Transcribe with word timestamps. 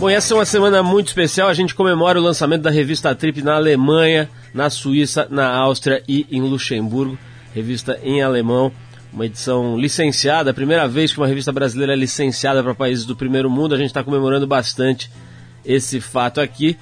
Bom, 0.00 0.08
essa 0.08 0.32
é 0.32 0.36
uma 0.38 0.46
semana 0.46 0.82
muito 0.82 1.08
especial. 1.08 1.46
A 1.46 1.52
gente 1.52 1.74
comemora 1.74 2.18
o 2.18 2.22
lançamento 2.22 2.62
da 2.62 2.70
revista 2.70 3.14
Trip 3.14 3.42
na 3.42 3.56
Alemanha, 3.56 4.30
na 4.54 4.70
Suíça, 4.70 5.28
na 5.30 5.54
Áustria 5.54 6.02
e 6.08 6.26
em 6.30 6.40
Luxemburgo. 6.40 7.18
Revista 7.54 8.00
em 8.02 8.22
alemão, 8.22 8.72
uma 9.12 9.26
edição 9.26 9.78
licenciada, 9.78 10.52
a 10.52 10.54
primeira 10.54 10.88
vez 10.88 11.12
que 11.12 11.18
uma 11.18 11.26
revista 11.26 11.52
brasileira 11.52 11.92
é 11.92 11.96
licenciada 11.96 12.62
para 12.62 12.74
países 12.74 13.04
do 13.04 13.14
primeiro 13.14 13.50
mundo. 13.50 13.74
A 13.74 13.76
gente 13.76 13.88
está 13.88 14.02
comemorando 14.02 14.46
bastante 14.46 15.10
esse 15.66 16.00
fato 16.00 16.40
aqui. 16.40 16.78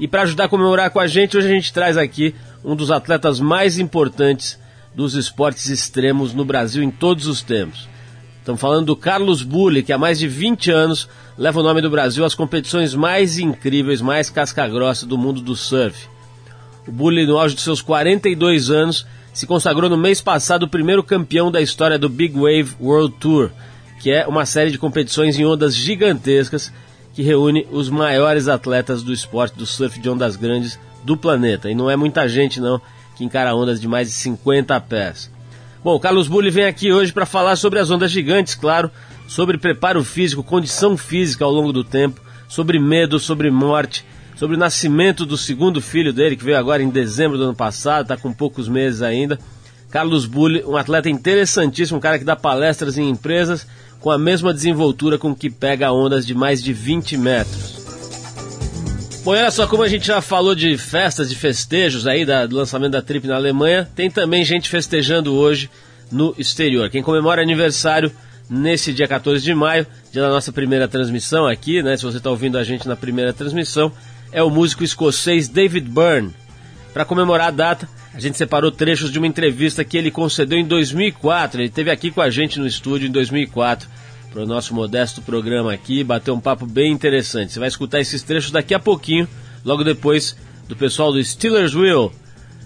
E 0.00 0.08
para 0.08 0.22
ajudar 0.22 0.44
a 0.44 0.48
comemorar 0.48 0.90
com 0.90 0.98
a 0.98 1.06
gente, 1.06 1.36
hoje 1.36 1.48
a 1.48 1.52
gente 1.52 1.74
traz 1.74 1.98
aqui 1.98 2.34
um 2.64 2.74
dos 2.74 2.90
atletas 2.90 3.38
mais 3.38 3.78
importantes 3.78 4.58
dos 4.94 5.12
esportes 5.12 5.66
extremos 5.66 6.32
no 6.32 6.42
Brasil 6.42 6.82
em 6.82 6.90
todos 6.90 7.26
os 7.26 7.42
tempos. 7.42 7.86
Estamos 8.42 8.60
falando 8.60 8.86
do 8.86 8.96
Carlos 8.96 9.44
Bulli, 9.44 9.84
que 9.84 9.92
há 9.92 9.98
mais 9.98 10.18
de 10.18 10.26
20 10.26 10.68
anos 10.72 11.08
leva 11.38 11.60
o 11.60 11.62
nome 11.62 11.80
do 11.80 11.88
Brasil 11.88 12.24
às 12.24 12.34
competições 12.34 12.92
mais 12.92 13.38
incríveis, 13.38 14.00
mais 14.00 14.30
casca-grossa 14.30 15.06
do 15.06 15.16
mundo 15.16 15.40
do 15.40 15.54
surf. 15.54 16.08
O 16.84 16.90
Bulli, 16.90 17.24
no 17.24 17.38
auge 17.38 17.54
de 17.54 17.60
seus 17.60 17.80
42 17.80 18.68
anos, 18.68 19.06
se 19.32 19.46
consagrou 19.46 19.88
no 19.88 19.96
mês 19.96 20.20
passado 20.20 20.64
o 20.64 20.68
primeiro 20.68 21.04
campeão 21.04 21.52
da 21.52 21.60
história 21.60 21.96
do 21.96 22.08
Big 22.08 22.34
Wave 22.34 22.74
World 22.80 23.14
Tour, 23.20 23.50
que 24.00 24.10
é 24.10 24.26
uma 24.26 24.44
série 24.44 24.72
de 24.72 24.78
competições 24.78 25.38
em 25.38 25.46
ondas 25.46 25.72
gigantescas 25.72 26.72
que 27.14 27.22
reúne 27.22 27.64
os 27.70 27.88
maiores 27.88 28.48
atletas 28.48 29.04
do 29.04 29.12
esporte 29.12 29.56
do 29.56 29.64
surf 29.64 30.00
de 30.00 30.10
ondas 30.10 30.34
grandes 30.34 30.80
do 31.04 31.16
planeta. 31.16 31.70
E 31.70 31.76
não 31.76 31.88
é 31.88 31.94
muita 31.94 32.28
gente 32.28 32.60
não 32.60 32.80
que 33.14 33.22
encara 33.22 33.54
ondas 33.54 33.80
de 33.80 33.86
mais 33.86 34.08
de 34.08 34.14
50 34.14 34.80
pés. 34.80 35.30
Bom, 35.84 35.98
Carlos 35.98 36.28
Bulli 36.28 36.48
vem 36.48 36.64
aqui 36.64 36.92
hoje 36.92 37.12
para 37.12 37.26
falar 37.26 37.56
sobre 37.56 37.80
as 37.80 37.90
ondas 37.90 38.12
gigantes, 38.12 38.54
claro, 38.54 38.88
sobre 39.26 39.58
preparo 39.58 40.04
físico, 40.04 40.40
condição 40.40 40.96
física 40.96 41.44
ao 41.44 41.50
longo 41.50 41.72
do 41.72 41.82
tempo, 41.82 42.20
sobre 42.48 42.78
medo, 42.78 43.18
sobre 43.18 43.50
morte, 43.50 44.04
sobre 44.36 44.54
o 44.54 44.58
nascimento 44.58 45.26
do 45.26 45.36
segundo 45.36 45.80
filho 45.80 46.12
dele, 46.12 46.36
que 46.36 46.44
veio 46.44 46.56
agora 46.56 46.84
em 46.84 46.88
dezembro 46.88 47.36
do 47.36 47.44
ano 47.44 47.54
passado, 47.56 48.02
está 48.02 48.16
com 48.16 48.32
poucos 48.32 48.68
meses 48.68 49.02
ainda. 49.02 49.40
Carlos 49.90 50.24
Bulli, 50.24 50.62
um 50.64 50.76
atleta 50.76 51.10
interessantíssimo, 51.10 51.98
um 51.98 52.00
cara 52.00 52.16
que 52.16 52.24
dá 52.24 52.36
palestras 52.36 52.96
em 52.96 53.08
empresas 53.08 53.66
com 53.98 54.10
a 54.10 54.18
mesma 54.18 54.54
desenvoltura 54.54 55.18
com 55.18 55.34
que 55.34 55.50
pega 55.50 55.92
ondas 55.92 56.24
de 56.24 56.32
mais 56.32 56.62
de 56.62 56.72
20 56.72 57.16
metros. 57.16 57.81
Bom, 59.24 59.30
olha 59.30 59.52
só, 59.52 59.68
como 59.68 59.84
a 59.84 59.88
gente 59.88 60.04
já 60.04 60.20
falou 60.20 60.52
de 60.52 60.76
festas, 60.76 61.30
de 61.30 61.36
festejos 61.36 62.08
aí 62.08 62.24
da, 62.24 62.44
do 62.44 62.56
lançamento 62.56 62.90
da 62.90 63.00
Trip 63.00 63.24
na 63.28 63.36
Alemanha, 63.36 63.88
tem 63.94 64.10
também 64.10 64.44
gente 64.44 64.68
festejando 64.68 65.32
hoje 65.32 65.70
no 66.10 66.34
exterior. 66.36 66.90
Quem 66.90 67.04
comemora 67.04 67.40
aniversário 67.40 68.10
nesse 68.50 68.92
dia 68.92 69.06
14 69.06 69.44
de 69.44 69.54
maio, 69.54 69.86
dia 70.10 70.22
da 70.22 70.28
nossa 70.28 70.50
primeira 70.50 70.88
transmissão 70.88 71.46
aqui, 71.46 71.84
né? 71.84 71.96
Se 71.96 72.02
você 72.02 72.16
está 72.16 72.30
ouvindo 72.30 72.58
a 72.58 72.64
gente 72.64 72.88
na 72.88 72.96
primeira 72.96 73.32
transmissão, 73.32 73.92
é 74.32 74.42
o 74.42 74.50
músico 74.50 74.82
escocês 74.82 75.46
David 75.46 75.88
Byrne. 75.88 76.34
Para 76.92 77.04
comemorar 77.04 77.46
a 77.46 77.52
data, 77.52 77.88
a 78.12 78.18
gente 78.18 78.36
separou 78.36 78.72
trechos 78.72 79.12
de 79.12 79.18
uma 79.18 79.28
entrevista 79.28 79.84
que 79.84 79.96
ele 79.96 80.10
concedeu 80.10 80.58
em 80.58 80.66
2004. 80.66 81.60
Ele 81.60 81.68
esteve 81.68 81.92
aqui 81.92 82.10
com 82.10 82.20
a 82.20 82.28
gente 82.28 82.58
no 82.58 82.66
estúdio 82.66 83.06
em 83.06 83.12
2004 83.12 83.88
para 84.32 84.42
o 84.42 84.46
nosso 84.46 84.74
modesto 84.74 85.20
programa 85.20 85.72
aqui, 85.72 86.02
bateu 86.02 86.34
um 86.34 86.40
papo 86.40 86.66
bem 86.66 86.90
interessante. 86.90 87.52
Você 87.52 87.58
vai 87.58 87.68
escutar 87.68 88.00
esses 88.00 88.22
trechos 88.22 88.50
daqui 88.50 88.74
a 88.74 88.78
pouquinho, 88.78 89.28
logo 89.64 89.84
depois 89.84 90.34
do 90.66 90.74
pessoal 90.74 91.12
do 91.12 91.22
Steelers 91.22 91.74
Wheel 91.74 92.10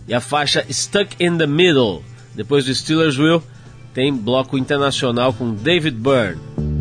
e 0.06 0.14
a 0.14 0.20
faixa 0.20 0.64
Stuck 0.70 1.16
in 1.18 1.36
the 1.36 1.46
Middle. 1.46 2.02
Depois 2.34 2.64
do 2.64 2.74
Steelers 2.74 3.18
Wheel, 3.18 3.42
tem 3.92 4.14
bloco 4.14 4.56
internacional 4.56 5.32
com 5.32 5.54
David 5.54 5.96
Byrne. 5.96 6.75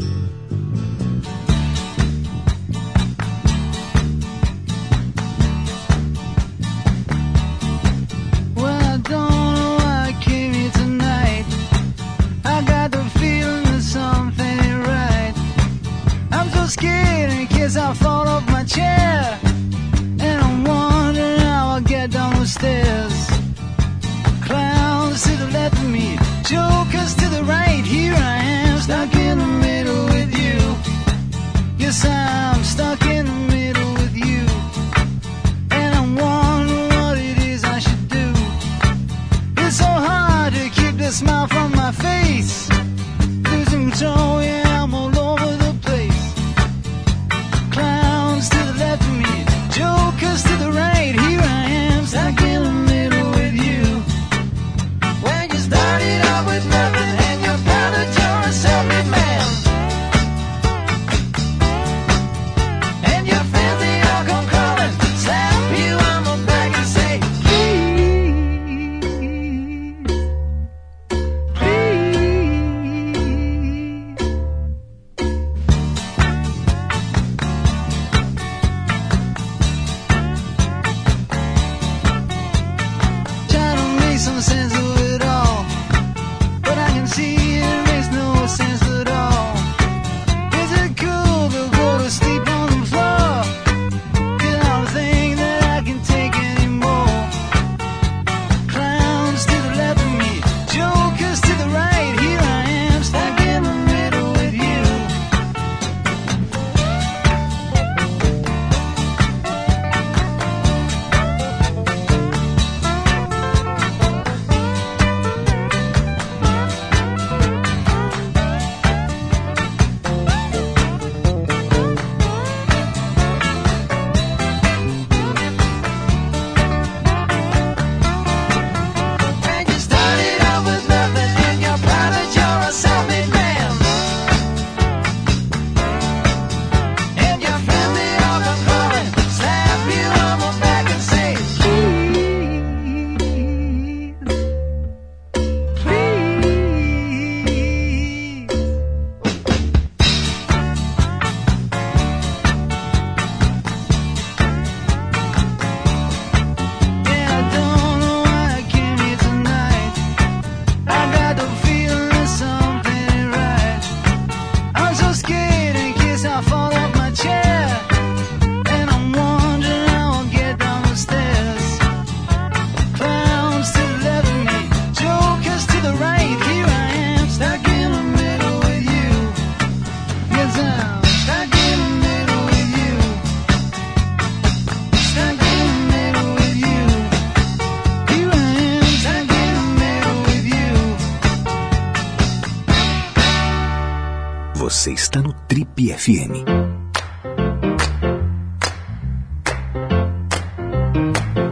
Você 194.76 194.92
está 194.92 195.22
no 195.22 195.32
Trip 195.48 195.88
FM. 195.88 196.44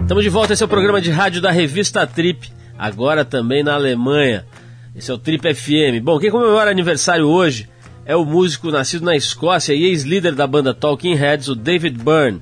Estamos 0.01 0.23
de 0.25 0.29
volta, 0.29 0.51
esse 0.51 0.61
é 0.61 0.65
o 0.65 0.69
programa 0.69 0.99
de 0.99 1.09
rádio 1.09 1.41
da 1.41 1.49
revista 1.49 2.05
Trip, 2.05 2.51
agora 2.77 3.23
também 3.23 3.63
na 3.63 3.75
Alemanha. 3.75 4.45
Esse 4.93 5.09
é 5.09 5.13
o 5.13 5.17
Trip 5.17 5.53
FM. 5.53 6.03
Bom, 6.03 6.19
quem 6.19 6.29
comemora 6.29 6.69
aniversário 6.69 7.25
hoje 7.25 7.69
é 8.05 8.13
o 8.13 8.25
músico 8.25 8.69
nascido 8.69 9.05
na 9.05 9.15
Escócia 9.15 9.73
e 9.73 9.85
ex-líder 9.85 10.35
da 10.35 10.45
banda 10.45 10.73
Talking 10.73 11.15
Heads, 11.15 11.47
o 11.47 11.55
David 11.55 12.03
Byrne. 12.03 12.41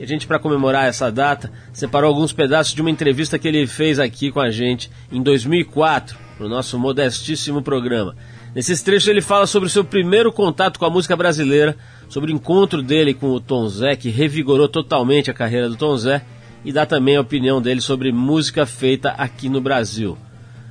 E 0.00 0.02
a 0.02 0.06
gente, 0.06 0.26
para 0.26 0.40
comemorar 0.40 0.86
essa 0.88 1.12
data, 1.12 1.50
separou 1.72 2.08
alguns 2.08 2.32
pedaços 2.32 2.74
de 2.74 2.80
uma 2.80 2.90
entrevista 2.90 3.38
que 3.38 3.46
ele 3.46 3.68
fez 3.68 4.00
aqui 4.00 4.32
com 4.32 4.40
a 4.40 4.50
gente 4.50 4.90
em 5.12 5.22
2004, 5.22 6.18
no 6.40 6.48
nosso 6.48 6.76
modestíssimo 6.76 7.62
programa. 7.62 8.16
Nesses 8.54 8.82
trechos 8.82 9.08
ele 9.08 9.20
fala 9.20 9.46
sobre 9.46 9.66
o 9.66 9.70
seu 9.70 9.84
primeiro 9.84 10.32
contato 10.32 10.78
com 10.78 10.84
a 10.84 10.90
música 10.90 11.16
brasileira, 11.16 11.76
sobre 12.08 12.32
o 12.32 12.34
encontro 12.34 12.82
dele 12.82 13.14
com 13.14 13.30
o 13.30 13.40
Tom 13.40 13.68
Zé, 13.68 13.94
que 13.94 14.08
revigorou 14.08 14.68
totalmente 14.68 15.30
a 15.30 15.34
carreira 15.34 15.68
do 15.68 15.76
Tom 15.76 15.96
Zé, 15.96 16.22
e 16.64 16.72
dá 16.72 16.84
também 16.84 17.16
a 17.16 17.20
opinião 17.20 17.60
dele 17.60 17.80
sobre 17.80 18.10
música 18.10 18.66
feita 18.66 19.10
aqui 19.10 19.48
no 19.48 19.60
Brasil. 19.60 20.16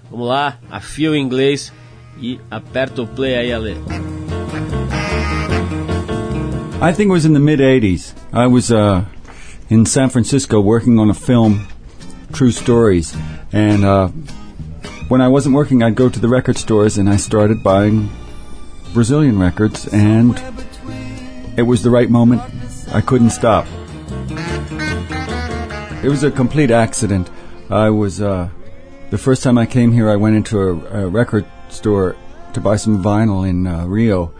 Vamos 0.09 0.27
lá, 0.27 0.57
afia 0.69 1.11
o 1.11 1.15
inglês 1.15 1.71
e 2.19 2.39
aperta 2.49 3.01
o 3.01 3.07
play 3.07 3.35
aí, 3.35 3.53
Ale. 3.53 3.77
I 6.79 6.93
think 6.93 7.09
it 7.09 7.13
was 7.13 7.25
in 7.25 7.33
the 7.33 7.39
mid 7.39 7.59
80s. 7.59 8.13
I 8.31 8.47
was 8.47 8.71
uh, 8.71 9.03
in 9.69 9.85
San 9.85 10.09
Francisco 10.09 10.59
working 10.61 10.99
on 10.99 11.09
a 11.09 11.13
film, 11.13 11.65
True 12.33 12.51
Stories. 12.51 13.15
And 13.51 13.83
uh, 13.83 14.09
when 15.07 15.21
I 15.21 15.27
wasn't 15.27 15.55
working, 15.55 15.83
I'd 15.83 15.95
go 15.95 16.09
to 16.09 16.19
the 16.19 16.27
record 16.27 16.57
stores 16.57 16.97
and 16.97 17.09
I 17.09 17.17
started 17.17 17.63
buying 17.63 18.09
Brazilian 18.93 19.39
records. 19.39 19.87
And 19.87 20.41
it 21.57 21.63
was 21.63 21.81
the 21.83 21.89
right 21.89 22.09
moment. 22.09 22.41
I 22.91 23.01
couldn't 23.01 23.31
stop. 23.31 23.65
It 26.03 26.09
was 26.09 26.23
a 26.23 26.31
complete 26.31 26.71
accident. 26.71 27.29
I 27.69 27.89
was, 27.89 28.21
uh, 28.21 28.49
the 29.09 29.17
first 29.17 29.43
time 29.43 29.57
I 29.57 29.65
came 29.65 29.91
here, 29.91 30.09
I 30.09 30.15
went 30.15 30.35
into 30.35 30.59
a, 30.59 31.03
a 31.03 31.07
record 31.07 31.45
store 31.69 32.15
to 32.53 32.61
buy 32.61 32.75
some 32.75 33.03
vinyl 33.03 33.47
in 33.47 33.67
uh, 33.67 33.85
Rio. 33.85 34.33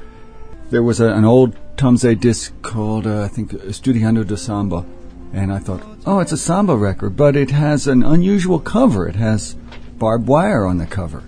There 0.69 0.83
was 0.83 0.99
a, 0.99 1.13
an 1.13 1.25
old 1.25 1.55
Tomze 1.77 2.19
disc 2.19 2.53
called, 2.61 3.07
uh, 3.07 3.23
I 3.23 3.27
think, 3.27 3.51
Estudiando 3.51 4.25
de 4.25 4.37
Samba. 4.37 4.85
And 5.33 5.51
I 5.51 5.59
thought, 5.59 5.83
oh, 6.05 6.19
it's 6.19 6.31
a 6.31 6.37
samba 6.37 6.75
record, 6.75 7.17
but 7.17 7.35
it 7.35 7.51
has 7.51 7.85
an 7.85 8.01
unusual 8.01 8.59
cover. 8.59 9.07
It 9.07 9.15
has 9.17 9.55
barbed 9.99 10.27
wire 10.27 10.65
on 10.65 10.77
the 10.77 10.85
cover. 10.85 11.23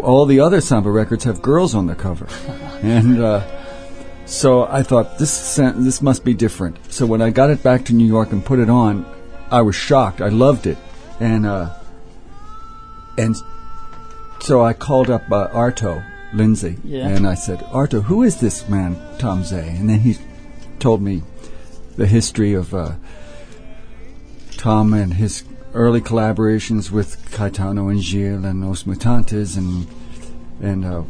All 0.00 0.26
the 0.26 0.40
other 0.40 0.60
samba 0.60 0.90
records 0.90 1.24
have 1.24 1.40
girls 1.40 1.74
on 1.74 1.86
the 1.86 1.94
cover. 1.94 2.26
and 2.82 3.20
uh, 3.22 4.26
so 4.26 4.64
I 4.66 4.82
thought, 4.82 5.18
this, 5.18 5.56
this 5.56 6.02
must 6.02 6.24
be 6.24 6.34
different. 6.34 6.92
So 6.92 7.06
when 7.06 7.22
I 7.22 7.30
got 7.30 7.50
it 7.50 7.62
back 7.62 7.84
to 7.86 7.92
New 7.94 8.06
York 8.06 8.32
and 8.32 8.44
put 8.44 8.58
it 8.58 8.68
on, 8.70 9.06
I 9.50 9.62
was 9.62 9.76
shocked. 9.76 10.20
I 10.20 10.28
loved 10.30 10.66
it. 10.66 10.78
And, 11.20 11.46
uh, 11.46 11.70
and 13.16 13.36
so 14.40 14.62
I 14.64 14.72
called 14.72 15.10
up 15.10 15.30
uh, 15.30 15.48
Arto 15.48 16.04
Lindsay, 16.34 16.78
Yeah. 16.82 17.06
and 17.08 17.26
I 17.26 17.34
said, 17.34 17.60
Arto, 17.60 18.02
who 18.02 18.24
is 18.24 18.40
this 18.40 18.68
man, 18.68 18.96
Tom 19.18 19.44
Zay? 19.44 19.68
And 19.78 19.88
then 19.88 20.00
he 20.00 20.16
told 20.80 21.00
me 21.00 21.22
the 21.96 22.06
history 22.08 22.54
of 22.54 22.74
uh, 22.74 22.94
Tom 24.56 24.92
and 24.92 25.14
his 25.14 25.44
early 25.74 26.00
collaborations 26.00 26.90
with 26.90 27.30
Caetano 27.30 27.90
and 27.90 28.00
Gil 28.00 28.44
and 28.44 28.64
Os 28.64 28.84
Mutantes 28.84 29.56
and 29.56 29.86
and 30.62 30.84
uh, 30.84 31.02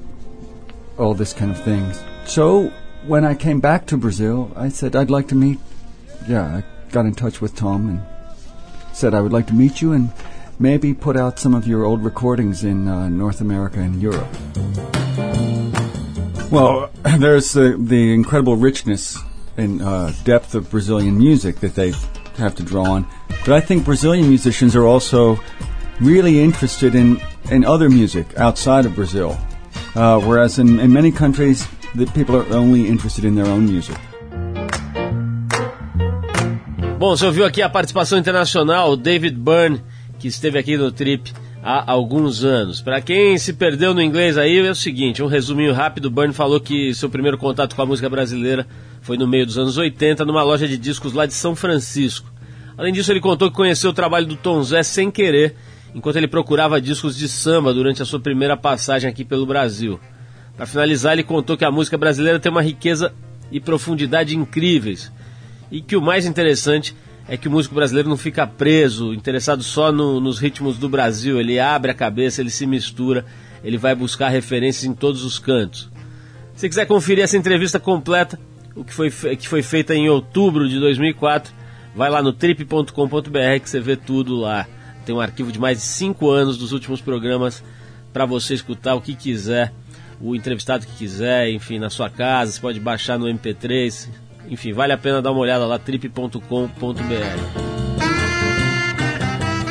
all 0.99 1.14
this 1.14 1.32
kind 1.32 1.50
of 1.50 1.62
thing. 1.62 1.93
So 2.25 2.72
when 3.06 3.25
I 3.25 3.34
came 3.34 3.61
back 3.61 3.87
to 3.87 3.96
Brazil, 3.96 4.50
I 4.56 4.70
said 4.70 4.96
I'd 4.96 5.11
like 5.11 5.28
to 5.28 5.34
meet. 5.34 5.58
Yeah, 6.26 6.44
I 6.44 6.64
got 6.90 7.05
in 7.05 7.14
touch 7.14 7.40
with 7.40 7.55
Tom 7.55 7.88
and 7.88 8.96
said 8.96 9.14
I 9.14 9.20
would 9.20 9.32
like 9.32 9.46
to 9.49 9.55
meet 9.55 9.82
you 9.82 9.93
and 9.93 10.11
maybe 10.58 10.94
put 10.94 11.16
out 11.16 11.38
some 11.38 11.55
of 11.55 11.66
your 11.66 11.84
old 11.84 12.02
recordings 12.02 12.64
in 12.64 12.88
uh, 12.88 13.08
North 13.08 13.40
America 13.40 13.81
and 13.81 14.00
Europe. 14.00 14.28
Well, 16.50 16.90
there's 17.19 17.52
the, 17.52 17.76
the 17.78 18.14
incredible 18.14 18.56
richness 18.56 19.19
and 19.56 19.82
uh, 19.82 20.12
depth 20.25 20.55
of 20.55 20.70
Brazilian 20.70 21.19
music 21.19 21.56
that 21.56 21.75
they 21.75 21.93
have 22.36 22.54
to 22.56 22.62
draw 22.62 22.84
on. 22.84 23.06
But 23.44 23.52
I 23.52 23.60
think 23.60 23.84
Brazilian 23.84 24.28
musicians 24.28 24.75
are 24.75 24.86
also 24.86 25.38
really 26.00 26.42
interested 26.42 26.94
in, 26.94 27.20
in 27.50 27.64
other 27.64 27.88
music 27.88 28.26
outside 28.38 28.86
of 28.86 28.94
Brazil. 28.94 29.36
Uh, 29.94 30.20
whereas 30.20 30.58
in, 30.58 30.81
in 30.81 30.92
many 30.92 31.12
countries, 31.12 31.66
the 31.94 32.06
people 32.06 32.36
are 32.36 32.46
only 32.52 32.88
interested 32.88 33.25
in 33.25 33.34
their 33.34 33.46
own 33.46 33.66
music. 33.66 33.96
Bom, 36.98 37.16
você 37.16 37.26
ouviu 37.26 37.44
aqui 37.44 37.60
a 37.60 37.69
participação 37.69 38.19
internacional, 38.19 38.96
David 38.96 39.37
Byrne, 39.37 39.82
que 40.19 40.26
esteve 40.26 40.58
aqui 40.58 40.76
no 40.76 40.90
Trip 40.90 41.32
há 41.62 41.90
alguns 41.90 42.44
anos. 42.44 42.80
Para 42.80 43.00
quem 43.00 43.37
se 43.37 43.52
perdeu 43.52 43.92
no 43.92 44.02
inglês 44.02 44.38
aí, 44.38 44.58
é 44.58 44.70
o 44.70 44.75
seguinte, 44.75 45.22
um 45.22 45.26
resuminho 45.26 45.72
rápido, 45.72 46.10
Byrne 46.10 46.32
falou 46.32 46.58
que 46.58 46.94
seu 46.94 47.10
primeiro 47.10 47.37
contato 47.37 47.76
com 47.76 47.82
a 47.82 47.87
música 47.87 48.08
brasileira 48.08 48.66
foi 49.04 49.18
no 49.18 49.28
meio 49.28 49.44
dos 49.44 49.58
anos 49.58 49.76
80, 49.76 50.24
numa 50.24 50.42
loja 50.42 50.66
de 50.66 50.78
discos 50.78 51.12
lá 51.12 51.26
de 51.26 51.34
São 51.34 51.54
Francisco. 51.54 52.32
Além 52.76 52.90
disso, 52.92 53.12
ele 53.12 53.20
contou 53.20 53.50
que 53.50 53.56
conheceu 53.56 53.90
o 53.90 53.94
trabalho 53.94 54.24
do 54.26 54.34
Tom 54.34 54.62
Zé 54.62 54.82
sem 54.82 55.10
querer, 55.10 55.54
enquanto 55.94 56.16
ele 56.16 56.26
procurava 56.26 56.80
discos 56.80 57.14
de 57.14 57.28
samba 57.28 57.72
durante 57.74 58.00
a 58.02 58.04
sua 58.06 58.18
primeira 58.18 58.56
passagem 58.56 59.08
aqui 59.08 59.22
pelo 59.22 59.44
Brasil. 59.44 60.00
Para 60.56 60.64
finalizar, 60.66 61.12
ele 61.12 61.22
contou 61.22 61.54
que 61.54 61.66
a 61.66 61.70
música 61.70 61.98
brasileira 61.98 62.40
tem 62.40 62.50
uma 62.50 62.62
riqueza 62.62 63.12
e 63.52 63.60
profundidade 63.60 64.34
incríveis, 64.36 65.12
e 65.70 65.82
que 65.82 65.96
o 65.96 66.00
mais 66.02 66.24
interessante 66.24 66.96
é 67.28 67.36
que 67.36 67.46
o 67.46 67.50
músico 67.50 67.74
brasileiro 67.74 68.08
não 68.08 68.16
fica 68.16 68.46
preso, 68.46 69.12
interessado 69.12 69.62
só 69.62 69.92
no- 69.92 70.18
nos 70.18 70.38
ritmos 70.38 70.78
do 70.78 70.88
Brasil. 70.88 71.38
Ele 71.38 71.60
abre 71.60 71.90
a 71.90 71.94
cabeça, 71.94 72.40
ele 72.40 72.50
se 72.50 72.66
mistura, 72.66 73.24
ele 73.62 73.76
vai 73.76 73.94
buscar 73.94 74.30
referências 74.30 74.84
em 74.84 74.94
todos 74.94 75.24
os 75.24 75.38
cantos. 75.38 75.90
Se 76.54 76.68
quiser 76.68 76.86
conferir 76.86 77.22
essa 77.22 77.36
entrevista 77.36 77.78
completa, 77.78 78.38
o 78.75 78.85
que 78.85 78.93
foi, 78.93 79.11
que 79.11 79.49
foi 79.49 79.62
feita 79.62 79.94
em 79.94 80.09
outubro 80.09 80.69
de 80.69 80.78
2004, 80.81 81.52
vai 81.95 82.11
lá 82.11 82.23
no 82.23 82.33
trip.com.br 82.33 82.90
que 83.62 83.71
você 83.71 83.81
vê 83.81 83.97
tudo 83.97 84.37
lá. 84.37 84.66
Tem 85.04 85.14
um 85.14 85.21
arquivo 85.21 85.52
de 85.52 85.59
mais 85.59 85.78
de 85.78 85.85
5 85.85 86.31
anos 86.31 86.59
dos 86.59 86.73
últimos 86.73 87.00
programas 87.00 87.62
para 88.12 88.25
você 88.26 88.54
escutar 88.54 88.95
o 88.95 89.00
que 89.00 89.14
quiser, 89.14 89.73
o 90.21 90.35
entrevistado 90.35 90.87
que 90.87 90.93
quiser, 90.93 91.50
enfim, 91.50 91.78
na 91.78 91.90
sua 91.90 92.09
casa, 92.09 92.52
você 92.52 92.61
pode 92.61 92.81
baixar 92.81 93.19
no 93.19 93.26
MP3, 93.26 94.09
enfim, 94.49 94.73
vale 94.73 94.93
a 94.93 94.99
pena 94.99 95.21
dar 95.21 95.33
uma 95.33 95.40
olhada 95.40 95.66
lá, 95.66 95.78
trip.com.br. 95.78 96.38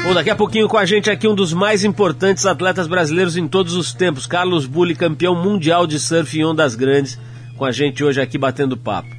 Bom, 0.04 0.14
daqui 0.14 0.30
a 0.30 0.36
pouquinho 0.36 0.68
com 0.68 0.78
a 0.78 0.86
gente 0.86 1.10
aqui 1.10 1.28
um 1.28 1.34
dos 1.34 1.54
mais 1.54 1.86
importantes 1.86 2.46
atletas 2.46 2.88
brasileiros 2.88 3.38
em 3.38 3.48
todos 3.48 3.74
os 3.74 3.94
tempos, 3.94 4.28
Carlos 4.28 4.66
Bulli, 4.66 4.96
campeão 4.96 5.34
mundial 5.34 5.88
de 5.88 5.98
surf 5.98 6.38
em 6.38 6.44
ondas 6.44 6.76
grandes, 6.76 7.18
com 7.58 7.66
a 7.66 7.72
gente 7.72 8.04
hoje 8.04 8.22
aqui 8.22 8.38
batendo 8.38 8.78
papo. 8.78 9.10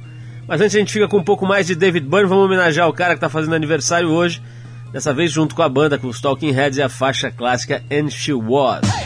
Mas 0.47 0.61
antes 0.61 0.75
a 0.75 0.79
gente 0.79 0.93
fica 0.93 1.07
com 1.07 1.17
um 1.17 1.23
pouco 1.23 1.45
mais 1.45 1.65
de 1.65 1.75
David 1.75 2.07
Byrne, 2.07 2.29
vamos 2.29 2.45
homenagear 2.45 2.87
o 2.87 2.93
cara 2.93 3.11
que 3.11 3.17
está 3.17 3.29
fazendo 3.29 3.55
aniversário 3.55 4.09
hoje, 4.09 4.41
dessa 4.91 5.13
vez 5.13 5.31
junto 5.31 5.55
com 5.55 5.61
a 5.61 5.69
banda, 5.69 5.97
com 5.97 6.07
os 6.07 6.21
Talking 6.21 6.51
Heads 6.51 6.77
e 6.77 6.81
a 6.81 6.89
faixa 6.89 7.31
clássica 7.31 7.83
And 7.91 8.09
She 8.09 8.33
Was. 8.33 9.04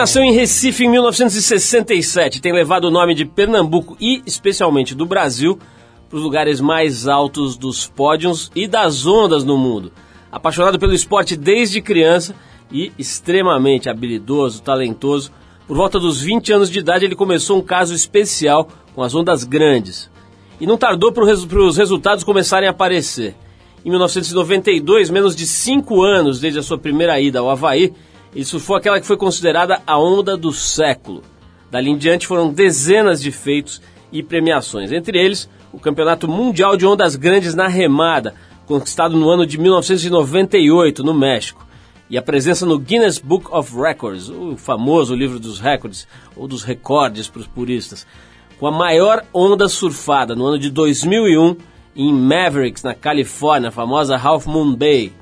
Nasceu 0.00 0.22
em 0.22 0.32
Recife 0.32 0.86
em 0.86 0.88
1967, 0.88 2.40
tem 2.40 2.54
levado 2.54 2.86
o 2.86 2.90
nome 2.90 3.14
de 3.14 3.26
Pernambuco 3.26 3.98
e, 4.00 4.22
especialmente, 4.24 4.94
do 4.94 5.04
Brasil 5.04 5.58
para 6.08 6.16
os 6.16 6.22
lugares 6.22 6.58
mais 6.58 7.06
altos 7.06 7.54
dos 7.54 7.86
pódios 7.86 8.50
e 8.56 8.66
das 8.66 9.04
ondas 9.04 9.44
no 9.44 9.58
mundo. 9.58 9.92
Apaixonado 10.32 10.78
pelo 10.78 10.94
esporte 10.94 11.36
desde 11.36 11.82
criança 11.82 12.34
e 12.72 12.90
extremamente 12.98 13.90
habilidoso, 13.90 14.62
talentoso, 14.62 15.30
por 15.68 15.76
volta 15.76 16.00
dos 16.00 16.22
20 16.22 16.50
anos 16.50 16.70
de 16.70 16.78
idade 16.78 17.04
ele 17.04 17.14
começou 17.14 17.58
um 17.58 17.62
caso 17.62 17.94
especial 17.94 18.68
com 18.94 19.02
as 19.02 19.14
ondas 19.14 19.44
grandes. 19.44 20.10
E 20.58 20.66
não 20.66 20.78
tardou 20.78 21.12
para 21.12 21.24
os 21.24 21.76
resultados 21.76 22.24
começarem 22.24 22.66
a 22.66 22.70
aparecer. 22.70 23.36
Em 23.84 23.90
1992, 23.90 25.10
menos 25.10 25.36
de 25.36 25.46
5 25.46 26.02
anos 26.02 26.40
desde 26.40 26.58
a 26.58 26.62
sua 26.62 26.78
primeira 26.78 27.20
ida 27.20 27.40
ao 27.40 27.50
Havaí, 27.50 27.92
ele 28.34 28.44
surfou 28.44 28.76
aquela 28.76 29.00
que 29.00 29.06
foi 29.06 29.16
considerada 29.16 29.80
a 29.86 29.98
onda 29.98 30.36
do 30.36 30.52
século. 30.52 31.22
Dali 31.70 31.90
em 31.90 31.96
diante 31.96 32.26
foram 32.26 32.52
dezenas 32.52 33.20
de 33.20 33.30
feitos 33.30 33.80
e 34.12 34.22
premiações, 34.22 34.92
entre 34.92 35.18
eles 35.18 35.48
o 35.72 35.78
Campeonato 35.78 36.26
Mundial 36.26 36.76
de 36.76 36.84
Ondas 36.84 37.14
Grandes 37.14 37.54
na 37.54 37.68
Remada, 37.68 38.34
conquistado 38.66 39.16
no 39.16 39.28
ano 39.28 39.46
de 39.46 39.58
1998 39.58 41.02
no 41.02 41.14
México, 41.14 41.66
e 42.08 42.18
a 42.18 42.22
presença 42.22 42.66
no 42.66 42.78
Guinness 42.78 43.18
Book 43.18 43.46
of 43.52 43.72
Records, 43.76 44.28
o 44.28 44.56
famoso 44.56 45.14
livro 45.14 45.38
dos 45.38 45.60
recordes 45.60 46.08
ou 46.36 46.48
dos 46.48 46.64
recordes 46.64 47.28
para 47.28 47.40
os 47.40 47.46
puristas, 47.46 48.04
com 48.58 48.66
a 48.66 48.72
maior 48.72 49.24
onda 49.32 49.68
surfada 49.68 50.34
no 50.34 50.44
ano 50.44 50.58
de 50.58 50.70
2001 50.70 51.56
em 51.94 52.12
Mavericks, 52.12 52.82
na 52.82 52.94
Califórnia, 52.94 53.68
a 53.68 53.72
famosa 53.72 54.16
Half 54.16 54.46
Moon 54.46 54.74
Bay. 54.74 55.12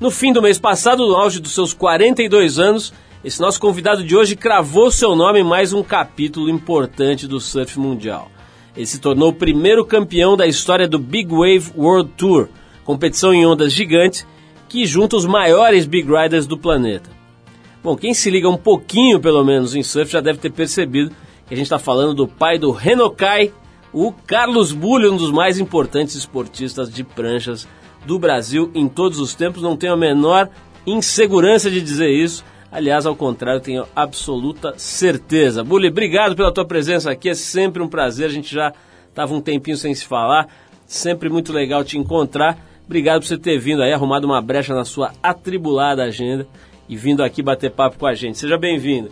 No 0.00 0.10
fim 0.10 0.32
do 0.32 0.42
mês 0.42 0.58
passado, 0.58 1.06
no 1.06 1.14
auge 1.14 1.38
dos 1.38 1.52
seus 1.52 1.72
42 1.72 2.58
anos, 2.58 2.92
esse 3.24 3.40
nosso 3.40 3.60
convidado 3.60 4.02
de 4.02 4.16
hoje 4.16 4.34
cravou 4.34 4.90
seu 4.90 5.14
nome 5.14 5.38
em 5.38 5.44
mais 5.44 5.72
um 5.72 5.84
capítulo 5.84 6.50
importante 6.50 7.28
do 7.28 7.38
surf 7.38 7.78
mundial. 7.78 8.28
Ele 8.76 8.86
se 8.86 8.98
tornou 9.00 9.28
o 9.28 9.34
primeiro 9.34 9.84
campeão 9.84 10.36
da 10.36 10.48
história 10.48 10.88
do 10.88 10.98
Big 10.98 11.30
Wave 11.30 11.72
World 11.76 12.10
Tour, 12.16 12.48
competição 12.84 13.32
em 13.32 13.46
ondas 13.46 13.72
gigantes 13.72 14.26
que 14.68 14.84
junta 14.84 15.14
os 15.14 15.24
maiores 15.24 15.86
big 15.86 16.10
riders 16.10 16.44
do 16.44 16.58
planeta. 16.58 17.08
Bom, 17.80 17.94
quem 17.94 18.12
se 18.12 18.28
liga 18.30 18.48
um 18.48 18.56
pouquinho, 18.56 19.20
pelo 19.20 19.44
menos, 19.44 19.76
em 19.76 19.82
surf 19.84 20.10
já 20.10 20.20
deve 20.20 20.40
ter 20.40 20.50
percebido 20.50 21.12
que 21.46 21.54
a 21.54 21.56
gente 21.56 21.66
está 21.66 21.78
falando 21.78 22.14
do 22.14 22.26
pai 22.26 22.58
do 22.58 22.72
Renokai, 22.72 23.52
o 23.92 24.12
Carlos 24.26 24.72
Bulli, 24.72 25.06
um 25.06 25.16
dos 25.16 25.30
mais 25.30 25.60
importantes 25.60 26.16
esportistas 26.16 26.92
de 26.92 27.04
pranchas 27.04 27.68
do 28.06 28.18
Brasil 28.18 28.70
em 28.74 28.88
todos 28.88 29.18
os 29.18 29.34
tempos. 29.34 29.62
Não 29.62 29.76
tenho 29.76 29.92
a 29.92 29.96
menor 29.96 30.48
insegurança 30.86 31.70
de 31.70 31.80
dizer 31.80 32.10
isso. 32.10 32.44
Aliás, 32.70 33.06
ao 33.06 33.14
contrário, 33.14 33.60
tenho 33.60 33.86
absoluta 33.94 34.74
certeza. 34.76 35.62
Bully, 35.62 35.88
obrigado 35.88 36.34
pela 36.34 36.52
tua 36.52 36.64
presença 36.64 37.10
aqui. 37.10 37.28
É 37.28 37.34
sempre 37.34 37.82
um 37.82 37.88
prazer. 37.88 38.26
A 38.26 38.32
gente 38.32 38.52
já 38.52 38.72
estava 39.08 39.32
um 39.32 39.40
tempinho 39.40 39.76
sem 39.76 39.94
se 39.94 40.04
falar. 40.04 40.48
Sempre 40.86 41.28
muito 41.28 41.52
legal 41.52 41.84
te 41.84 41.96
encontrar. 41.96 42.58
Obrigado 42.84 43.20
por 43.20 43.28
você 43.28 43.38
ter 43.38 43.58
vindo 43.58 43.82
aí, 43.82 43.92
arrumado 43.92 44.26
uma 44.26 44.42
brecha 44.42 44.74
na 44.74 44.84
sua 44.84 45.12
atribulada 45.22 46.02
agenda 46.02 46.46
e 46.88 46.96
vindo 46.96 47.22
aqui 47.22 47.42
bater 47.42 47.70
papo 47.70 47.98
com 47.98 48.06
a 48.06 48.14
gente. 48.14 48.38
Seja 48.38 48.58
bem-vindo. 48.58 49.10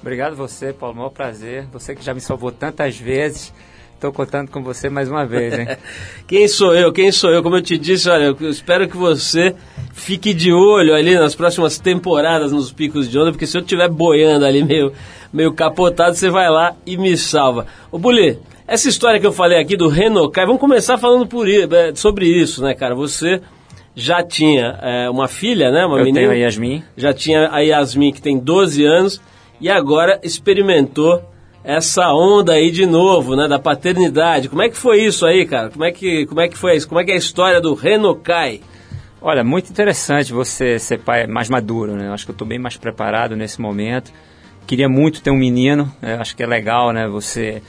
Obrigado 0.00 0.36
você, 0.36 0.72
Paulo. 0.72 0.96
Maior 0.96 1.10
prazer. 1.10 1.66
Você 1.72 1.94
que 1.94 2.04
já 2.04 2.12
me 2.12 2.20
salvou 2.20 2.52
tantas 2.52 2.98
vezes. 2.98 3.52
Estou 3.96 4.12
contando 4.12 4.50
com 4.50 4.62
você 4.62 4.90
mais 4.90 5.10
uma 5.10 5.24
vez, 5.24 5.58
hein? 5.58 5.68
Quem 6.28 6.46
sou 6.46 6.74
eu? 6.74 6.92
Quem 6.92 7.10
sou 7.10 7.30
eu? 7.30 7.42
Como 7.42 7.56
eu 7.56 7.62
te 7.62 7.78
disse, 7.78 8.10
olha, 8.10 8.36
eu 8.38 8.50
espero 8.50 8.86
que 8.86 8.96
você 8.96 9.56
fique 9.94 10.34
de 10.34 10.52
olho 10.52 10.94
ali 10.94 11.14
nas 11.14 11.34
próximas 11.34 11.78
temporadas 11.78 12.52
nos 12.52 12.70
picos 12.70 13.10
de 13.10 13.18
onda, 13.18 13.32
porque 13.32 13.46
se 13.46 13.56
eu 13.56 13.62
estiver 13.62 13.88
boiando 13.88 14.44
ali 14.44 14.62
meio, 14.62 14.92
meio 15.32 15.50
capotado, 15.54 16.14
você 16.14 16.28
vai 16.28 16.50
lá 16.50 16.76
e 16.84 16.98
me 16.98 17.16
salva. 17.16 17.66
Ô, 17.90 17.98
Bulê, 17.98 18.36
essa 18.68 18.86
história 18.86 19.18
que 19.18 19.26
eu 19.26 19.32
falei 19.32 19.58
aqui 19.58 19.78
do 19.78 19.88
Renokai, 19.88 20.44
vamos 20.44 20.60
começar 20.60 20.98
falando 20.98 21.26
por, 21.26 21.48
é, 21.48 21.94
sobre 21.94 22.26
isso, 22.26 22.62
né, 22.62 22.74
cara? 22.74 22.94
Você 22.94 23.40
já 23.94 24.22
tinha 24.22 24.78
é, 24.82 25.08
uma 25.08 25.26
filha, 25.26 25.70
né? 25.70 25.86
Uma 25.86 26.00
Eu 26.00 26.04
menina. 26.04 26.28
tenho 26.28 26.32
a 26.32 26.44
Yasmin. 26.44 26.84
Já 26.98 27.14
tinha 27.14 27.48
a 27.50 27.60
Yasmin, 27.60 28.12
que 28.12 28.20
tem 28.20 28.38
12 28.38 28.84
anos, 28.84 29.22
e 29.58 29.70
agora 29.70 30.20
experimentou 30.22 31.22
essa 31.66 32.12
onda 32.12 32.52
aí 32.52 32.70
de 32.70 32.86
novo, 32.86 33.34
né, 33.34 33.48
da 33.48 33.58
paternidade. 33.58 34.48
Como 34.48 34.62
é 34.62 34.68
que 34.68 34.76
foi 34.76 35.02
isso 35.02 35.26
aí, 35.26 35.44
cara? 35.44 35.68
Como 35.68 35.84
é 35.84 35.90
que, 35.90 36.24
como 36.26 36.40
é 36.40 36.48
que 36.48 36.56
foi 36.56 36.76
isso? 36.76 36.88
Como 36.88 37.00
é 37.00 37.04
que 37.04 37.10
é 37.10 37.14
a 37.14 37.18
história 37.18 37.60
do 37.60 37.74
Renokai? 37.74 38.60
Olha, 39.20 39.42
muito 39.42 39.68
interessante 39.68 40.32
você 40.32 40.78
ser 40.78 41.00
pai 41.00 41.26
mais 41.26 41.48
maduro, 41.48 41.96
né? 41.96 42.08
Acho 42.12 42.24
que 42.24 42.30
eu 42.30 42.34
estou 42.34 42.46
bem 42.46 42.60
mais 42.60 42.76
preparado 42.76 43.34
nesse 43.34 43.60
momento. 43.60 44.12
Queria 44.64 44.88
muito 44.88 45.20
ter 45.20 45.32
um 45.32 45.36
menino. 45.36 45.92
né? 46.00 46.16
Acho 46.20 46.36
que 46.36 46.42
é 46.44 46.46
legal, 46.46 46.92
né? 46.92 47.08
Você 47.08 47.60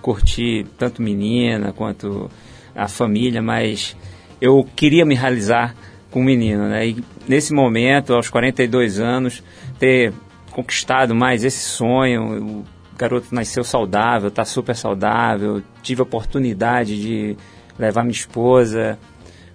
curtir 0.00 0.66
tanto 0.78 1.02
menina 1.02 1.74
quanto 1.74 2.30
a 2.74 2.88
família, 2.88 3.42
mas 3.42 3.94
eu 4.40 4.66
queria 4.74 5.04
me 5.04 5.14
realizar 5.14 5.74
com 6.10 6.20
um 6.20 6.24
menino, 6.24 6.68
né? 6.68 6.86
E 6.86 7.04
nesse 7.28 7.52
momento, 7.52 8.14
aos 8.14 8.30
42 8.30 8.98
anos, 8.98 9.42
ter 9.78 10.14
conquistado 10.50 11.14
mais 11.14 11.44
esse 11.44 11.68
sonho, 11.68 12.64
garoto 13.02 13.34
nasceu 13.34 13.64
saudável, 13.64 14.28
está 14.28 14.44
super 14.44 14.76
saudável, 14.76 15.62
tive 15.82 16.00
a 16.00 16.04
oportunidade 16.04 17.00
de 17.00 17.36
levar 17.78 18.02
minha 18.02 18.12
esposa 18.12 18.98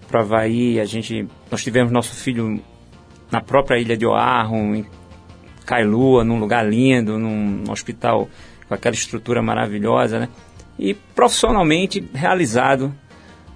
para 0.07 0.21
Havaí, 0.21 0.79
a 0.79 0.85
gente, 0.85 1.27
nós 1.49 1.63
tivemos 1.63 1.91
nosso 1.91 2.13
filho 2.13 2.61
na 3.31 3.41
própria 3.41 3.77
ilha 3.77 3.97
de 3.97 4.05
Oahu, 4.05 4.75
em 4.75 4.85
Kailua, 5.65 6.23
num 6.23 6.39
lugar 6.39 6.65
lindo, 6.67 7.17
num 7.17 7.69
hospital 7.69 8.29
com 8.67 8.73
aquela 8.73 8.95
estrutura 8.95 9.41
maravilhosa, 9.41 10.19
né? 10.19 10.29
E 10.79 10.93
profissionalmente 10.93 12.03
realizado, 12.13 12.93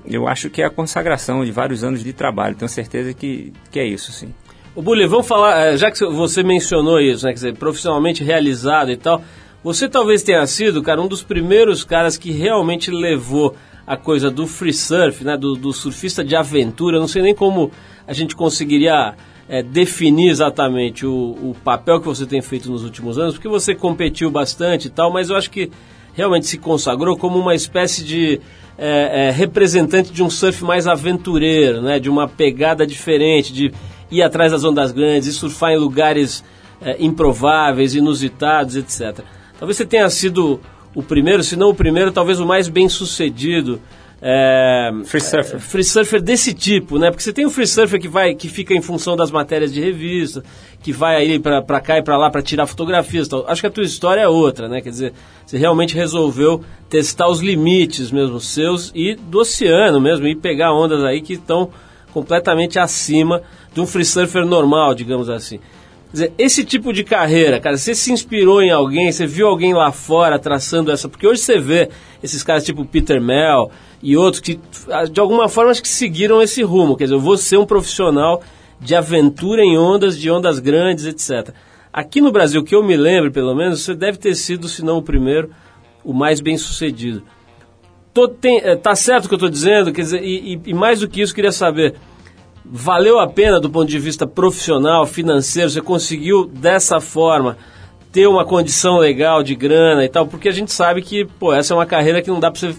eu 0.05 0.27
acho 0.27 0.49
que 0.49 0.61
é 0.61 0.65
a 0.65 0.69
consagração 0.69 1.45
de 1.45 1.51
vários 1.51 1.83
anos 1.83 2.03
de 2.03 2.11
trabalho. 2.11 2.55
Tenho 2.55 2.67
certeza 2.67 3.13
que, 3.13 3.53
que 3.69 3.79
é 3.79 3.85
isso, 3.85 4.11
sim. 4.11 4.33
O 4.75 4.81
Bully, 4.81 5.05
vamos 5.05 5.27
falar, 5.27 5.67
eh, 5.67 5.77
já 5.77 5.91
que 5.91 5.99
você 6.05 6.43
mencionou 6.43 6.99
isso, 6.99 7.25
né, 7.25 7.31
quer 7.31 7.35
dizer, 7.35 7.57
profissionalmente 7.57 8.23
realizado 8.23 8.91
e 8.91 8.97
tal, 8.97 9.21
você 9.63 9.87
talvez 9.87 10.23
tenha 10.23 10.45
sido, 10.47 10.81
cara, 10.81 11.01
um 11.01 11.07
dos 11.07 11.23
primeiros 11.23 11.83
caras 11.83 12.17
que 12.17 12.31
realmente 12.31 12.89
levou 12.89 13.55
a 13.85 13.95
coisa 13.97 14.31
do 14.31 14.47
free 14.47 14.73
surf, 14.73 15.23
né, 15.23 15.37
do, 15.37 15.53
do 15.53 15.73
surfista 15.73 16.23
de 16.23 16.35
aventura, 16.35 16.97
eu 16.97 17.01
não 17.01 17.07
sei 17.07 17.21
nem 17.21 17.35
como 17.35 17.71
a 18.07 18.13
gente 18.13 18.35
conseguiria 18.35 19.15
eh, 19.49 19.61
definir 19.61 20.29
exatamente 20.29 21.05
o, 21.05 21.11
o 21.11 21.55
papel 21.63 21.99
que 21.99 22.07
você 22.07 22.25
tem 22.25 22.41
feito 22.41 22.71
nos 22.71 22.83
últimos 22.83 23.17
anos, 23.17 23.33
porque 23.33 23.47
você 23.47 23.75
competiu 23.75 24.31
bastante 24.31 24.87
e 24.87 24.89
tal, 24.89 25.11
mas 25.11 25.29
eu 25.29 25.35
acho 25.35 25.51
que 25.51 25.69
realmente 26.13 26.47
se 26.47 26.57
consagrou 26.57 27.17
como 27.17 27.37
uma 27.37 27.55
espécie 27.55 28.03
de 28.03 28.39
é, 28.77 29.27
é, 29.27 29.31
representante 29.31 30.11
de 30.11 30.23
um 30.23 30.29
surf 30.29 30.63
mais 30.63 30.87
aventureiro, 30.87 31.81
né? 31.81 31.99
de 31.99 32.09
uma 32.09 32.27
pegada 32.27 32.85
diferente, 32.85 33.53
de 33.53 33.71
ir 34.09 34.21
atrás 34.21 34.51
das 34.51 34.63
ondas 34.63 34.91
grandes 34.91 35.27
e 35.27 35.33
surfar 35.33 35.71
em 35.71 35.77
lugares 35.77 36.43
é, 36.81 36.95
improváveis, 36.99 37.93
inusitados, 37.95 38.75
etc. 38.75 39.23
Talvez 39.61 39.77
você 39.77 39.85
tenha 39.85 40.09
sido 40.09 40.59
o 40.95 41.03
primeiro, 41.03 41.43
se 41.43 41.55
não 41.55 41.69
o 41.69 41.75
primeiro, 41.75 42.11
talvez 42.11 42.39
o 42.39 42.47
mais 42.47 42.67
bem 42.67 42.89
sucedido 42.89 43.79
é, 44.19 44.89
Free 45.05 45.21
surfer. 45.21 45.55
é, 45.55 45.59
free 45.59 45.83
surfer 45.83 46.19
desse 46.19 46.51
tipo, 46.51 46.97
né? 46.97 47.11
Porque 47.11 47.21
você 47.21 47.31
tem 47.31 47.45
o 47.45 47.49
free 47.51 47.67
surfer 47.67 48.01
que 48.01 48.07
vai, 48.07 48.33
que 48.33 48.49
fica 48.49 48.73
em 48.73 48.81
função 48.81 49.15
das 49.15 49.29
matérias 49.29 49.71
de 49.71 49.79
revista, 49.79 50.43
que 50.81 50.91
vai 50.91 51.15
aí 51.15 51.37
pra, 51.37 51.61
pra 51.61 51.79
cá 51.79 51.99
e 51.99 52.01
pra 52.01 52.17
lá 52.17 52.31
pra 52.31 52.41
tirar 52.41 52.65
fotografias. 52.65 53.27
Tal. 53.27 53.45
Acho 53.47 53.61
que 53.61 53.67
a 53.67 53.69
tua 53.69 53.83
história 53.83 54.21
é 54.21 54.27
outra, 54.27 54.67
né? 54.67 54.81
Quer 54.81 54.89
dizer, 54.89 55.13
você 55.45 55.59
realmente 55.59 55.93
resolveu 55.93 56.63
testar 56.89 57.27
os 57.27 57.39
limites 57.39 58.11
mesmo 58.11 58.39
seus 58.39 58.91
e 58.95 59.13
do 59.13 59.41
oceano 59.41 60.01
mesmo 60.01 60.25
e 60.25 60.35
pegar 60.35 60.73
ondas 60.73 61.03
aí 61.03 61.21
que 61.21 61.33
estão 61.33 61.69
completamente 62.11 62.79
acima 62.79 63.43
de 63.71 63.79
um 63.79 63.85
free 63.85 64.05
surfer 64.05 64.43
normal, 64.43 64.95
digamos 64.95 65.29
assim. 65.29 65.59
Dizer, 66.11 66.33
esse 66.37 66.65
tipo 66.65 66.91
de 66.91 67.03
carreira, 67.05 67.59
cara, 67.59 67.77
você 67.77 67.95
se 67.95 68.11
inspirou 68.11 68.61
em 68.61 68.69
alguém, 68.69 69.09
você 69.11 69.25
viu 69.25 69.47
alguém 69.47 69.73
lá 69.73 69.91
fora 69.93 70.37
traçando 70.37 70.91
essa. 70.91 71.07
Porque 71.07 71.25
hoje 71.25 71.41
você 71.41 71.57
vê 71.57 71.89
esses 72.21 72.43
caras 72.43 72.65
tipo 72.65 72.83
Peter 72.83 73.21
Mel 73.21 73.71
e 74.03 74.17
outros 74.17 74.41
que, 74.41 74.59
de 75.11 75.19
alguma 75.21 75.47
forma, 75.47 75.71
acho 75.71 75.81
que 75.81 75.87
seguiram 75.87 76.41
esse 76.41 76.61
rumo. 76.63 76.97
Quer 76.97 77.05
dizer, 77.05 77.15
eu 77.15 77.19
vou 77.21 77.37
ser 77.37 77.57
um 77.57 77.65
profissional 77.65 78.41
de 78.79 78.93
aventura 78.93 79.63
em 79.63 79.77
ondas, 79.77 80.17
de 80.17 80.29
ondas 80.29 80.59
grandes, 80.59 81.05
etc. 81.05 81.53
Aqui 81.93 82.19
no 82.19 82.31
Brasil, 82.31 82.61
que 82.63 82.75
eu 82.75 82.83
me 82.83 82.97
lembro, 82.97 83.31
pelo 83.31 83.55
menos, 83.55 83.81
você 83.81 83.93
deve 83.93 84.17
ter 84.17 84.35
sido, 84.35 84.67
se 84.67 84.83
não 84.83 84.97
o 84.97 85.01
primeiro, 85.03 85.49
o 86.03 86.13
mais 86.13 86.41
bem 86.41 86.57
sucedido. 86.57 87.23
Tô, 88.13 88.27
tem, 88.27 88.57
eh, 88.57 88.75
tá 88.75 88.95
certo 88.95 89.25
o 89.25 89.27
que 89.29 89.33
eu 89.35 89.37
estou 89.37 89.49
dizendo? 89.49 89.93
Quer 89.93 90.01
dizer, 90.01 90.21
e, 90.23 90.55
e- 90.55 90.61
e 90.67 90.73
mais 90.73 90.99
do 90.99 91.07
que 91.07 91.21
isso, 91.21 91.33
queria 91.33 91.51
saber 91.51 91.95
valeu 92.65 93.19
a 93.19 93.27
pena 93.27 93.59
do 93.59 93.69
ponto 93.69 93.87
de 93.89 93.99
vista 93.99 94.25
profissional, 94.27 95.05
financeiro, 95.05 95.69
você 95.69 95.81
conseguiu 95.81 96.45
dessa 96.45 96.99
forma 96.99 97.57
ter 98.11 98.27
uma 98.27 98.43
condição 98.45 98.97
legal 98.97 99.41
de 99.41 99.55
grana 99.55 100.03
e 100.03 100.09
tal, 100.09 100.27
porque 100.27 100.49
a 100.49 100.51
gente 100.51 100.71
sabe 100.71 101.01
que, 101.01 101.25
pô, 101.25 101.53
essa 101.53 101.73
é 101.73 101.77
uma 101.77 101.85
carreira 101.85 102.21
que 102.21 102.29
não 102.29 102.39
dá 102.39 102.51
para 102.51 102.59
você 102.59 102.75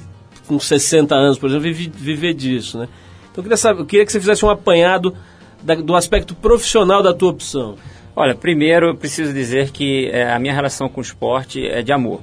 com 0.47 0.59
60 0.59 1.14
anos, 1.14 1.38
por 1.38 1.49
exemplo, 1.49 1.64
vive- 1.64 1.90
viver 1.95 2.35
disso, 2.35 2.79
né? 2.79 2.88
Então 3.31 3.38
eu 3.38 3.42
queria, 3.45 3.57
saber, 3.57 3.81
eu 3.81 3.87
queria 3.87 4.05
que 4.05 4.12
você 4.12 4.21
fizesse 4.21 4.45
um 4.45 4.51
apanhado 4.51 5.14
da- 5.62 5.75
do 5.77 5.97
aspecto 5.97 6.35
profissional 6.35 7.03
da 7.03 7.14
tua 7.14 7.31
opção. 7.31 7.77
Olha, 8.14 8.35
primeiro 8.35 8.88
eu 8.88 8.95
preciso 8.95 9.33
dizer 9.33 9.71
que 9.71 10.11
é, 10.12 10.31
a 10.31 10.38
minha 10.38 10.53
relação 10.53 10.87
com 10.88 11.01
o 11.01 11.03
esporte 11.03 11.66
é 11.66 11.81
de 11.83 11.92
amor. 11.92 12.21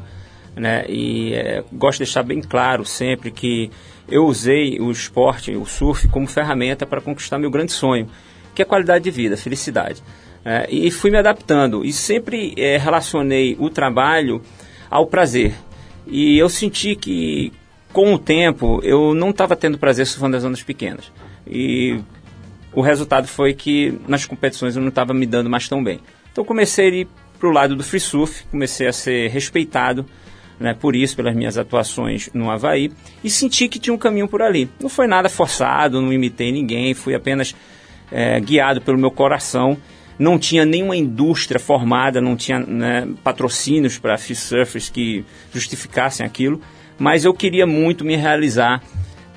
Né? 0.56 0.86
E 0.88 1.34
é, 1.34 1.64
gosto 1.74 2.00
de 2.00 2.04
deixar 2.06 2.22
bem 2.22 2.42
claro 2.42 2.86
sempre 2.86 3.32
que 3.32 3.72
eu 4.12 4.26
usei 4.26 4.80
o 4.80 4.92
esporte, 4.92 5.56
o 5.56 5.66
surf, 5.66 6.08
como 6.08 6.28
ferramenta 6.28 6.86
para 6.86 7.02
conquistar 7.02 7.38
meu 7.38 7.50
grande 7.50 7.72
sonho, 7.72 8.08
que 8.54 8.62
é 8.62 8.66
qualidade 8.66 9.04
de 9.04 9.12
vida, 9.12 9.38
felicidade. 9.38 10.04
É, 10.44 10.68
e 10.70 10.90
fui 10.90 11.12
me 11.12 11.18
adaptando 11.18 11.84
e 11.84 11.92
sempre 11.92 12.54
é, 12.58 12.78
relacionei 12.78 13.56
o 13.60 13.70
trabalho 13.70 14.42
ao 14.90 15.06
prazer. 15.06 15.54
E 16.08 16.38
eu 16.38 16.50
senti 16.50 16.96
que, 16.96 17.52
com 17.94 18.14
o 18.14 18.20
tempo, 18.20 18.80
eu 18.84 19.14
não 19.14 19.30
estava 19.30 19.56
tendo 19.56 19.78
prazer 19.78 20.08
surfando 20.08 20.38
as 20.38 20.44
ondas 20.44 20.64
pequenas. 20.64 21.12
E 21.46 22.00
o 22.74 22.82
resultado 22.82 23.28
foi 23.28 23.54
que 23.54 24.00
nas 24.08 24.26
competições 24.26 24.76
eu 24.76 24.82
não 24.82 24.90
estava 24.90 25.14
me 25.14 25.26
dando 25.26 25.50
mais 25.50 25.68
tão 25.68 25.84
bem. 25.84 26.00
Então 26.32 26.44
comecei 26.46 26.90
a 26.90 26.96
ir 26.96 27.08
para 27.40 27.50
o 27.50 27.52
lado 27.52 27.76
do 27.76 27.84
free 27.84 28.00
surf, 28.00 28.44
comecei 28.52 28.88
a 28.88 28.94
ser 28.94 29.30
respeitado 29.30 30.06
né, 30.60 30.74
por 30.74 30.96
isso, 30.96 31.16
pelas 31.16 31.36
minhas 31.36 31.58
atuações 31.58 32.30
no 32.34 32.50
Havaí, 32.52 32.92
e 33.24 33.30
senti 33.30 33.68
que 33.68 33.80
tinha 33.80 33.94
um 33.94 33.98
caminho 33.98 34.28
por 34.28 34.42
ali. 34.42 34.70
Não 34.82 34.90
foi 34.90 35.08
nada 35.08 35.30
forçado, 35.30 36.02
não 36.02 36.12
imitei 36.12 36.52
ninguém, 36.52 36.94
fui 36.94 37.16
apenas 37.16 37.56
é, 38.12 38.40
guiado 38.40 38.82
pelo 38.82 38.98
meu 38.98 39.12
coração. 39.12 39.78
Não 40.18 40.38
tinha 40.38 40.66
nenhuma 40.66 40.98
indústria 40.98 41.60
formada, 41.60 42.20
não 42.20 42.36
tinha 42.36 42.60
né, 42.60 43.08
patrocínios 43.24 43.98
para 43.98 44.18
free 44.18 44.36
surfers 44.36 44.90
que 44.90 45.24
justificassem 45.54 46.26
aquilo, 46.26 46.60
mas 46.98 47.24
eu 47.24 47.34
queria 47.34 47.66
muito 47.66 48.04
me 48.04 48.18
realizar 48.18 48.84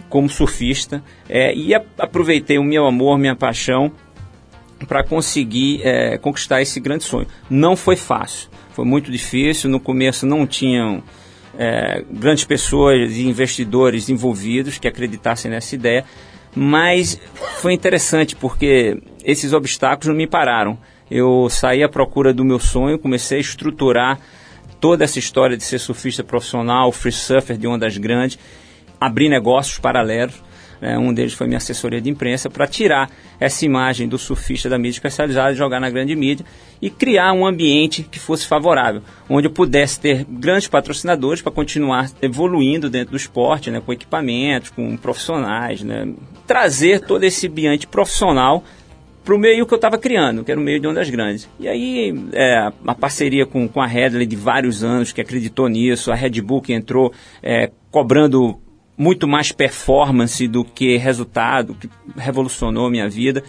como 0.09 0.29
surfista 0.29 1.03
é, 1.29 1.55
e 1.55 1.73
a- 1.73 1.83
aproveitei 1.97 2.59
o 2.59 2.65
meu 2.65 2.85
amor, 2.85 3.17
minha 3.17 3.37
paixão 3.37 3.93
para 4.89 5.05
conseguir 5.05 5.81
é, 5.85 6.19
conquistar 6.19 6.61
esse 6.61 6.81
grande 6.81 7.05
sonho. 7.05 7.29
Não 7.49 7.77
foi 7.77 7.95
fácil, 7.95 8.51
foi 8.73 8.85
muito 8.85 9.11
difícil. 9.11 9.71
No 9.71 9.81
começo 9.81 10.27
não 10.27 10.47
tinham 10.47 11.03
é, 11.59 12.05
grandes 12.11 12.45
pessoas 12.45 13.17
e 13.17 13.27
investidores 13.27 14.09
envolvidos 14.09 14.79
que 14.79 14.89
acreditassem 14.89 15.51
nessa 15.51 15.75
ideia, 15.75 16.05
mas 16.55 17.21
foi 17.61 17.73
interessante 17.73 18.37
porque 18.37 19.01
esses 19.25 19.53
obstáculos 19.53 20.09
não 20.09 20.15
me 20.15 20.27
pararam. 20.27 20.79
Eu 21.11 21.49
saí 21.51 21.83
à 21.83 21.89
procura 21.89 22.33
do 22.33 22.45
meu 22.45 22.59
sonho, 22.59 22.99
comecei 22.99 23.39
a 23.39 23.41
estruturar 23.41 24.19
toda 24.81 25.05
essa 25.05 25.19
história 25.19 25.57
de 25.57 25.63
ser 25.63 25.79
surfista 25.79 26.25
profissional, 26.25 26.91
free 26.91 27.13
surfer 27.13 27.57
de 27.57 27.67
ondas 27.67 27.97
grandes, 27.99 28.39
abrir 29.01 29.29
negócios 29.29 29.79
paralelos. 29.79 30.43
Né? 30.83 30.99
um 30.99 31.15
deles 31.15 31.33
foi 31.33 31.47
minha 31.47 31.59
assessoria 31.59 32.01
de 32.01 32.11
imprensa 32.11 32.51
para 32.51 32.67
tirar 32.67 33.09
essa 33.39 33.65
imagem 33.65 34.09
do 34.09 34.19
surfista 34.19 34.69
da 34.69 34.77
mídia 34.77 34.97
especializada, 34.97 35.55
jogar 35.55 35.79
na 35.79 35.89
grande 35.89 36.17
mídia 36.17 36.45
e 36.81 36.91
criar 36.91 37.33
um 37.33 37.47
ambiente 37.47 38.03
que 38.03 38.19
fosse 38.19 38.45
favorável, 38.49 39.01
onde 39.31 39.47
eu 39.47 39.53
pudesse 39.53 40.01
ter 40.01 40.27
grandes 40.29 40.67
patrocinadores 40.67 41.41
para 41.41 41.53
continuar 41.53 42.11
evoluindo 42.21 42.91
dentro 42.91 43.13
do 43.13 43.17
esporte, 43.17 43.71
né? 43.71 43.81
com 43.81 43.93
equipamentos, 43.93 44.71
com 44.71 44.97
profissionais, 44.97 45.83
né? 45.83 46.13
trazer 46.49 47.01
todo 47.03 47.23
esse 47.23 47.47
ambiente 47.47 47.87
profissional 47.87 48.65
para 49.25 49.37
o 49.37 49.39
meio 49.39 49.65
que 49.65 49.73
eu 49.73 49.77
estava 49.77 49.97
criando, 49.97 50.43
que 50.43 50.51
era 50.51 50.61
o 50.61 50.65
meio 50.65 50.81
de 50.81 50.89
ondas 50.89 51.09
grandes. 51.09 51.49
E 51.61 51.69
aí, 51.69 52.13
é, 52.33 52.69
a 52.85 52.95
parceria 52.97 53.47
com, 53.47 53.69
com 53.69 53.81
a 53.81 53.87
Headley 53.87 54.27
de 54.27 54.35
vários 54.35 54.83
anos, 54.83 55.13
que 55.13 55.21
acreditou 55.21 55.69
nisso, 55.69 56.11
a 56.11 56.17
Red 56.17 56.41
Bull 56.41 56.61
que 56.61 56.73
entrou 56.73 57.13
é, 57.41 57.71
cobrando 57.89 58.59
muito 58.97 59.27
mais 59.27 59.53
performance 59.53 60.47
do 60.47 60.65
que 60.65 60.97
resultado, 60.97 61.75
que 61.75 61.89
revolucionou 62.17 62.87
a 62.87 62.91
minha 62.91 63.09
vida. 63.09 63.43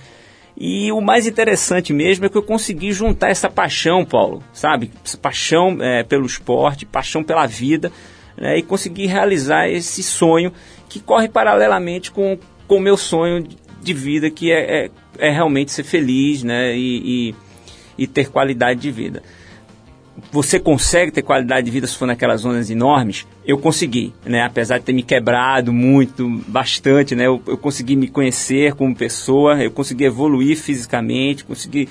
E 0.55 0.91
o 0.91 1.01
mais 1.01 1.25
interessante 1.25 1.91
mesmo 1.91 2.25
é 2.25 2.29
que 2.29 2.37
eu 2.37 2.43
consegui 2.43 2.93
juntar 2.93 3.29
essa 3.29 3.49
paixão, 3.49 4.05
Paulo, 4.05 4.43
sabe? 4.53 4.91
Essa 5.03 5.17
paixão 5.17 5.77
é, 5.81 6.03
pelo 6.03 6.25
esporte, 6.25 6.85
paixão 6.85 7.23
pela 7.23 7.47
vida, 7.47 7.91
né? 8.37 8.57
e 8.57 8.61
consegui 8.61 9.07
realizar 9.07 9.67
esse 9.67 10.03
sonho 10.03 10.53
que 10.87 10.99
corre 10.99 11.27
paralelamente 11.27 12.11
com 12.11 12.37
com 12.67 12.77
o 12.77 12.81
meu 12.81 12.97
sonho 12.97 13.45
de 13.81 13.93
vida, 13.93 14.29
que 14.29 14.51
é, 14.51 14.85
é, 14.85 14.91
é 15.19 15.29
realmente 15.29 15.71
ser 15.71 15.83
feliz 15.83 16.43
né? 16.43 16.75
e, 16.75 17.29
e, 17.29 17.35
e 17.97 18.07
ter 18.07 18.29
qualidade 18.29 18.79
de 18.79 18.91
vida 18.91 19.21
você 20.31 20.59
consegue 20.59 21.11
ter 21.11 21.21
qualidade 21.21 21.65
de 21.65 21.71
vida 21.71 21.87
se 21.87 21.97
for 21.97 22.05
naquelas 22.05 22.41
zonas 22.41 22.69
enormes? 22.69 23.25
Eu 23.45 23.57
consegui, 23.57 24.13
né? 24.25 24.43
Apesar 24.43 24.77
de 24.77 24.85
ter 24.85 24.93
me 24.93 25.03
quebrado 25.03 25.73
muito, 25.73 26.27
bastante, 26.47 27.15
né? 27.15 27.25
Eu, 27.25 27.41
eu 27.47 27.57
consegui 27.57 27.95
me 27.95 28.07
conhecer 28.07 28.73
como 28.73 28.95
pessoa, 28.95 29.61
eu 29.61 29.71
consegui 29.71 30.05
evoluir 30.05 30.57
fisicamente, 30.57 31.43
consegui 31.43 31.89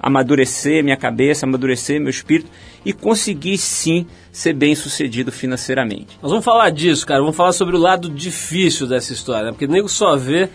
amadurecer 0.00 0.82
minha 0.82 0.96
cabeça, 0.96 1.46
amadurecer 1.46 2.00
meu 2.00 2.10
espírito 2.10 2.50
e 2.84 2.92
consegui 2.92 3.56
sim 3.56 4.06
ser 4.32 4.52
bem 4.52 4.74
sucedido 4.74 5.30
financeiramente. 5.30 6.18
Nós 6.20 6.32
vamos 6.32 6.44
falar 6.44 6.70
disso, 6.70 7.06
cara. 7.06 7.20
Vamos 7.20 7.36
falar 7.36 7.52
sobre 7.52 7.76
o 7.76 7.78
lado 7.78 8.10
difícil 8.10 8.88
dessa 8.88 9.12
história, 9.12 9.46
né? 9.46 9.50
Porque 9.52 9.68
nego 9.68 9.88
só 9.88 10.16
vê. 10.16 10.48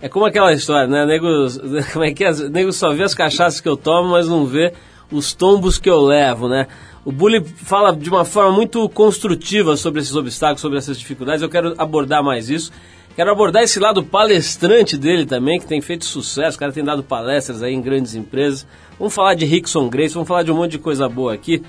É 0.00 0.08
como 0.08 0.24
aquela 0.24 0.52
história, 0.52 0.86
né? 0.86 1.04
Nego, 1.04 1.26
como 1.92 2.04
é 2.04 2.12
que 2.12 2.24
é? 2.24 2.32
Nego 2.48 2.72
só 2.72 2.92
vê 2.94 3.02
as 3.02 3.14
cachaças 3.14 3.60
que 3.60 3.68
eu 3.68 3.76
tomo, 3.76 4.10
mas 4.10 4.26
não 4.26 4.46
vê 4.46 4.72
os 5.10 5.32
tombos 5.32 5.78
que 5.78 5.88
eu 5.88 6.00
levo, 6.00 6.48
né? 6.48 6.66
O 7.04 7.12
Bully 7.12 7.44
fala 7.44 7.94
de 7.94 8.08
uma 8.08 8.24
forma 8.24 8.52
muito 8.52 8.88
construtiva 8.88 9.76
sobre 9.76 10.00
esses 10.00 10.16
obstáculos, 10.16 10.62
sobre 10.62 10.78
essas 10.78 10.98
dificuldades. 10.98 11.42
Eu 11.42 11.50
quero 11.50 11.74
abordar 11.76 12.22
mais 12.24 12.48
isso. 12.48 12.72
Quero 13.14 13.30
abordar 13.30 13.62
esse 13.62 13.78
lado 13.78 14.02
palestrante 14.02 14.96
dele 14.96 15.26
também, 15.26 15.60
que 15.60 15.66
tem 15.66 15.80
feito 15.80 16.04
sucesso. 16.04 16.56
O 16.56 16.60
cara 16.60 16.72
tem 16.72 16.82
dado 16.82 17.02
palestras 17.02 17.62
aí 17.62 17.74
em 17.74 17.80
grandes 17.80 18.14
empresas. 18.14 18.66
Vamos 18.98 19.14
falar 19.14 19.34
de 19.34 19.44
Rickson 19.44 19.88
Grace, 19.88 20.14
vamos 20.14 20.26
falar 20.26 20.42
de 20.42 20.50
um 20.50 20.56
monte 20.56 20.72
de 20.72 20.78
coisa 20.78 21.08
boa 21.08 21.34
aqui. 21.34 21.62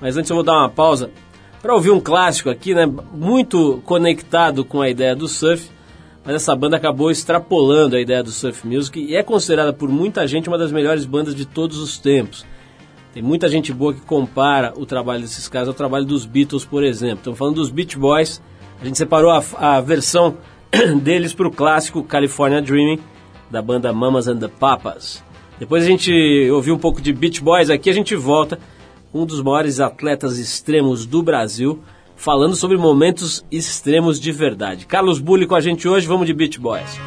Mas 0.00 0.16
antes 0.16 0.30
eu 0.30 0.36
vou 0.36 0.44
dar 0.44 0.58
uma 0.58 0.68
pausa 0.68 1.10
para 1.62 1.74
ouvir 1.74 1.90
um 1.90 2.00
clássico 2.00 2.50
aqui, 2.50 2.74
né? 2.74 2.86
Muito 3.14 3.80
conectado 3.86 4.64
com 4.64 4.82
a 4.82 4.90
ideia 4.90 5.16
do 5.16 5.26
surf. 5.26 5.70
Mas 6.24 6.36
essa 6.36 6.54
banda 6.54 6.76
acabou 6.76 7.10
extrapolando 7.10 7.96
a 7.96 8.00
ideia 8.00 8.22
do 8.22 8.30
surf 8.30 8.66
music 8.66 9.00
e 9.00 9.16
é 9.16 9.22
considerada 9.22 9.72
por 9.72 9.88
muita 9.88 10.26
gente 10.26 10.48
uma 10.48 10.58
das 10.58 10.70
melhores 10.70 11.04
bandas 11.04 11.34
de 11.34 11.44
todos 11.44 11.78
os 11.78 11.98
tempos. 11.98 12.44
Tem 13.12 13.22
muita 13.22 13.48
gente 13.48 13.72
boa 13.74 13.92
que 13.92 14.00
compara 14.00 14.72
o 14.74 14.86
trabalho 14.86 15.20
desses 15.20 15.46
caras 15.46 15.68
ao 15.68 15.74
trabalho 15.74 16.06
dos 16.06 16.24
Beatles, 16.24 16.64
por 16.64 16.82
exemplo. 16.82 17.18
Estamos 17.18 17.38
falando 17.38 17.56
dos 17.56 17.70
Beach 17.70 17.98
Boys. 17.98 18.40
A 18.80 18.84
gente 18.84 18.96
separou 18.96 19.30
a, 19.30 19.42
a 19.58 19.80
versão 19.80 20.38
deles 21.02 21.34
para 21.34 21.46
o 21.46 21.50
clássico 21.50 22.02
California 22.02 22.62
Dreaming, 22.62 22.98
da 23.50 23.60
banda 23.60 23.92
Mamas 23.92 24.28
and 24.28 24.38
the 24.38 24.48
Papas. 24.48 25.22
Depois 25.58 25.84
a 25.84 25.86
gente 25.86 26.10
ouviu 26.50 26.74
um 26.74 26.78
pouco 26.78 27.02
de 27.02 27.12
Beach 27.12 27.42
Boys 27.42 27.68
aqui, 27.68 27.90
a 27.90 27.94
gente 27.94 28.16
volta 28.16 28.58
um 29.12 29.26
dos 29.26 29.42
maiores 29.42 29.78
atletas 29.78 30.38
extremos 30.38 31.04
do 31.04 31.22
Brasil, 31.22 31.82
falando 32.16 32.56
sobre 32.56 32.78
momentos 32.78 33.44
extremos 33.50 34.18
de 34.18 34.32
verdade. 34.32 34.86
Carlos 34.86 35.20
Bulli 35.20 35.46
com 35.46 35.54
a 35.54 35.60
gente 35.60 35.86
hoje, 35.86 36.06
vamos 36.06 36.26
de 36.26 36.32
Beach 36.32 36.58
Boys. 36.58 36.98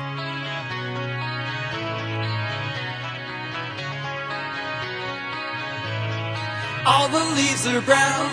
All 6.88 7.08
the 7.10 7.26
leaves 7.36 7.66
are 7.66 7.82
brown, 7.82 8.30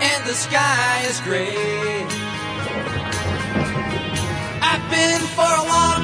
and 0.00 0.24
the 0.24 0.32
sky 0.32 1.04
is 1.06 1.20
gray. 1.20 2.06
I've 4.62 4.90
been 4.90 5.20
for 5.36 5.52
a 5.60 5.64
walk 5.70 6.02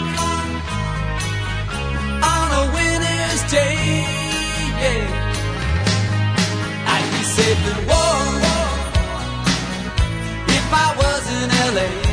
on 2.35 2.49
a 2.53 2.65
winter's 2.77 3.43
day. 3.51 4.05
I'd 6.93 7.09
be 7.13 7.23
safe 7.37 7.63
and 7.73 7.87
warm 7.87 8.43
if 10.49 10.67
I 10.71 10.89
was 10.99 11.25
in 11.41 11.49
LA. 11.75 12.06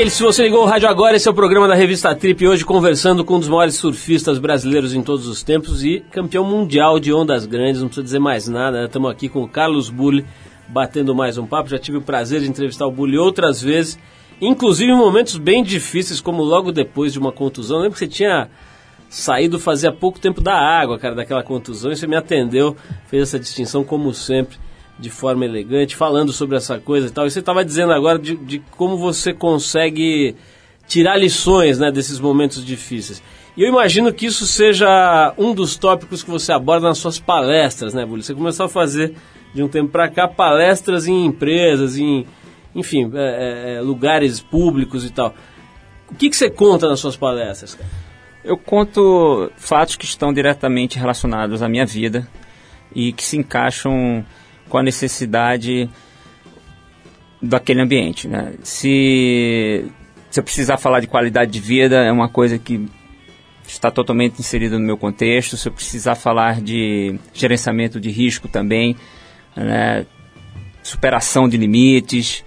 Ok, 0.00 0.08
se 0.08 0.22
você 0.22 0.44
ligou 0.44 0.62
o 0.62 0.66
rádio 0.66 0.88
agora, 0.88 1.14
esse 1.14 1.28
é 1.28 1.30
o 1.30 1.34
programa 1.34 1.68
da 1.68 1.74
revista 1.74 2.14
Trip, 2.14 2.48
hoje 2.48 2.64
conversando 2.64 3.22
com 3.22 3.36
um 3.36 3.38
dos 3.38 3.50
maiores 3.50 3.74
surfistas 3.74 4.38
brasileiros 4.38 4.94
em 4.94 5.02
todos 5.02 5.26
os 5.26 5.42
tempos 5.42 5.84
e 5.84 6.00
campeão 6.10 6.42
mundial 6.42 6.98
de 6.98 7.12
ondas 7.12 7.44
grandes, 7.44 7.82
não 7.82 7.88
precisa 7.88 8.04
dizer 8.04 8.18
mais 8.18 8.48
nada, 8.48 8.86
estamos 8.86 9.10
aqui 9.10 9.28
com 9.28 9.42
o 9.42 9.48
Carlos 9.48 9.90
Bulli, 9.90 10.24
batendo 10.66 11.14
mais 11.14 11.36
um 11.36 11.46
papo, 11.46 11.68
já 11.68 11.78
tive 11.78 11.98
o 11.98 12.00
prazer 12.00 12.40
de 12.40 12.48
entrevistar 12.48 12.86
o 12.86 12.90
Bulli 12.90 13.18
outras 13.18 13.60
vezes, 13.60 13.98
inclusive 14.40 14.90
em 14.90 14.96
momentos 14.96 15.36
bem 15.36 15.62
difíceis, 15.62 16.18
como 16.18 16.42
logo 16.42 16.72
depois 16.72 17.12
de 17.12 17.18
uma 17.18 17.30
contusão, 17.30 17.80
lembro 17.80 17.92
que 17.92 17.98
você 17.98 18.08
tinha 18.08 18.48
saído 19.10 19.58
fazia 19.58 19.92
pouco 19.92 20.18
tempo 20.18 20.40
da 20.40 20.54
água, 20.54 20.98
cara, 20.98 21.14
daquela 21.14 21.42
contusão, 21.42 21.92
e 21.92 21.96
você 21.96 22.06
me 22.06 22.16
atendeu, 22.16 22.74
fez 23.08 23.24
essa 23.24 23.38
distinção 23.38 23.84
como 23.84 24.14
sempre, 24.14 24.56
de 25.00 25.10
forma 25.10 25.44
elegante, 25.44 25.96
falando 25.96 26.32
sobre 26.32 26.56
essa 26.56 26.78
coisa 26.78 27.06
e 27.06 27.10
tal. 27.10 27.26
E 27.26 27.30
você 27.30 27.40
estava 27.40 27.64
dizendo 27.64 27.92
agora 27.92 28.18
de, 28.18 28.36
de, 28.36 28.58
como 28.76 28.96
você 28.96 29.32
consegue 29.32 30.36
tirar 30.86 31.16
lições 31.16 31.78
né, 31.78 31.90
desses 31.90 32.20
momentos 32.20 32.64
difíceis. 32.64 33.22
E 33.56 33.62
eu 33.62 33.68
imagino 33.68 34.12
que 34.12 34.26
isso 34.26 34.46
seja 34.46 35.34
um 35.38 35.54
dos 35.54 35.76
tópicos 35.76 36.22
que 36.22 36.30
você 36.30 36.52
aborda 36.52 36.88
nas 36.88 36.98
suas 36.98 37.18
palestras, 37.18 37.94
né, 37.94 38.04
Bully? 38.04 38.22
Você 38.22 38.34
começou 38.34 38.66
a 38.66 38.68
fazer, 38.68 39.14
de 39.54 39.62
um 39.62 39.68
tempo 39.68 39.90
para 39.90 40.08
cá, 40.08 40.28
palestras 40.28 41.06
em 41.06 41.26
empresas, 41.26 41.96
em, 41.96 42.26
enfim, 42.74 43.10
é, 43.14 43.76
é, 43.76 43.80
lugares 43.80 44.40
públicos 44.40 45.04
e 45.04 45.10
tal. 45.10 45.34
O 46.10 46.14
que, 46.14 46.28
que 46.28 46.36
você 46.36 46.50
conta 46.50 46.88
nas 46.88 47.00
suas 47.00 47.16
palestras, 47.16 47.74
cara? 47.74 47.88
Eu 48.42 48.56
conto 48.56 49.50
fatos 49.56 49.96
que 49.96 50.04
estão 50.04 50.32
diretamente 50.32 50.98
relacionados 50.98 51.62
à 51.62 51.68
minha 51.68 51.84
vida 51.84 52.26
e 52.94 53.12
que 53.12 53.22
se 53.22 53.36
encaixam 53.36 54.24
com 54.70 54.78
a 54.78 54.82
necessidade 54.82 55.90
daquele 57.42 57.82
ambiente. 57.82 58.26
Né? 58.26 58.54
Se, 58.62 59.84
se 60.30 60.40
eu 60.40 60.44
precisar 60.44 60.78
falar 60.78 61.00
de 61.00 61.06
qualidade 61.06 61.50
de 61.50 61.60
vida, 61.60 61.96
é 61.96 62.10
uma 62.10 62.28
coisa 62.28 62.58
que 62.58 62.88
está 63.66 63.90
totalmente 63.90 64.38
inserida 64.38 64.78
no 64.78 64.84
meu 64.86 64.96
contexto. 64.96 65.56
Se 65.56 65.68
eu 65.68 65.72
precisar 65.72 66.14
falar 66.14 66.60
de 66.60 67.18
gerenciamento 67.34 68.00
de 68.00 68.10
risco 68.10 68.48
também, 68.48 68.96
né? 69.54 70.06
superação 70.82 71.48
de 71.48 71.56
limites 71.56 72.44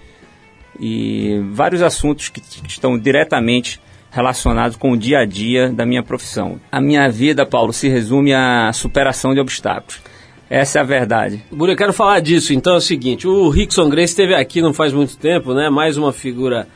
e 0.80 1.40
vários 1.52 1.82
assuntos 1.82 2.28
que, 2.28 2.40
que 2.40 2.68
estão 2.68 2.98
diretamente 2.98 3.80
relacionados 4.10 4.76
com 4.76 4.92
o 4.92 4.96
dia 4.96 5.20
a 5.20 5.24
dia 5.24 5.70
da 5.70 5.84
minha 5.84 6.02
profissão. 6.02 6.60
A 6.70 6.80
minha 6.80 7.08
vida, 7.08 7.44
Paulo, 7.44 7.72
se 7.72 7.88
resume 7.88 8.32
à 8.32 8.72
superação 8.72 9.34
de 9.34 9.40
obstáculos. 9.40 10.00
Essa 10.54 10.78
é 10.78 10.82
a 10.82 10.84
verdade. 10.84 11.42
Buri, 11.50 11.72
eu 11.72 11.76
quero 11.76 11.92
falar 11.92 12.20
disso. 12.20 12.54
Então 12.54 12.74
é 12.74 12.76
o 12.76 12.80
seguinte: 12.80 13.26
o 13.26 13.48
Rickson 13.48 13.88
Grace 13.88 14.12
esteve 14.12 14.36
aqui 14.36 14.62
não 14.62 14.72
faz 14.72 14.92
muito 14.92 15.16
tempo, 15.18 15.52
né? 15.52 15.68
Mais 15.68 15.96
uma 15.96 16.12
figura, 16.12 16.68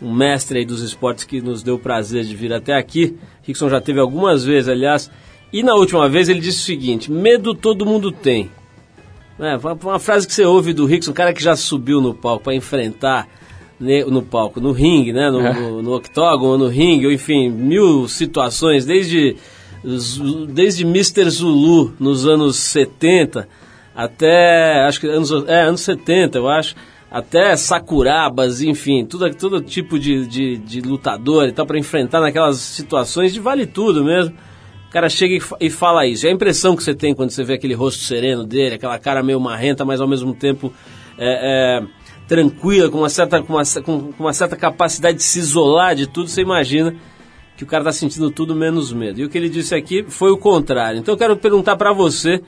um 0.00 0.14
mestre 0.14 0.60
aí 0.60 0.64
dos 0.64 0.80
esportes 0.82 1.24
que 1.24 1.40
nos 1.40 1.60
deu 1.60 1.74
o 1.74 1.78
prazer 1.78 2.22
de 2.22 2.36
vir 2.36 2.52
até 2.52 2.74
aqui. 2.74 3.16
Rickson 3.42 3.68
já 3.68 3.80
teve 3.80 3.98
algumas 3.98 4.44
vezes, 4.44 4.68
aliás. 4.68 5.10
E 5.52 5.64
na 5.64 5.74
última 5.74 6.08
vez 6.08 6.28
ele 6.28 6.38
disse 6.38 6.60
o 6.60 6.62
seguinte: 6.62 7.10
medo 7.10 7.56
todo 7.56 7.84
mundo 7.84 8.12
tem. 8.12 8.52
É, 9.40 9.56
uma 9.82 9.98
frase 9.98 10.28
que 10.28 10.32
você 10.32 10.44
ouve 10.44 10.72
do 10.72 10.86
Rickson, 10.86 11.10
um 11.10 11.14
cara 11.14 11.32
que 11.32 11.42
já 11.42 11.56
subiu 11.56 12.00
no 12.00 12.14
palco 12.14 12.44
para 12.44 12.54
enfrentar 12.54 13.26
no 13.80 14.22
palco, 14.22 14.60
no 14.60 14.70
ringue, 14.70 15.12
né? 15.12 15.28
No, 15.28 15.42
no, 15.42 15.82
no 15.82 15.96
octógono, 15.96 16.56
no 16.56 16.68
ringue, 16.68 17.06
ou 17.06 17.12
enfim, 17.12 17.50
mil 17.50 18.06
situações, 18.06 18.86
desde 18.86 19.34
desde 20.48 20.84
Mr. 20.84 21.28
Zulu 21.30 21.94
nos 22.00 22.26
anos 22.26 22.56
70 22.56 23.48
até 23.94 24.84
acho 24.86 25.00
que 25.00 25.06
anos, 25.06 25.30
é, 25.46 25.62
anos 25.62 25.82
70, 25.82 26.38
eu 26.38 26.48
acho, 26.48 26.74
até 27.10 27.54
Sakurabas, 27.54 28.60
enfim, 28.60 29.06
tudo, 29.06 29.32
todo 29.34 29.60
tipo 29.60 29.98
de, 29.98 30.26
de, 30.26 30.56
de 30.58 30.80
lutador 30.80 31.46
e 31.46 31.52
tal, 31.52 31.64
para 31.64 31.78
enfrentar 31.78 32.20
naquelas 32.20 32.56
situações 32.56 33.32
de 33.32 33.38
vale 33.38 33.66
tudo 33.66 34.04
mesmo. 34.04 34.34
O 34.88 34.90
cara 34.90 35.08
chega 35.08 35.44
e, 35.60 35.70
fala 35.70 36.06
isso. 36.06 36.26
E 36.26 36.28
a 36.28 36.32
impressão 36.32 36.76
que 36.76 36.82
você 36.82 36.94
tem 36.94 37.14
quando 37.14 37.30
você 37.30 37.42
vê 37.42 37.54
aquele 37.54 37.74
rosto 37.74 38.02
sereno 38.02 38.44
dele, 38.44 38.76
aquela 38.76 38.98
cara 38.98 39.22
meio 39.22 39.40
marrenta, 39.40 39.84
mas 39.84 40.00
ao 40.00 40.08
mesmo 40.08 40.34
tempo 40.34 40.72
é, 41.18 41.80
é, 41.80 41.86
tranquila, 42.28 42.88
com 42.88 42.98
uma, 42.98 43.08
certa, 43.08 43.42
com, 43.42 43.54
uma, 43.54 43.62
com 43.84 44.22
uma 44.22 44.32
certa 44.32 44.56
capacidade 44.56 45.18
de 45.18 45.24
se 45.24 45.38
isolar 45.38 45.94
de 45.94 46.08
tudo, 46.08 46.28
você 46.28 46.42
imagina 46.42 46.94
que 47.56 47.64
o 47.64 47.66
cara 47.66 47.82
está 47.82 47.92
sentindo 47.92 48.30
tudo 48.30 48.54
menos 48.54 48.92
medo. 48.92 49.20
E 49.20 49.24
o 49.24 49.28
que 49.28 49.38
ele 49.38 49.48
disse 49.48 49.74
aqui 49.74 50.04
foi 50.08 50.30
o 50.30 50.36
contrário. 50.36 50.98
Então 50.98 51.14
eu 51.14 51.18
quero 51.18 51.36
perguntar 51.36 51.76
para 51.76 51.92
você, 51.92 52.42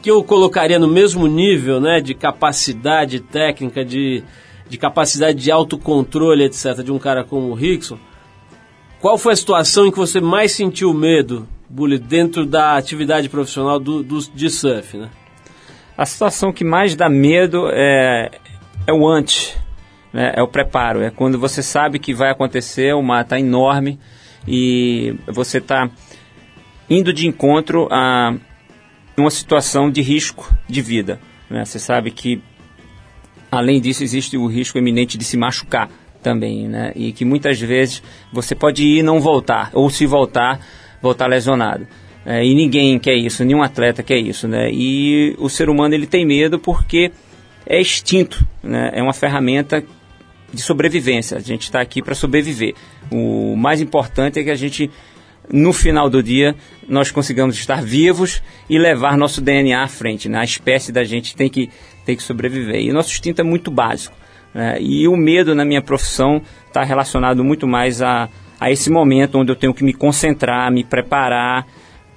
que 0.00 0.10
eu 0.10 0.22
colocaria 0.22 0.78
no 0.78 0.88
mesmo 0.88 1.26
nível 1.26 1.80
né, 1.80 2.00
de 2.00 2.14
capacidade 2.14 3.20
técnica, 3.20 3.84
de, 3.84 4.22
de 4.68 4.78
capacidade 4.78 5.38
de 5.38 5.50
autocontrole, 5.50 6.44
etc., 6.44 6.82
de 6.84 6.92
um 6.92 6.98
cara 6.98 7.24
como 7.24 7.48
o 7.48 7.54
Rickson, 7.54 7.98
qual 9.00 9.18
foi 9.18 9.32
a 9.32 9.36
situação 9.36 9.86
em 9.86 9.90
que 9.90 9.98
você 9.98 10.20
mais 10.20 10.52
sentiu 10.52 10.92
medo, 10.92 11.48
Bully, 11.68 11.98
dentro 11.98 12.46
da 12.46 12.76
atividade 12.76 13.28
profissional 13.28 13.78
do, 13.78 14.02
do, 14.02 14.18
de 14.18 14.50
surf, 14.50 14.96
né? 14.96 15.10
A 15.96 16.06
situação 16.06 16.52
que 16.52 16.64
mais 16.64 16.94
dá 16.94 17.08
medo 17.08 17.68
é, 17.72 18.30
é 18.86 18.92
o 18.92 19.06
antes, 19.06 19.56
né? 20.12 20.32
é 20.36 20.42
o 20.42 20.46
preparo, 20.46 21.02
é 21.02 21.10
quando 21.10 21.38
você 21.38 21.60
sabe 21.60 21.98
que 21.98 22.14
vai 22.14 22.30
acontecer, 22.30 22.94
o 22.94 23.02
mar 23.02 23.22
está 23.22 23.38
enorme, 23.38 23.98
e 24.48 25.14
você 25.26 25.58
está 25.58 25.90
indo 26.88 27.12
de 27.12 27.26
encontro 27.26 27.86
a 27.90 28.34
uma 29.16 29.30
situação 29.30 29.90
de 29.90 30.00
risco 30.00 30.54
de 30.68 30.80
vida. 30.80 31.20
Né? 31.50 31.64
Você 31.64 31.78
sabe 31.78 32.10
que, 32.10 32.40
além 33.50 33.80
disso, 33.80 34.02
existe 34.02 34.36
o 34.36 34.46
risco 34.46 34.78
eminente 34.78 35.18
de 35.18 35.24
se 35.24 35.36
machucar 35.36 35.90
também, 36.22 36.68
né? 36.68 36.92
E 36.96 37.12
que 37.12 37.24
muitas 37.24 37.60
vezes 37.60 38.02
você 38.32 38.54
pode 38.54 38.82
ir 38.82 38.98
e 38.98 39.02
não 39.02 39.20
voltar, 39.20 39.70
ou 39.72 39.88
se 39.88 40.06
voltar, 40.06 40.60
voltar 41.00 41.26
lesionado. 41.26 41.86
É, 42.26 42.44
e 42.44 42.54
ninguém 42.54 42.98
quer 42.98 43.14
isso, 43.14 43.44
nenhum 43.44 43.62
atleta 43.62 44.02
quer 44.02 44.18
isso, 44.18 44.48
né? 44.48 44.70
E 44.70 45.34
o 45.38 45.48
ser 45.48 45.70
humano 45.70 45.94
ele 45.94 46.06
tem 46.06 46.26
medo 46.26 46.58
porque 46.58 47.12
é 47.64 47.80
extinto, 47.80 48.46
né? 48.62 48.90
É 48.92 49.02
uma 49.02 49.12
ferramenta 49.12 49.82
de 50.52 50.62
sobrevivência. 50.62 51.36
A 51.36 51.40
gente 51.40 51.62
está 51.62 51.80
aqui 51.80 52.02
para 52.02 52.14
sobreviver. 52.14 52.74
O 53.10 53.56
mais 53.56 53.80
importante 53.80 54.38
é 54.38 54.44
que 54.44 54.50
a 54.50 54.54
gente, 54.54 54.90
no 55.52 55.72
final 55.72 56.08
do 56.08 56.22
dia, 56.22 56.54
nós 56.88 57.10
consigamos 57.10 57.56
estar 57.56 57.82
vivos 57.82 58.42
e 58.68 58.78
levar 58.78 59.16
nosso 59.16 59.40
DNA 59.40 59.82
à 59.82 59.88
frente. 59.88 60.28
Né? 60.28 60.38
A 60.38 60.44
espécie 60.44 60.92
da 60.92 61.04
gente 61.04 61.36
tem 61.36 61.48
que, 61.48 61.70
tem 62.04 62.16
que 62.16 62.22
sobreviver. 62.22 62.80
E 62.80 62.92
nosso 62.92 63.10
instinto 63.10 63.40
é 63.40 63.44
muito 63.44 63.70
básico. 63.70 64.16
Né? 64.54 64.78
E 64.80 65.06
o 65.06 65.16
medo 65.16 65.54
na 65.54 65.64
minha 65.64 65.82
profissão 65.82 66.42
está 66.66 66.82
relacionado 66.82 67.44
muito 67.44 67.66
mais 67.66 68.00
a, 68.00 68.28
a 68.58 68.70
esse 68.70 68.90
momento 68.90 69.38
onde 69.38 69.52
eu 69.52 69.56
tenho 69.56 69.74
que 69.74 69.84
me 69.84 69.92
concentrar, 69.92 70.70
me 70.72 70.84
preparar 70.84 71.66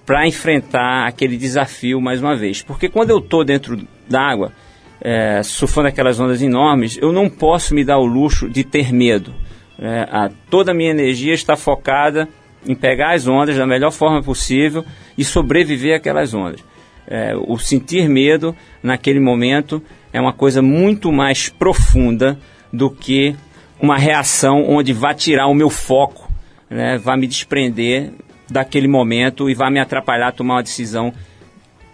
para 0.05 0.27
enfrentar 0.27 1.07
aquele 1.07 1.37
desafio 1.37 2.01
mais 2.01 2.21
uma 2.21 2.35
vez. 2.35 2.61
Porque 2.61 2.89
quando 2.89 3.11
eu 3.11 3.19
estou 3.19 3.43
dentro 3.43 3.79
d'água, 4.09 4.51
é, 5.01 5.41
surfando 5.43 5.87
aquelas 5.87 6.19
ondas 6.19 6.41
enormes, 6.41 6.97
eu 7.01 7.11
não 7.11 7.27
posso 7.27 7.73
me 7.73 7.83
dar 7.83 7.97
o 7.97 8.05
luxo 8.05 8.47
de 8.47 8.63
ter 8.63 8.93
medo. 8.93 9.33
É, 9.79 10.07
a, 10.11 10.29
toda 10.49 10.71
a 10.71 10.75
minha 10.75 10.91
energia 10.91 11.33
está 11.33 11.55
focada 11.55 12.29
em 12.67 12.75
pegar 12.75 13.15
as 13.15 13.27
ondas 13.27 13.57
da 13.57 13.65
melhor 13.65 13.91
forma 13.91 14.21
possível 14.21 14.85
e 15.17 15.23
sobreviver 15.23 15.95
àquelas 15.95 16.33
ondas. 16.33 16.63
É, 17.07 17.33
o 17.35 17.57
sentir 17.57 18.07
medo 18.07 18.55
naquele 18.83 19.19
momento 19.19 19.81
é 20.13 20.21
uma 20.21 20.31
coisa 20.31 20.61
muito 20.61 21.11
mais 21.11 21.49
profunda 21.49 22.37
do 22.71 22.89
que 22.89 23.35
uma 23.81 23.97
reação 23.97 24.63
onde 24.69 24.93
vai 24.93 25.15
tirar 25.15 25.47
o 25.47 25.55
meu 25.55 25.69
foco, 25.69 26.31
né, 26.69 26.99
vai 26.99 27.17
me 27.17 27.25
desprender 27.25 28.11
daquele 28.49 28.87
momento 28.87 29.49
e 29.49 29.55
vai 29.55 29.71
me 29.71 29.79
atrapalhar 29.79 30.27
a 30.27 30.31
tomar 30.31 30.55
uma 30.55 30.63
decisão 30.63 31.11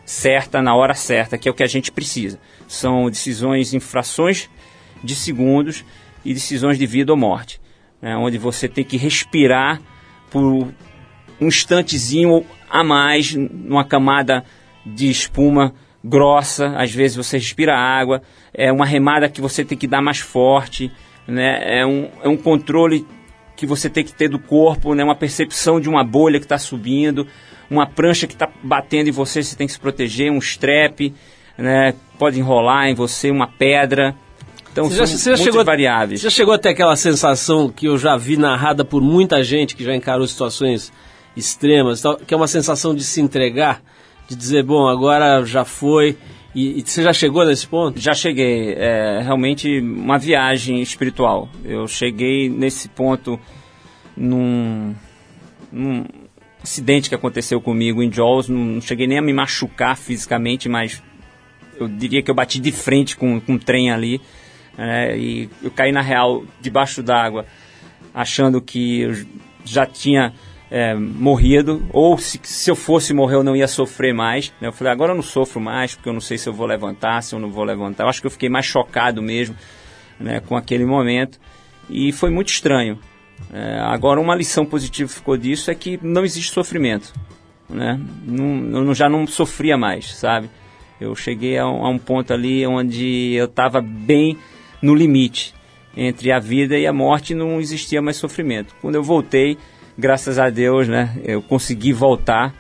certa 0.06 0.62
na 0.62 0.76
hora 0.76 0.94
certa, 0.94 1.38
que 1.38 1.48
é 1.48 1.52
o 1.52 1.54
que 1.54 1.64
a 1.64 1.68
gente 1.68 1.92
precisa. 1.92 2.38
São 2.68 3.10
decisões 3.10 3.74
em 3.74 3.80
frações 3.80 4.50
de 5.04 5.16
segundos 5.16 5.86
e 6.24 6.34
decisões 6.34 6.78
de 6.78 6.86
vida 6.86 7.12
ou 7.12 7.18
morte, 7.18 7.62
né, 8.02 8.16
onde 8.18 8.38
você 8.38 8.68
tem 8.68 8.84
que 8.84 8.98
respirar 8.98 9.82
por 10.30 10.44
um 10.44 10.74
instantezinho 11.40 12.46
a 12.70 12.84
mais, 12.84 13.34
numa 13.34 13.86
camada 13.86 14.44
de 14.86 15.10
espuma 15.10 15.74
grossa, 16.04 16.76
às 16.78 16.92
vezes 16.92 17.16
você 17.16 17.38
respira 17.38 17.78
água, 17.78 18.22
é 18.54 18.72
uma 18.72 18.86
remada 18.86 19.30
que 19.30 19.42
você 19.42 19.64
tem 19.64 19.78
que 19.78 19.88
dar 19.88 20.02
mais 20.02 20.20
forte, 20.20 20.92
né, 21.28 21.80
é, 21.80 21.86
um, 21.86 22.10
é 22.24 22.28
um 22.28 22.38
controle 22.38 23.06
que 23.56 23.66
você 23.66 23.90
tem 23.90 24.04
que 24.04 24.14
ter 24.14 24.30
do 24.30 24.40
corpo, 24.40 24.94
né, 24.94 25.04
uma 25.04 25.16
percepção 25.16 25.80
de 25.80 25.90
uma 25.90 26.04
bolha 26.04 26.40
que 26.40 26.46
está 26.46 26.58
subindo, 26.58 27.28
uma 27.70 27.86
prancha 27.86 28.28
que 28.28 28.34
está 28.34 28.50
batendo 28.64 29.10
em 29.10 29.12
você, 29.12 29.44
você 29.44 29.56
tem 29.56 29.68
que 29.68 29.74
se 29.74 29.80
proteger, 29.80 30.32
um 30.32 30.38
strap, 30.38 31.14
né? 31.58 31.94
Pode 32.18 32.40
enrolar 32.40 32.88
em 32.88 32.96
você 32.96 33.30
uma 33.30 33.48
pedra. 33.48 34.16
Então 34.72 34.90
você 34.90 34.98
já, 34.98 35.06
você 35.06 35.36
já 35.36 35.44
chegou, 35.44 35.64
variáveis. 35.64 36.22
Já 36.22 36.30
chegou 36.30 36.54
até 36.54 36.70
aquela 36.70 36.96
sensação 36.96 37.70
que 37.70 37.88
eu 37.88 37.98
já 37.98 38.16
vi 38.16 38.38
narrada 38.38 38.86
por 38.86 39.02
muita 39.02 39.44
gente 39.44 39.76
que 39.76 39.84
já 39.84 39.96
encarou 39.96 40.28
situações 40.28 40.92
extremas, 41.36 42.04
que 42.26 42.34
é 42.34 42.38
uma 42.38 42.48
sensação 42.48 42.96
de 42.96 43.04
se 43.04 43.22
entregar, 43.22 43.82
de 44.28 44.36
dizer, 44.36 44.64
bom, 44.64 44.88
agora 44.88 45.44
já 45.46 45.64
foi 45.64 46.18
E, 46.58 46.80
e 46.80 46.82
você 46.84 47.04
já 47.04 47.14
chegou 47.14 47.46
nesse 47.46 47.68
ponto? 47.68 48.00
Já 48.00 48.16
cheguei. 48.16 48.74
É 48.74 49.22
realmente 49.22 49.80
uma 49.80 50.18
viagem 50.18 50.82
espiritual. 50.82 51.48
Eu 51.64 51.88
cheguei 51.88 52.50
nesse 52.50 52.90
ponto 52.90 53.40
num, 54.16 54.96
num 55.72 56.04
acidente 56.64 57.10
que 57.10 57.16
aconteceu 57.16 57.62
comigo 57.62 58.02
em 58.02 58.12
Jaws. 58.12 58.50
Não, 58.50 58.58
não 58.58 58.82
cheguei 58.82 59.06
nem 59.06 59.20
a 59.20 59.22
me 59.22 59.34
machucar 59.34 59.96
fisicamente, 59.96 60.68
mas 60.68 61.04
eu 61.80 61.88
diria 61.88 62.22
que 62.22 62.30
eu 62.30 62.36
bati 62.36 62.60
de 62.60 62.72
frente 62.72 63.16
com, 63.16 63.40
com 63.40 63.54
um 63.54 63.60
trem 63.60 63.92
ali. 63.92 64.22
né, 64.78 65.18
e 65.18 65.50
eu 65.64 65.72
caí 65.72 65.92
na 65.92 66.02
real 66.02 66.44
debaixo 66.62 67.02
d'água, 67.02 67.46
achando 68.14 68.62
que 68.62 69.02
eu 69.02 69.26
já 69.64 69.86
tinha 69.86 70.34
é, 70.70 70.94
morrido, 70.94 71.86
ou 71.92 72.18
se, 72.18 72.40
se 72.44 72.70
eu 72.70 72.76
fosse 72.76 73.14
morrer 73.14 73.36
eu 73.36 73.44
não 73.44 73.56
ia 73.56 73.68
sofrer 73.68 74.14
mais. 74.14 74.54
né? 74.60 74.68
Eu 74.68 74.74
falei, 74.74 74.92
agora 74.92 75.12
eu 75.12 75.16
não 75.16 75.24
sofro 75.24 75.60
mais, 75.60 75.96
porque 75.96 76.10
eu 76.10 76.14
não 76.14 76.22
sei 76.22 76.38
se 76.38 76.48
eu 76.48 76.54
vou 76.54 76.66
levantar, 76.66 77.22
se 77.24 77.34
eu 77.34 77.40
não 77.40 77.50
vou 77.50 77.64
levantar. 77.64 78.04
Eu 78.04 78.10
acho 78.10 78.22
que 78.22 78.28
eu 78.28 78.32
fiquei 78.32 78.50
mais 78.50 78.66
chocado 78.66 79.22
mesmo 79.22 79.56
né, 80.20 80.40
com 80.40 80.56
aquele 80.56 80.86
momento. 80.86 81.40
E 81.90 82.12
foi 82.12 82.30
muito 82.30 82.50
estranho. 82.50 83.00
É, 83.54 83.80
agora, 83.80 84.20
uma 84.20 84.36
lição 84.36 84.66
positiva 84.66 85.10
ficou 85.10 85.38
disso 85.38 85.72
é 85.72 85.76
que 85.76 86.00
não 86.02 86.26
existe 86.26 86.52
sofrimento. 86.52 87.14
Né? 87.70 88.00
Não, 88.26 88.86
eu 88.86 88.96
já 88.96 89.10
não 89.10 89.26
sofria 89.28 89.78
mais, 89.78 90.16
sabe? 90.16 90.50
Eu 91.00 91.16
cheguei 91.16 91.58
a 91.58 91.68
um, 91.68 91.86
a 91.86 91.90
um 91.90 91.98
ponto 91.98 92.34
ali 92.34 92.66
onde 92.66 93.34
eu 93.34 93.46
estava 93.46 93.82
bem 93.82 94.38
no 94.82 94.94
limite 94.96 95.54
entre 95.96 96.32
a 96.32 96.40
vida 96.40 96.78
e 96.78 96.86
a 96.86 96.94
morte 96.94 97.34
não 97.34 97.60
existia 97.60 98.02
mais 98.02 98.18
sofrimento. 98.18 98.76
Quando 98.82 98.96
eu 98.96 99.04
voltei, 99.04 99.58
graças 99.98 100.38
a 100.38 100.50
Deus, 100.50 100.88
né, 100.88 101.20
eu 101.24 101.42
consegui 101.42 101.92
voltar, 101.92 102.54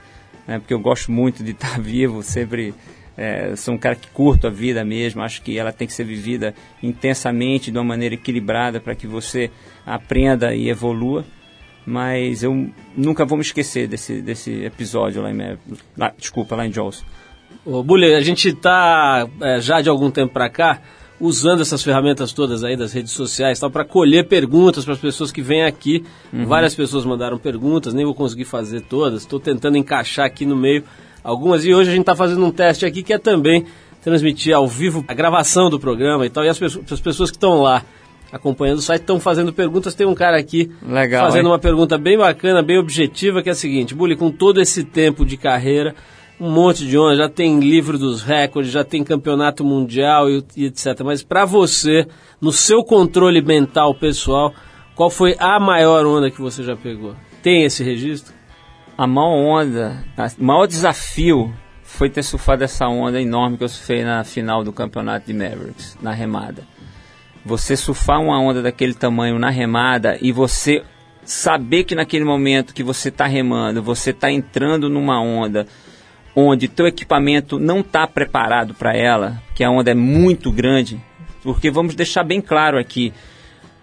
né, 0.47 0.57
porque 0.59 0.73
eu 0.73 0.79
gosto 0.79 1.11
muito 1.11 1.43
de 1.43 1.51
estar 1.57 1.79
vivo, 1.79 2.23
sempre 2.23 2.73
é, 3.17 3.55
sou 3.55 3.73
um 3.73 3.77
cara 3.77 3.95
que 3.95 4.07
curto 4.09 4.47
a 4.47 4.49
vida 4.49 4.85
mesmo, 4.85 5.21
acho 5.21 5.41
que 5.41 5.57
ela 5.57 5.71
tem 5.71 5.87
que 5.87 5.93
ser 5.93 6.03
vivida 6.03 6.53
intensamente, 6.81 7.71
de 7.71 7.77
uma 7.77 7.83
maneira 7.83 8.15
equilibrada, 8.15 8.79
para 8.79 8.93
que 8.95 9.07
você 9.07 9.49
aprenda 9.85 10.53
e 10.53 10.69
evolua. 10.69 11.25
Mas 11.85 12.43
eu 12.43 12.69
nunca 12.97 13.25
vou 13.25 13.37
me 13.37 13.43
esquecer 13.43 13.87
desse, 13.87 14.21
desse 14.21 14.51
episódio 14.65 15.21
lá 15.21 15.31
em... 15.31 15.57
Lá- 15.97 16.13
desculpa, 16.17 16.53
lá 16.53 16.67
em 16.67 16.71
Jaws. 16.71 17.03
Ô, 17.69 17.83
Bully, 17.83 18.13
a 18.15 18.21
gente 18.21 18.47
está 18.49 19.27
já 19.59 19.81
de 19.81 19.89
algum 19.89 20.09
tempo 20.09 20.31
para 20.33 20.49
cá 20.49 20.79
usando 21.19 21.61
essas 21.61 21.83
ferramentas 21.83 22.31
todas 22.31 22.63
aí 22.63 22.77
das 22.77 22.93
redes 22.93 23.11
sociais 23.11 23.59
tal 23.59 23.69
para 23.71 23.83
colher 23.83 24.27
perguntas 24.27 24.85
para 24.85 24.93
as 24.93 24.99
pessoas 24.99 25.31
que 25.31 25.41
vêm 25.41 25.63
aqui. 25.65 26.03
Várias 26.31 26.73
pessoas 26.75 27.03
mandaram 27.05 27.37
perguntas, 27.37 27.93
nem 27.93 28.05
vou 28.05 28.13
conseguir 28.15 28.45
fazer 28.45 28.81
todas. 28.81 29.21
Estou 29.23 29.39
tentando 29.39 29.77
encaixar 29.77 30.25
aqui 30.25 30.45
no 30.45 30.55
meio 30.55 30.83
algumas 31.23 31.65
e 31.65 31.73
hoje 31.73 31.89
a 31.89 31.91
gente 31.91 32.01
está 32.03 32.15
fazendo 32.15 32.45
um 32.45 32.51
teste 32.51 32.85
aqui 32.85 33.03
que 33.03 33.11
é 33.11 33.17
também 33.17 33.65
transmitir 34.01 34.55
ao 34.55 34.65
vivo 34.67 35.03
a 35.07 35.13
gravação 35.13 35.69
do 35.69 35.77
programa 35.79 36.25
e 36.25 36.29
tal. 36.29 36.45
E 36.45 36.49
as, 36.49 36.57
pessoas- 36.57 36.89
as 36.89 37.01
pessoas 37.01 37.29
que 37.31 37.35
estão 37.35 37.61
lá 37.61 37.83
acompanhando 38.31 38.77
o 38.77 38.81
site 38.81 39.01
estão 39.01 39.19
fazendo 39.19 39.51
perguntas. 39.51 39.93
Tem 39.93 40.07
um 40.07 40.15
cara 40.15 40.37
aqui 40.37 40.71
Legal, 40.87 41.25
fazendo 41.25 41.47
hein? 41.47 41.51
uma 41.51 41.59
pergunta 41.59 41.97
bem 41.97 42.17
bacana, 42.17 42.61
bem 42.61 42.77
objetiva, 42.77 43.41
que 43.41 43.49
é 43.49 43.51
a 43.51 43.55
seguinte: 43.55 43.93
Bully, 43.95 44.15
com 44.15 44.31
todo 44.31 44.61
esse 44.61 44.83
tempo 44.85 45.25
de 45.25 45.35
carreira, 45.35 45.95
um 46.39 46.51
monte 46.51 46.85
de 46.85 46.97
onda, 46.97 47.15
já 47.15 47.29
tem 47.29 47.59
livro 47.59 47.97
dos 47.97 48.21
recordes, 48.21 48.71
já 48.71 48.83
tem 48.83 49.03
campeonato 49.03 49.63
mundial 49.63 50.29
e, 50.29 50.43
e 50.55 50.65
etc. 50.65 51.01
Mas 51.03 51.23
para 51.23 51.45
você, 51.45 52.07
no 52.39 52.51
seu 52.51 52.83
controle 52.83 53.41
mental 53.41 53.95
pessoal, 53.95 54.53
qual 54.95 55.09
foi 55.09 55.35
a 55.39 55.59
maior 55.59 56.05
onda 56.05 56.29
que 56.29 56.41
você 56.41 56.63
já 56.63 56.75
pegou? 56.75 57.15
Tem 57.41 57.63
esse 57.63 57.83
registro? 57.83 58.33
A 58.97 59.07
maior 59.07 59.61
onda, 59.61 60.03
o 60.39 60.43
maior 60.43 60.67
desafio 60.67 61.53
foi 61.83 62.09
ter 62.09 62.23
surfado 62.23 62.63
essa 62.63 62.87
onda 62.87 63.21
enorme 63.21 63.57
que 63.57 63.63
eu 63.63 63.69
surfei 63.69 64.03
na 64.03 64.23
final 64.23 64.63
do 64.63 64.73
campeonato 64.73 65.25
de 65.27 65.33
Mavericks, 65.33 65.97
na 66.01 66.11
remada. 66.11 66.63
Você 67.45 67.75
surfar 67.75 68.19
uma 68.19 68.39
onda 68.39 68.61
daquele 68.61 68.93
tamanho 68.93 69.39
na 69.39 69.49
remada 69.49 70.17
e 70.21 70.31
você 70.31 70.83
saber 71.23 71.83
que 71.83 71.95
naquele 71.95 72.25
momento 72.25 72.73
que 72.73 72.83
você 72.83 73.09
está 73.09 73.25
remando, 73.25 73.81
você 73.81 74.11
está 74.11 74.31
entrando 74.31 74.89
numa 74.89 75.21
onda 75.21 75.65
onde 76.39 76.67
teu 76.67 76.85
equipamento 76.85 77.57
não 77.57 77.79
está 77.79 78.05
preparado 78.05 78.75
para 78.75 78.95
ela, 78.95 79.41
que 79.55 79.63
a 79.63 79.71
onda 79.71 79.89
é 79.89 79.95
muito 79.95 80.51
grande, 80.51 81.01
porque 81.41 81.71
vamos 81.71 81.95
deixar 81.95 82.23
bem 82.23 82.39
claro 82.39 82.77
aqui, 82.77 83.11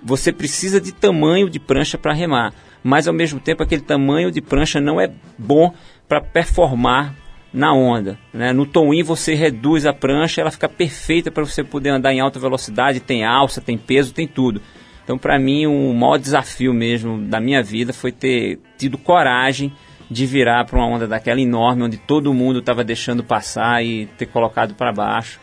você 0.00 0.32
precisa 0.32 0.80
de 0.80 0.92
tamanho 0.92 1.50
de 1.50 1.58
prancha 1.58 1.98
para 1.98 2.12
remar, 2.12 2.54
mas 2.80 3.08
ao 3.08 3.12
mesmo 3.12 3.40
tempo 3.40 3.64
aquele 3.64 3.82
tamanho 3.82 4.30
de 4.30 4.40
prancha 4.40 4.80
não 4.80 5.00
é 5.00 5.10
bom 5.36 5.74
para 6.08 6.20
performar 6.20 7.16
na 7.52 7.74
onda. 7.74 8.16
Né? 8.32 8.52
No 8.52 8.66
Tom-in 8.66 9.02
você 9.02 9.34
reduz 9.34 9.84
a 9.84 9.92
prancha, 9.92 10.40
ela 10.40 10.50
fica 10.52 10.68
perfeita 10.68 11.32
para 11.32 11.44
você 11.44 11.64
poder 11.64 11.88
andar 11.88 12.12
em 12.12 12.20
alta 12.20 12.38
velocidade, 12.38 13.00
tem 13.00 13.24
alça, 13.24 13.60
tem 13.60 13.76
peso, 13.76 14.14
tem 14.14 14.28
tudo. 14.28 14.62
Então 15.02 15.18
para 15.18 15.40
mim 15.40 15.66
o 15.66 15.92
maior 15.92 16.18
desafio 16.18 16.72
mesmo 16.72 17.18
da 17.18 17.40
minha 17.40 17.64
vida 17.64 17.92
foi 17.92 18.12
ter 18.12 18.60
tido 18.78 18.96
coragem 18.96 19.72
de 20.10 20.26
virar 20.26 20.64
para 20.64 20.78
uma 20.78 20.86
onda 20.86 21.06
daquela 21.06 21.40
enorme, 21.40 21.82
onde 21.82 21.96
todo 21.96 22.32
mundo 22.34 22.58
estava 22.58 22.84
deixando 22.84 23.24
passar 23.24 23.84
e 23.84 24.06
ter 24.18 24.26
colocado 24.26 24.74
para 24.74 24.92
baixo. 24.92 25.40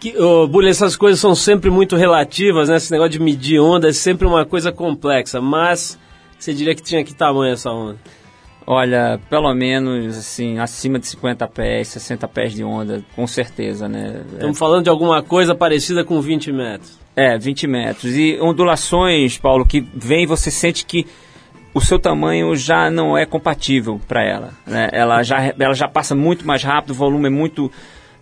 Que, 0.00 0.16
ô, 0.16 0.46
Bully, 0.46 0.68
essas 0.68 0.96
coisas 0.96 1.18
são 1.18 1.34
sempre 1.34 1.70
muito 1.70 1.96
relativas, 1.96 2.68
né? 2.68 2.76
Esse 2.76 2.90
negócio 2.90 3.12
de 3.12 3.20
medir 3.20 3.60
onda 3.60 3.88
é 3.88 3.92
sempre 3.92 4.26
uma 4.26 4.44
coisa 4.44 4.70
complexa, 4.70 5.40
mas 5.40 5.98
você 6.38 6.54
diria 6.54 6.74
que 6.74 6.82
tinha 6.82 7.04
que 7.04 7.14
tamanho 7.14 7.52
essa 7.52 7.70
onda? 7.70 7.98
Olha, 8.70 9.18
pelo 9.30 9.52
menos 9.54 10.16
assim, 10.16 10.58
acima 10.58 10.98
de 10.98 11.06
50 11.06 11.48
pés, 11.48 11.88
60 11.88 12.28
pés 12.28 12.52
de 12.52 12.62
onda, 12.62 13.02
com 13.16 13.26
certeza, 13.26 13.88
né? 13.88 14.22
Estamos 14.34 14.58
falando 14.58 14.84
de 14.84 14.90
alguma 14.90 15.22
coisa 15.22 15.54
parecida 15.54 16.04
com 16.04 16.20
20 16.20 16.52
metros. 16.52 16.98
É, 17.16 17.36
20 17.38 17.66
metros. 17.66 18.14
E 18.14 18.38
ondulações, 18.40 19.38
Paulo, 19.38 19.64
que 19.64 19.80
vem 19.80 20.26
você 20.26 20.50
sente 20.50 20.84
que 20.84 21.06
o 21.74 21.80
seu 21.80 21.98
tamanho 21.98 22.54
já 22.56 22.90
não 22.90 23.16
é 23.16 23.26
compatível 23.26 24.00
para 24.08 24.22
ela. 24.22 24.52
Né? 24.66 24.88
Ela, 24.92 25.22
já, 25.22 25.54
ela 25.58 25.74
já 25.74 25.88
passa 25.88 26.14
muito 26.14 26.46
mais 26.46 26.62
rápido, 26.62 26.90
o 26.90 26.94
volume 26.94 27.26
é 27.26 27.30
muito 27.30 27.70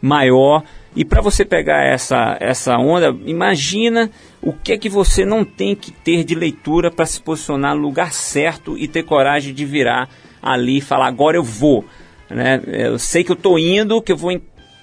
maior. 0.01 0.63
E 0.95 1.05
para 1.05 1.21
você 1.21 1.45
pegar 1.45 1.85
essa, 1.85 2.37
essa 2.41 2.77
onda, 2.79 3.15
imagina 3.25 4.11
o 4.41 4.53
que 4.53 4.73
é 4.73 4.79
que 4.79 4.89
você 4.89 5.25
não 5.25 5.45
tem 5.45 5.75
que 5.75 5.91
ter 5.91 6.25
de 6.25 6.35
leitura 6.35 6.91
para 6.91 7.05
se 7.05 7.21
posicionar 7.21 7.75
no 7.75 7.83
lugar 7.83 8.13
certo 8.13 8.79
e 8.79 8.89
ter 8.89 9.03
coragem 9.03 9.53
de 9.53 9.65
virar 9.65 10.09
ali 10.43 10.79
e 10.79 10.81
falar, 10.81 11.07
agora 11.07 11.37
eu 11.37 11.43
vou. 11.43 11.85
Né? 12.31 12.61
Eu 12.67 12.99
sei 12.99 13.23
que 13.23 13.31
eu 13.31 13.37
estou 13.37 13.59
indo, 13.59 14.01
que 14.01 14.13
eu 14.13 14.17
vou 14.17 14.33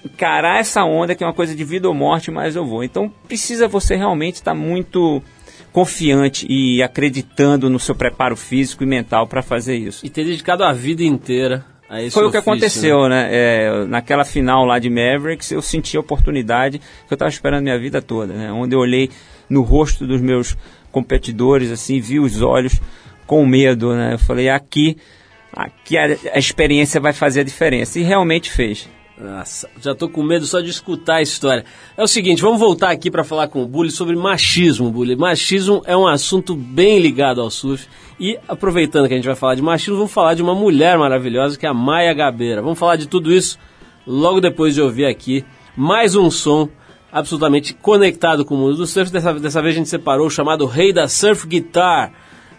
encarar 0.06 0.60
essa 0.60 0.84
onda, 0.84 1.15
que 1.15 1.23
é 1.23 1.28
uma 1.28 1.34
coisa 1.34 1.56
de 1.56 1.63
vida 1.63 1.88
ou 1.88 1.93
morte, 1.93 2.30
mas 2.30 2.56
eu 2.56 2.65
vou. 2.65 2.84
Então 2.84 3.12
precisa 3.28 3.67
você 3.67 3.95
realmente 3.95 4.36
estar 4.36 4.54
muito 4.54 5.21
confiante 5.74 6.46
e 6.48 6.82
acreditando 6.84 7.70
no 7.70 7.80
seu 7.80 7.96
preparo 7.96 8.38
físico 8.38 8.84
e 8.84 8.86
mental 8.86 9.28
para 9.28 9.42
fazer 9.42 9.76
isso. 9.76 10.06
E 10.06 10.10
ter 10.10 10.24
dedicado 10.24 10.64
a 10.64 10.72
vida 10.72 11.04
inteira 11.04 11.66
a 11.90 12.02
esse 12.02 12.14
Foi 12.14 12.26
o 12.26 12.32
que 12.32 12.38
ofício, 12.38 12.52
aconteceu, 12.52 13.10
né? 13.10 13.28
É, 13.32 13.86
naquela 13.86 14.24
final 14.24 14.66
lá 14.66 14.78
de 14.78 14.90
Mavericks, 14.90 15.52
eu 15.52 15.62
senti 15.62 15.98
a 15.98 16.00
oportunidade 16.00 16.78
que 16.78 17.14
eu 17.14 17.16
estava 17.16 17.30
esperando 17.30 17.64
minha 17.64 17.78
vida 17.78 18.02
toda, 18.02 18.34
né? 18.34 18.52
Onde 18.52 18.76
eu 18.76 18.80
olhei 18.80 19.10
no 19.50 19.64
rosto 19.64 20.06
dos 20.06 20.22
meus 20.22 20.56
competidores, 20.92 21.72
assim, 21.72 22.00
vi 22.00 22.20
os 22.20 22.42
olhos 22.42 22.80
com 23.26 23.44
medo, 23.46 23.96
né? 23.96 24.14
Eu 24.14 24.20
falei, 24.20 24.50
aqui, 24.50 24.96
aqui 25.52 25.98
a, 25.98 26.06
a 26.34 26.38
experiência 26.40 27.02
vai 27.02 27.14
fazer 27.14 27.42
a 27.42 27.44
diferença. 27.44 28.00
E 28.00 28.04
realmente 28.04 28.52
fez. 28.52 28.88
Nossa, 29.19 29.69
já 29.80 29.93
tô 29.93 30.10
com 30.10 30.23
medo 30.23 30.45
só 30.45 30.60
de 30.60 30.71
escutar 30.71 31.15
a 31.15 31.21
história. 31.21 31.63
É 31.95 32.04
o 32.04 32.08
seguinte, 32.08 32.41
vamos 32.41 32.60
voltar 32.60 32.89
aqui 32.89 33.12
para 33.12 33.23
falar 33.23 33.47
com 33.47 33.62
o 33.62 33.67
Bully 33.67 33.91
sobre 33.91 34.15
machismo, 34.15 34.89
Bully. 34.89 35.15
Machismo 35.15 35.84
é 35.86 35.95
um 35.95 36.08
assunto 36.08 36.56
bem 36.56 36.99
ligado 36.99 37.39
ao 37.39 37.52
surf. 37.52 37.88
E 38.19 38.39
aproveitando 38.47 39.08
que 39.08 39.13
a 39.13 39.15
gente 39.15 39.28
vai 39.28 39.36
falar 39.36 39.54
de 39.56 39.62
machismo, 39.62 39.97
vamos 39.97 40.12
falar 40.12 40.34
de 40.34 40.41
uma 40.41 40.56
mulher 40.56 40.97
maravilhosa 40.97 41.58
que 41.58 41.65
é 41.65 41.69
a 41.69 41.73
Maia 41.73 42.13
Gabeira. 42.13 42.62
Vamos 42.62 42.80
falar 42.80 42.95
de 42.95 43.08
tudo 43.08 43.32
isso 43.32 43.60
logo 44.06 44.41
depois 44.41 44.73
de 44.73 44.82
ouvir 44.82 45.06
aqui 45.06 45.45
mais 45.78 46.15
um 46.15 46.30
som 46.30 46.67
absolutamente 47.12 47.73
conectado 47.76 48.43
com 48.43 48.56
o 48.56 48.58
mundo 48.58 48.78
do 48.78 48.88
surf. 48.88 49.12
Dessa, 49.12 49.34
dessa 49.36 49.62
vez 49.62 49.76
a 49.76 49.78
gente 49.78 49.89
separou 49.89 50.26
o 50.26 50.32
chamado 50.32 50.65
Rei 50.65 50.91
da 50.91 51.08
Surf 51.08 51.47
Guitar, 51.47 52.12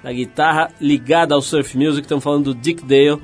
da 0.05 0.13
guitarra 0.13 0.71
ligada 0.81 1.35
ao 1.35 1.43
surf 1.43 1.77
music. 1.77 2.03
Estamos 2.03 2.23
falando 2.23 2.55
do 2.55 2.61
Dick 2.61 2.85
Dale. 2.85 3.21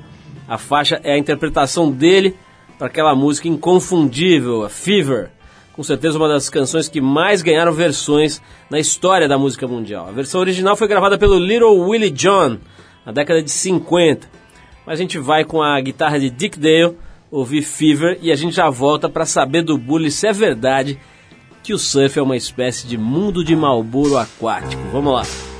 A 0.49 0.57
faixa 0.57 0.99
é 1.01 1.13
a 1.13 1.17
interpretação 1.17 1.89
dele 1.89 2.35
para 2.81 2.87
aquela 2.87 3.13
música 3.13 3.47
inconfundível, 3.47 4.63
a 4.63 4.69
Fever. 4.69 5.29
Com 5.71 5.83
certeza 5.83 6.17
uma 6.17 6.27
das 6.27 6.49
canções 6.49 6.87
que 6.87 6.99
mais 6.99 7.43
ganharam 7.43 7.71
versões 7.71 8.41
na 8.71 8.79
história 8.79 9.27
da 9.27 9.37
música 9.37 9.67
mundial. 9.67 10.07
A 10.07 10.11
versão 10.11 10.41
original 10.41 10.75
foi 10.75 10.87
gravada 10.87 11.15
pelo 11.15 11.37
Little 11.37 11.79
Willie 11.79 12.09
John 12.09 12.57
na 13.05 13.11
década 13.11 13.43
de 13.43 13.51
50. 13.51 14.27
Mas 14.83 14.97
a 14.97 15.01
gente 15.03 15.19
vai 15.19 15.45
com 15.45 15.61
a 15.61 15.79
guitarra 15.79 16.19
de 16.19 16.31
Dick 16.31 16.57
Dale 16.57 16.97
ouvir 17.29 17.61
Fever 17.61 18.17
e 18.19 18.31
a 18.31 18.35
gente 18.35 18.55
já 18.55 18.67
volta 18.67 19.07
para 19.07 19.27
saber 19.27 19.61
do 19.61 19.77
Bully 19.77 20.09
se 20.09 20.25
é 20.25 20.33
verdade 20.33 20.99
que 21.61 21.75
o 21.75 21.77
surf 21.77 22.17
é 22.17 22.21
uma 22.23 22.35
espécie 22.35 22.87
de 22.87 22.97
mundo 22.97 23.43
de 23.43 23.55
Malboro 23.55 24.17
aquático. 24.17 24.81
Vamos 24.91 25.13
lá. 25.13 25.50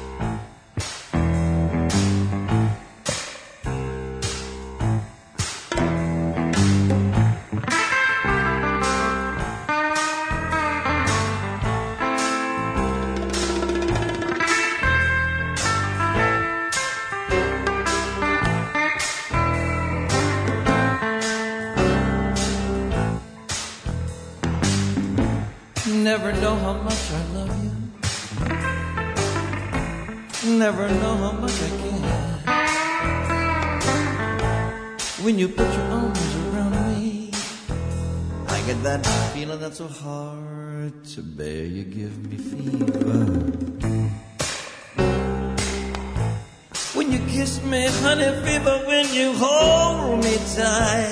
So 39.82 39.88
hard 39.88 40.94
to 41.06 41.22
bear. 41.22 41.66
You 41.66 41.84
give 41.84 42.16
me 42.30 42.38
fever. 42.38 43.20
When 46.96 47.12
you 47.12 47.20
kiss 47.34 47.64
me, 47.64 47.88
honey, 48.04 48.32
fever. 48.46 48.78
When 48.86 49.08
you 49.14 49.34
hold 49.34 50.24
me 50.24 50.38
tight, 50.56 51.11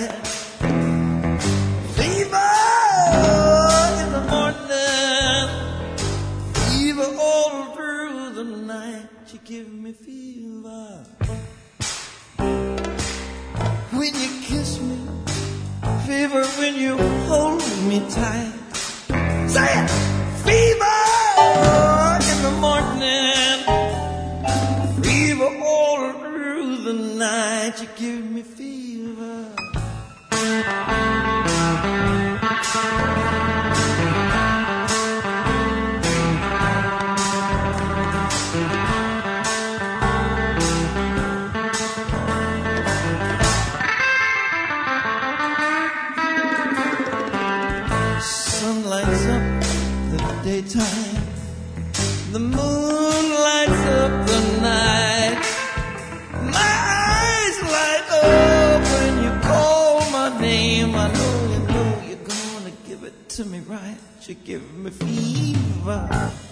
name. 60.40 60.96
I 60.96 61.12
know 61.12 61.48
you 61.52 61.60
know 61.60 62.02
you're 62.08 62.18
gonna 62.18 62.76
give 62.88 63.04
it 63.04 63.30
to 63.30 63.46
me 63.46 63.60
right. 63.60 63.98
You 64.28 64.36
give 64.36 64.74
me 64.74 64.92
fever. 64.92 66.49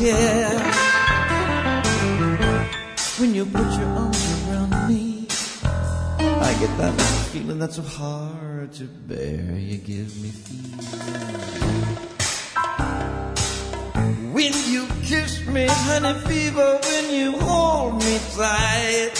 Care. 0.00 0.58
When 3.18 3.34
you 3.34 3.44
put 3.44 3.70
your 3.78 3.90
arms 4.02 4.48
around 4.48 4.88
me, 4.88 5.26
I 6.48 6.56
get 6.58 6.72
that 6.78 6.94
feeling 7.32 7.58
that's 7.58 7.76
so 7.76 7.82
hard 7.82 8.72
to 8.74 8.84
bear. 8.84 9.58
You 9.58 9.76
give 9.76 10.10
me 10.22 10.30
fever. 10.30 10.82
When 14.32 14.54
you 14.72 14.86
kiss 15.02 15.46
me, 15.46 15.66
honey, 15.68 16.18
fever. 16.20 16.80
When 16.82 17.06
you 17.12 17.32
hold 17.38 18.02
me 18.02 18.18
tight, 18.34 19.19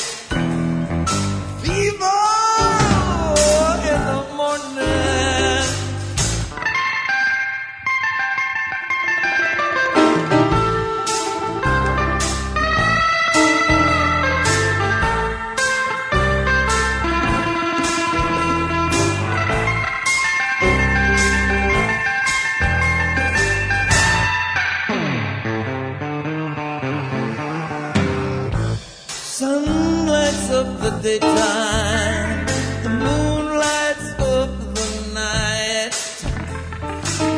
the 31.18 32.88
moon 32.88 33.56
lights 33.56 34.10
up 34.20 34.50
the 34.74 34.88
night. 35.12 35.92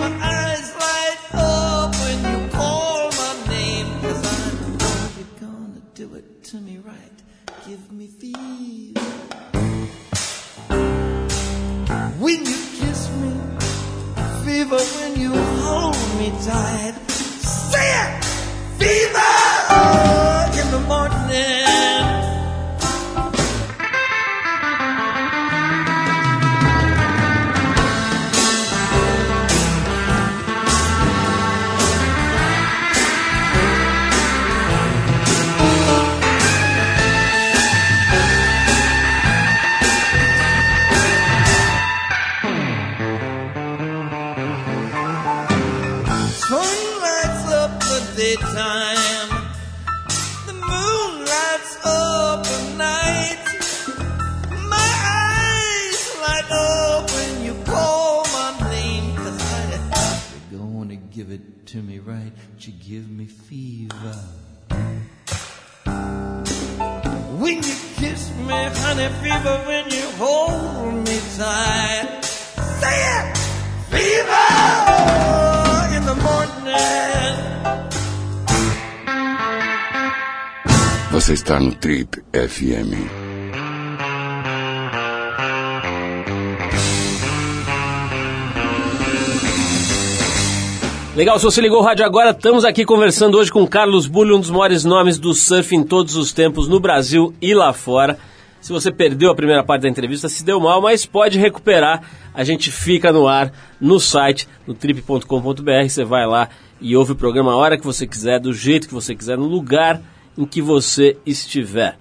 My 0.03 0.13
eyes 0.23 0.69
light 0.79 1.19
up 1.35 1.95
when 1.95 2.19
you 2.33 2.49
call 2.51 3.11
my 3.13 3.35
name, 3.49 3.89
'cause 4.01 4.23
I 4.25 4.51
know 4.79 4.97
you're 5.17 5.37
gonna 5.41 5.83
do 5.95 6.15
it 6.15 6.45
to 6.51 6.57
me 6.57 6.79
right. 6.85 7.19
Give 7.67 7.91
me 7.93 8.09
fever. 8.09 9.01
When 12.19 12.39
you 12.45 12.59
kiss 12.79 13.09
me, 13.21 13.33
fever 14.45 14.83
when 14.97 15.21
you 15.21 15.33
hold 15.63 15.97
me 16.19 16.31
tight. 16.45 17.12
Tight. 71.43 72.25
Say 72.81 72.99
it! 73.17 73.27
Fever 73.91 74.55
in 75.97 76.03
the 76.11 76.17
morning. 76.27 77.37
Você 81.11 81.33
está 81.35 81.59
no 81.59 81.75
Trip 81.75 82.23
FM. 82.33 82.93
Legal, 91.15 91.39
se 91.39 91.45
você 91.45 91.61
ligou 91.61 91.81
o 91.81 91.83
rádio 91.83 92.07
agora, 92.07 92.31
estamos 92.31 92.65
aqui 92.65 92.87
conversando 92.87 93.37
hoje 93.37 93.53
com 93.53 93.67
Carlos 93.67 94.07
Bulli, 94.07 94.33
um 94.33 94.41
dos 94.41 94.49
maiores 94.49 94.83
nomes 94.83 95.19
do 95.19 95.35
surf 95.35 95.75
em 95.77 95.83
todos 95.83 96.17
os 96.17 96.33
tempos 96.33 96.67
no 96.69 96.81
Brasil 96.81 97.35
e 97.43 97.53
lá 97.53 97.75
fora. 97.75 98.19
Se 98.63 98.73
você 98.73 98.93
perdeu 98.93 99.29
a 99.29 99.35
primeira 99.35 99.65
parte 99.65 99.83
da 99.83 99.89
entrevista, 99.89 100.29
se 100.29 100.45
deu 100.45 100.61
mal, 100.61 100.81
mas 100.81 101.05
pode 101.05 101.37
recuperar. 101.37 102.01
A 102.33 102.45
gente 102.45 102.71
fica 102.71 103.13
no 103.13 103.27
ar 103.27 103.53
no 103.81 103.99
site, 103.99 104.49
no 104.65 104.73
trip.com.br. 104.73 105.89
Você 105.89 106.05
vai 106.05 106.25
lá 106.25 106.49
e 106.81 106.97
ouve 106.97 107.11
o 107.11 107.17
programa 107.17 107.53
a 107.53 107.57
hora 107.57 107.77
que 107.77 107.85
você 107.85 108.07
quiser, 108.07 108.39
do 108.39 108.53
jeito 108.53 108.87
que 108.87 108.95
você 108.95 109.17
quiser, 109.17 109.37
no 109.37 109.49
lugar 109.49 110.01
em 110.39 110.45
que 110.45 110.63
você 110.63 111.17
estiver. 111.27 111.99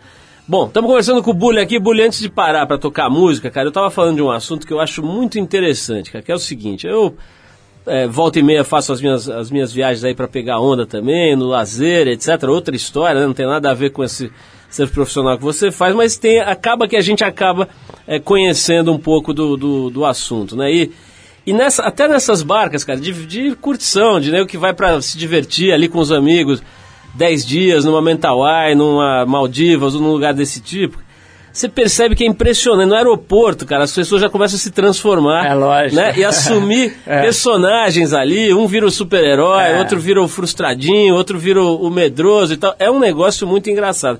Bom, 0.47 0.67
estamos 0.67 0.87
conversando 0.87 1.23
com 1.23 1.31
o 1.31 1.33
Bully 1.33 1.59
aqui. 1.59 1.79
Bully, 1.79 2.03
antes 2.03 2.19
de 2.19 2.29
parar 2.29 2.67
para 2.67 2.77
tocar 2.77 3.09
música, 3.09 3.49
cara, 3.49 3.65
eu 3.65 3.69
estava 3.69 3.89
falando 3.89 4.17
de 4.17 4.21
um 4.21 4.29
assunto 4.29 4.67
que 4.67 4.73
eu 4.73 4.79
acho 4.79 5.01
muito 5.01 5.39
interessante, 5.39 6.11
cara, 6.11 6.23
que 6.23 6.31
é 6.31 6.35
o 6.35 6.39
seguinte: 6.39 6.85
eu 6.85 7.17
é, 7.87 8.07
volta 8.07 8.37
e 8.37 8.43
meia 8.43 8.63
faço 8.63 8.93
as 8.93 9.01
minhas, 9.01 9.27
as 9.27 9.49
minhas 9.49 9.73
viagens 9.73 10.03
aí 10.03 10.13
para 10.13 10.27
pegar 10.27 10.59
onda 10.59 10.85
também, 10.85 11.35
no 11.35 11.47
lazer, 11.47 12.07
etc. 12.07 12.43
Outra 12.47 12.75
história, 12.75 13.19
né? 13.19 13.25
não 13.25 13.33
tem 13.33 13.47
nada 13.47 13.71
a 13.71 13.73
ver 13.73 13.89
com 13.89 14.03
esse 14.03 14.31
surf 14.71 14.93
profissional 14.93 15.37
que 15.37 15.43
você 15.43 15.69
faz, 15.71 15.93
mas 15.93 16.17
tem, 16.17 16.39
acaba 16.39 16.87
que 16.87 16.95
a 16.95 17.01
gente 17.01 17.23
acaba 17.23 17.67
é, 18.07 18.19
conhecendo 18.19 18.91
um 18.91 18.97
pouco 18.97 19.33
do, 19.33 19.57
do, 19.57 19.89
do 19.89 20.05
assunto, 20.05 20.55
né? 20.55 20.71
E, 20.71 20.91
e 21.45 21.53
nessa, 21.53 21.83
até 21.83 22.07
nessas 22.07 22.41
barcas, 22.41 22.83
cara, 22.83 22.99
de, 22.99 23.11
de 23.25 23.55
curtição, 23.55 24.19
de 24.19 24.31
né, 24.31 24.45
que 24.45 24.57
vai 24.57 24.73
para 24.73 25.01
se 25.01 25.17
divertir 25.17 25.73
ali 25.73 25.87
com 25.89 25.99
os 25.99 26.11
amigos, 26.11 26.63
10 27.15 27.45
dias 27.45 27.85
numa 27.85 28.01
Mentawai, 28.01 28.73
numa 28.73 29.25
Maldivas 29.25 29.93
ou 29.95 30.01
num 30.01 30.11
lugar 30.11 30.33
desse 30.33 30.61
tipo, 30.61 30.97
você 31.51 31.67
percebe 31.67 32.15
que 32.15 32.23
é 32.23 32.27
impressionante. 32.27 32.87
No 32.87 32.95
aeroporto, 32.95 33.65
cara, 33.65 33.83
as 33.83 33.91
pessoas 33.93 34.21
já 34.21 34.29
começam 34.29 34.55
a 34.55 34.59
se 34.59 34.71
transformar. 34.71 35.45
É 35.45 35.53
lógico. 35.53 35.95
Né? 35.97 36.13
E 36.15 36.23
assumir 36.23 36.95
É. 37.05 37.19
personagens 37.23 38.13
ali. 38.13 38.53
Um 38.53 38.65
vira 38.67 38.85
o 38.85 38.91
super-herói, 38.91 39.63
É. 39.63 39.77
outro 39.79 39.99
vira 39.99 40.21
o 40.21 40.29
frustradinho, 40.29 41.13
outro 41.13 41.37
vira 41.37 41.61
o, 41.61 41.75
o 41.87 41.89
medroso 41.89 42.53
e 42.53 42.57
tal. 42.57 42.73
É 42.79 42.89
um 42.89 42.99
negócio 42.99 43.45
muito 43.45 43.69
engraçado. 43.69 44.19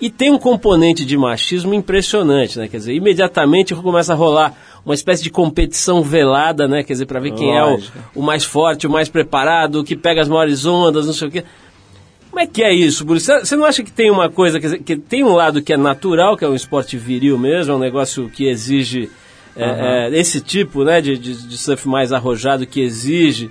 E 0.00 0.08
tem 0.08 0.30
um 0.30 0.38
componente 0.38 1.04
de 1.04 1.16
machismo 1.16 1.74
impressionante, 1.74 2.58
né? 2.58 2.68
Quer 2.68 2.78
dizer, 2.78 2.94
imediatamente 2.94 3.74
começa 3.74 4.12
a 4.12 4.16
rolar 4.16 4.54
uma 4.84 4.94
espécie 4.94 5.22
de 5.22 5.28
competição 5.30 6.02
velada, 6.02 6.66
né? 6.66 6.82
Quer 6.82 6.94
dizer, 6.94 7.06
para 7.06 7.20
ver 7.20 7.32
quem 7.32 7.54
é 7.54 7.62
o, 7.62 7.78
o 8.14 8.22
mais 8.22 8.42
forte, 8.44 8.86
o 8.86 8.90
mais 8.90 9.08
preparado, 9.10 9.80
o 9.80 9.84
que 9.84 9.94
pega 9.94 10.22
as 10.22 10.28
maiores 10.28 10.64
ondas, 10.64 11.06
não 11.06 11.12
sei 11.12 11.28
o 11.28 11.30
quê. 11.30 11.44
Como 12.30 12.40
é 12.40 12.46
que 12.46 12.62
é 12.62 12.72
isso, 12.72 13.04
Bruce? 13.04 13.26
Você- 13.26 13.56
não 13.56 13.64
acha 13.64 13.82
que 13.82 13.90
tem 13.90 14.10
uma 14.10 14.30
coisa, 14.30 14.58
quer 14.58 14.66
dizer, 14.68 14.82
que 14.82 14.96
tem 14.96 15.22
um 15.24 15.34
lado 15.34 15.60
que 15.60 15.72
é 15.72 15.76
natural, 15.76 16.36
que 16.36 16.44
é 16.44 16.48
um 16.48 16.54
esporte 16.54 16.96
viril 16.96 17.36
mesmo, 17.36 17.72
é 17.72 17.76
um 17.76 17.80
negócio 17.80 18.30
que 18.30 18.46
exige 18.48 19.10
é, 19.56 20.08
é, 20.14 20.18
esse 20.18 20.40
tipo 20.40 20.84
né, 20.84 21.00
de, 21.00 21.18
de, 21.18 21.46
de 21.48 21.58
surf 21.58 21.86
mais 21.88 22.12
arrojado, 22.12 22.66
que 22.66 22.80
exige 22.80 23.50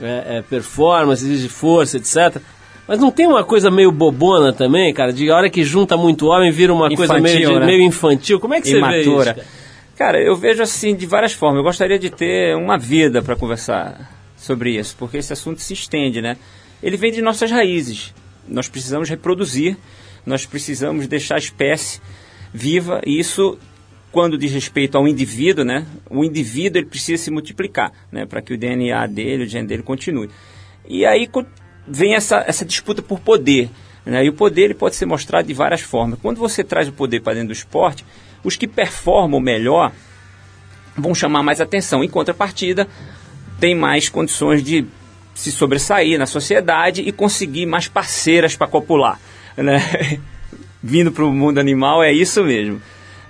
é, 0.00 0.38
é, 0.38 0.42
performance, 0.42 1.24
exige 1.24 1.48
força, 1.48 1.98
etc. 1.98 2.40
Mas 2.86 2.98
não 2.98 3.10
tem 3.10 3.26
uma 3.26 3.42
coisa 3.44 3.70
meio 3.70 3.90
bobona 3.90 4.52
também, 4.52 4.92
cara? 4.92 5.12
De 5.12 5.30
a 5.30 5.36
hora 5.36 5.48
que 5.50 5.64
junta 5.64 5.96
muito 5.96 6.26
homem, 6.26 6.50
vira 6.52 6.72
uma 6.72 6.94
coisa 6.94 7.14
meio, 7.18 7.26
Infantil, 7.36 7.52
de- 7.54 7.60
né? 7.60 7.66
meio 7.66 7.82
infantil. 7.82 8.40
Como 8.40 8.54
é 8.54 8.60
que 8.60 8.68
você 8.68 8.80
vê 8.80 9.00
isso? 9.00 9.08
imatura. 9.10 9.34
cara? 9.34 9.46
Cara, 9.96 10.20
eu 10.22 10.36
vejo 10.36 10.62
assim 10.62 10.94
de 10.94 11.06
várias 11.06 11.32
formas. 11.32 11.58
Eu 11.58 11.64
gostaria 11.64 11.98
de 11.98 12.10
ter 12.10 12.54
uma 12.56 12.76
vida 12.76 13.22
para 13.22 13.36
conversar 13.36 14.10
sobre 14.36 14.76
isso, 14.76 14.94
porque 14.98 15.16
esse 15.16 15.32
assunto 15.32 15.60
se 15.62 15.72
estende, 15.72 16.20
né? 16.20 16.36
Ele 16.82 16.96
vem 16.96 17.10
de 17.12 17.22
nossas 17.22 17.50
raízes. 17.50 18.12
Nós 18.46 18.68
precisamos 18.68 19.08
reproduzir, 19.08 19.76
nós 20.26 20.44
precisamos 20.44 21.06
deixar 21.06 21.36
a 21.36 21.38
espécie 21.38 22.00
viva 22.52 23.00
e 23.06 23.18
isso 23.18 23.56
quando 24.12 24.36
diz 24.36 24.52
respeito 24.52 24.98
ao 24.98 25.08
indivíduo, 25.08 25.64
né? 25.64 25.86
O 26.10 26.22
indivíduo 26.22 26.78
ele 26.80 26.86
precisa 26.86 27.22
se 27.22 27.30
multiplicar, 27.30 27.90
né, 28.12 28.26
para 28.26 28.40
que 28.42 28.52
o 28.52 28.58
DNA 28.58 29.06
dele, 29.06 29.44
o 29.44 29.46
gene 29.46 29.66
dele 29.66 29.82
continue. 29.82 30.28
E 30.88 31.04
aí 31.06 31.26
vem 31.86 32.14
essa, 32.14 32.44
essa 32.46 32.64
disputa 32.64 33.02
por 33.02 33.20
poder. 33.20 33.70
Né? 34.04 34.24
E 34.24 34.28
o 34.28 34.32
poder 34.32 34.64
ele 34.64 34.74
pode 34.74 34.96
ser 34.96 35.06
mostrado 35.06 35.48
de 35.48 35.54
várias 35.54 35.80
formas. 35.80 36.18
Quando 36.20 36.38
você 36.38 36.62
traz 36.62 36.88
o 36.88 36.92
poder 36.92 37.20
para 37.20 37.34
dentro 37.34 37.48
do 37.48 37.52
esporte, 37.52 38.04
os 38.42 38.56
que 38.56 38.66
performam 38.66 39.40
melhor 39.40 39.92
vão 40.96 41.14
chamar 41.14 41.42
mais 41.42 41.60
atenção. 41.60 42.04
Em 42.04 42.08
contrapartida, 42.08 42.86
tem 43.58 43.74
mais 43.74 44.08
condições 44.08 44.62
de 44.62 44.86
se 45.34 45.50
sobressair 45.50 46.18
na 46.18 46.26
sociedade 46.26 47.02
e 47.02 47.10
conseguir 47.10 47.66
mais 47.66 47.88
parceiras 47.88 48.54
para 48.54 48.68
copular. 48.68 49.20
Né? 49.56 50.20
Vindo 50.82 51.10
para 51.10 51.24
o 51.24 51.32
mundo 51.32 51.58
animal 51.58 52.02
é 52.02 52.12
isso 52.12 52.44
mesmo. 52.44 52.80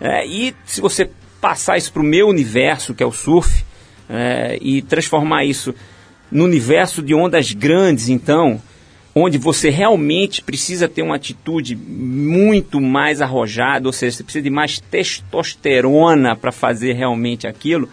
É, 0.00 0.26
e 0.26 0.54
se 0.66 0.80
você 0.80 1.08
passar 1.40 1.78
isso 1.78 1.92
para 1.92 2.02
o 2.02 2.04
meu 2.04 2.28
universo, 2.28 2.94
que 2.94 3.02
é 3.02 3.06
o 3.06 3.12
surf, 3.12 3.64
é, 4.08 4.58
e 4.60 4.82
transformar 4.82 5.44
isso 5.44 5.74
no 6.34 6.44
universo 6.44 7.00
de 7.00 7.14
ondas 7.14 7.52
grandes, 7.52 8.08
então, 8.08 8.60
onde 9.14 9.38
você 9.38 9.70
realmente 9.70 10.42
precisa 10.42 10.88
ter 10.88 11.00
uma 11.00 11.14
atitude 11.14 11.76
muito 11.76 12.80
mais 12.80 13.22
arrojada, 13.22 13.86
ou 13.86 13.92
seja, 13.92 14.16
você 14.16 14.24
precisa 14.24 14.42
de 14.42 14.50
mais 14.50 14.80
testosterona 14.80 16.34
para 16.34 16.50
fazer 16.50 16.94
realmente 16.94 17.46
aquilo, 17.46 17.88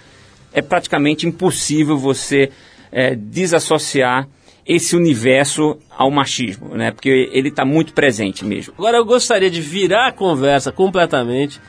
é 0.51 0.59
praticamente 0.59 1.27
impossível 1.27 1.95
você 1.95 2.49
é, 2.91 3.15
desassociar 3.15 4.27
esse 4.65 4.95
universo 4.95 5.77
ao 5.95 6.09
machismo, 6.09 6.75
né? 6.75 6.91
Porque 6.91 7.29
ele 7.31 7.49
está 7.49 7.63
muito 7.63 7.93
presente 7.93 8.43
mesmo. 8.43 8.73
Agora 8.75 8.97
eu 8.97 9.05
gostaria 9.05 9.51
de 9.51 9.61
virar 9.61 10.07
a 10.07 10.11
conversa 10.11 10.71
completamente 10.71 11.61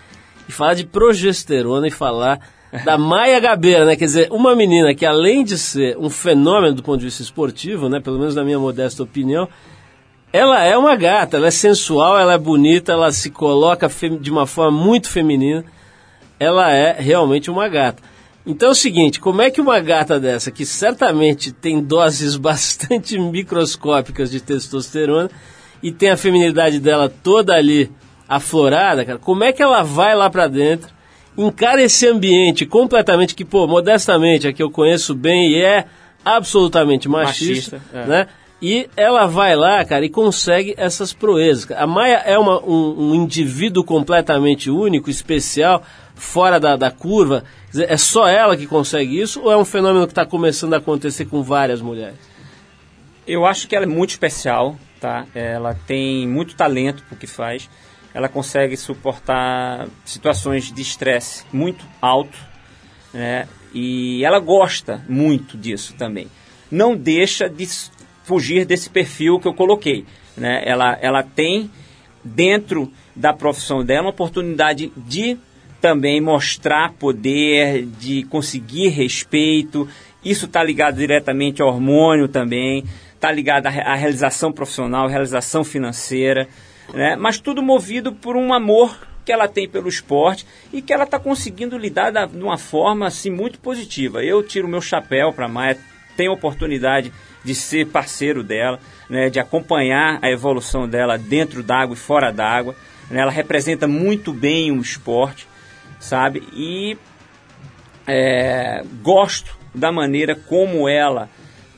e 0.48 0.52
falar 0.52 0.74
de 0.74 0.86
progesterona 0.86 1.86
e 1.86 1.90
falar 1.90 2.40
da 2.84 2.96
Maia 2.96 3.38
Gabeira, 3.38 3.84
né? 3.84 3.96
Quer 3.96 4.06
dizer, 4.06 4.28
uma 4.30 4.56
menina 4.56 4.94
que 4.94 5.04
além 5.04 5.44
de 5.44 5.58
ser 5.58 5.96
um 5.98 6.08
fenômeno 6.08 6.74
do 6.74 6.82
ponto 6.82 6.98
de 6.98 7.04
vista 7.04 7.22
esportivo, 7.22 7.88
né? 7.88 8.00
Pelo 8.00 8.18
menos 8.18 8.34
na 8.34 8.42
minha 8.42 8.58
modesta 8.58 9.02
opinião, 9.02 9.46
ela 10.32 10.62
é 10.64 10.76
uma 10.76 10.96
gata, 10.96 11.36
ela 11.36 11.48
é 11.48 11.50
sensual, 11.50 12.18
ela 12.18 12.32
é 12.32 12.38
bonita, 12.38 12.92
ela 12.92 13.12
se 13.12 13.30
coloca 13.30 13.90
de 14.18 14.30
uma 14.30 14.46
forma 14.46 14.82
muito 14.82 15.10
feminina. 15.10 15.64
Ela 16.40 16.72
é 16.72 16.92
realmente 16.98 17.50
uma 17.50 17.68
gata. 17.68 18.02
Então 18.44 18.70
é 18.70 18.72
o 18.72 18.74
seguinte, 18.74 19.20
como 19.20 19.42
é 19.42 19.50
que 19.50 19.60
uma 19.60 19.78
gata 19.78 20.18
dessa, 20.18 20.50
que 20.50 20.64
certamente 20.64 21.52
tem 21.52 21.80
doses 21.80 22.34
bastante 22.38 23.18
microscópicas 23.18 24.30
de 24.30 24.40
testosterona 24.40 25.30
e 25.82 25.92
tem 25.92 26.10
a 26.10 26.16
feminilidade 26.16 26.80
dela 26.80 27.08
toda 27.08 27.54
ali 27.54 27.90
aflorada, 28.26 29.04
cara, 29.04 29.18
como 29.18 29.44
é 29.44 29.52
que 29.52 29.62
ela 29.62 29.82
vai 29.82 30.16
lá 30.16 30.30
pra 30.30 30.48
dentro, 30.48 30.88
encara 31.36 31.82
esse 31.82 32.06
ambiente 32.06 32.66
completamente 32.66 33.34
que, 33.34 33.44
pô, 33.44 33.66
modestamente, 33.66 34.46
aqui 34.46 34.62
eu 34.62 34.70
conheço 34.70 35.14
bem 35.14 35.50
e 35.52 35.62
é 35.62 35.86
absolutamente 36.24 37.08
machista, 37.08 37.76
Machista, 37.78 37.98
é. 37.98 38.06
né? 38.06 38.26
E 38.60 38.88
ela 38.96 39.26
vai 39.26 39.56
lá, 39.56 39.84
cara, 39.84 40.04
e 40.04 40.08
consegue 40.08 40.72
essas 40.76 41.12
proezas. 41.12 41.68
A 41.72 41.84
Maia 41.84 42.22
é 42.24 42.38
uma- 42.38 42.62
um, 42.64 43.10
um 43.10 43.14
indivíduo 43.16 43.82
completamente 43.82 44.70
único, 44.70 45.10
especial, 45.10 45.82
fora 46.14 46.60
da, 46.60 46.76
da 46.76 46.88
curva. 46.88 47.42
Quer 47.66 47.70
dizer, 47.72 47.90
é 47.90 47.96
só 47.96 48.28
ela 48.28 48.56
que 48.56 48.66
consegue 48.68 49.20
isso 49.20 49.40
ou 49.42 49.50
é 49.50 49.56
um 49.56 49.64
fenômeno 49.64 50.06
que 50.06 50.12
está 50.12 50.24
começando 50.24 50.74
a 50.74 50.76
acontecer 50.76 51.24
com 51.24 51.42
várias 51.42 51.80
mulheres? 51.80 52.14
Eu 53.26 53.44
acho 53.44 53.66
que 53.66 53.74
ela 53.74 53.84
é 53.84 53.88
muito 53.88 54.10
especial, 54.10 54.76
tá? 55.00 55.26
Ela 55.34 55.76
tem 55.86 56.28
muito 56.28 56.54
talento 56.54 57.02
pro 57.08 57.16
que 57.16 57.26
faz. 57.26 57.68
Ela 58.14 58.28
consegue 58.28 58.76
suportar 58.76 59.88
situações 60.04 60.72
de 60.72 60.82
estresse 60.82 61.44
muito 61.52 61.84
alto, 62.00 62.38
né? 63.12 63.48
E 63.74 64.24
ela 64.24 64.38
gosta 64.38 65.02
muito 65.08 65.56
disso 65.56 65.94
também. 65.94 66.26
Não 66.70 66.94
deixa 66.94 67.48
de 67.48 67.66
fugir 68.22 68.64
desse 68.66 68.90
perfil 68.90 69.40
que 69.40 69.48
eu 69.48 69.54
coloquei, 69.54 70.04
né? 70.36 70.62
Ela, 70.64 70.98
ela 71.00 71.22
tem 71.22 71.70
dentro 72.22 72.92
da 73.14 73.32
profissão 73.32 73.84
dela 73.84 74.02
uma 74.02 74.10
oportunidade 74.10 74.92
de 74.96 75.38
também 75.80 76.20
mostrar 76.20 76.92
poder, 76.92 77.84
de 77.98 78.22
conseguir 78.24 78.88
respeito. 78.88 79.88
Isso 80.24 80.46
está 80.46 80.62
ligado 80.62 80.96
diretamente 80.96 81.60
ao 81.60 81.68
hormônio 81.68 82.28
também, 82.28 82.84
está 83.14 83.32
ligado 83.32 83.66
à 83.66 83.94
realização 83.94 84.52
profissional, 84.52 85.08
realização 85.08 85.64
financeira, 85.64 86.48
né? 86.92 87.16
mas 87.16 87.38
tudo 87.38 87.62
movido 87.62 88.12
por 88.12 88.36
um 88.36 88.52
amor 88.52 88.96
que 89.24 89.32
ela 89.32 89.46
tem 89.46 89.68
pelo 89.68 89.88
esporte 89.88 90.44
e 90.72 90.82
que 90.82 90.92
ela 90.92 91.04
está 91.04 91.18
conseguindo 91.18 91.78
lidar 91.78 92.10
da- 92.10 92.26
de 92.26 92.42
uma 92.42 92.58
forma 92.58 93.06
assim, 93.06 93.30
muito 93.30 93.58
positiva. 93.60 94.22
Eu 94.22 94.42
tiro 94.42 94.66
meu 94.66 94.80
chapéu 94.80 95.32
para 95.32 95.46
a 95.46 95.48
Maia, 95.48 95.78
tenho 96.16 96.32
oportunidade 96.32 97.12
de 97.44 97.54
ser 97.54 97.86
parceiro 97.86 98.42
dela, 98.42 98.78
né, 99.08 99.30
de 99.30 99.38
acompanhar 99.40 100.18
a 100.22 100.30
evolução 100.30 100.88
dela 100.88 101.16
dentro 101.16 101.62
d'água 101.62 101.94
e 101.94 101.98
fora 101.98 102.32
d'água. 102.32 102.74
né? 103.10 103.20
Ela 103.20 103.30
representa 103.32 103.86
muito 103.86 104.32
bem 104.32 104.70
o 104.72 104.80
esporte, 104.80 105.46
sabe? 106.00 106.42
E 106.52 106.96
é, 108.06 108.82
gosto 109.02 109.56
da 109.74 109.90
maneira 109.92 110.34
como 110.34 110.88
ela 110.88 111.28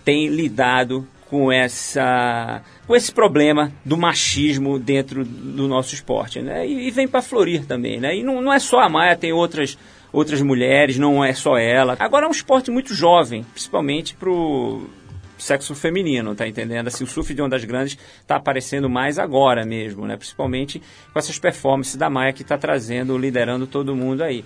tem 0.04 0.28
lidado 0.28 1.06
com 1.34 1.50
essa 1.50 2.62
com 2.86 2.94
esse 2.94 3.10
problema 3.10 3.72
do 3.84 3.96
machismo 3.96 4.78
dentro 4.78 5.24
do 5.24 5.66
nosso 5.66 5.92
esporte, 5.92 6.40
né? 6.40 6.64
E, 6.64 6.86
e 6.86 6.90
vem 6.92 7.08
para 7.08 7.20
florir 7.20 7.66
também, 7.66 7.98
né? 7.98 8.16
E 8.16 8.22
não, 8.22 8.40
não 8.40 8.52
é 8.52 8.60
só 8.60 8.78
a 8.78 8.88
Maia, 8.88 9.16
tem 9.16 9.32
outras 9.32 9.76
outras 10.12 10.40
mulheres, 10.40 10.96
não 10.96 11.24
é 11.24 11.32
só 11.34 11.58
ela. 11.58 11.96
Agora 11.98 12.26
é 12.26 12.28
um 12.28 12.30
esporte 12.30 12.70
muito 12.70 12.94
jovem, 12.94 13.42
principalmente 13.52 14.14
pro 14.14 14.88
sexo 15.36 15.74
feminino, 15.74 16.36
tá 16.36 16.46
entendendo? 16.46 16.86
Assim, 16.86 17.02
o 17.02 17.06
surf 17.08 17.34
de 17.34 17.42
ondas 17.42 17.64
grandes 17.64 17.98
está 18.20 18.36
aparecendo 18.36 18.88
mais 18.88 19.18
agora 19.18 19.66
mesmo, 19.66 20.06
né? 20.06 20.16
Principalmente 20.16 20.80
com 21.12 21.18
essas 21.18 21.36
performances 21.36 21.96
da 21.96 22.08
Maia 22.08 22.32
que 22.32 22.42
está 22.42 22.56
trazendo, 22.56 23.18
liderando 23.18 23.66
todo 23.66 23.96
mundo 23.96 24.22
aí. 24.22 24.44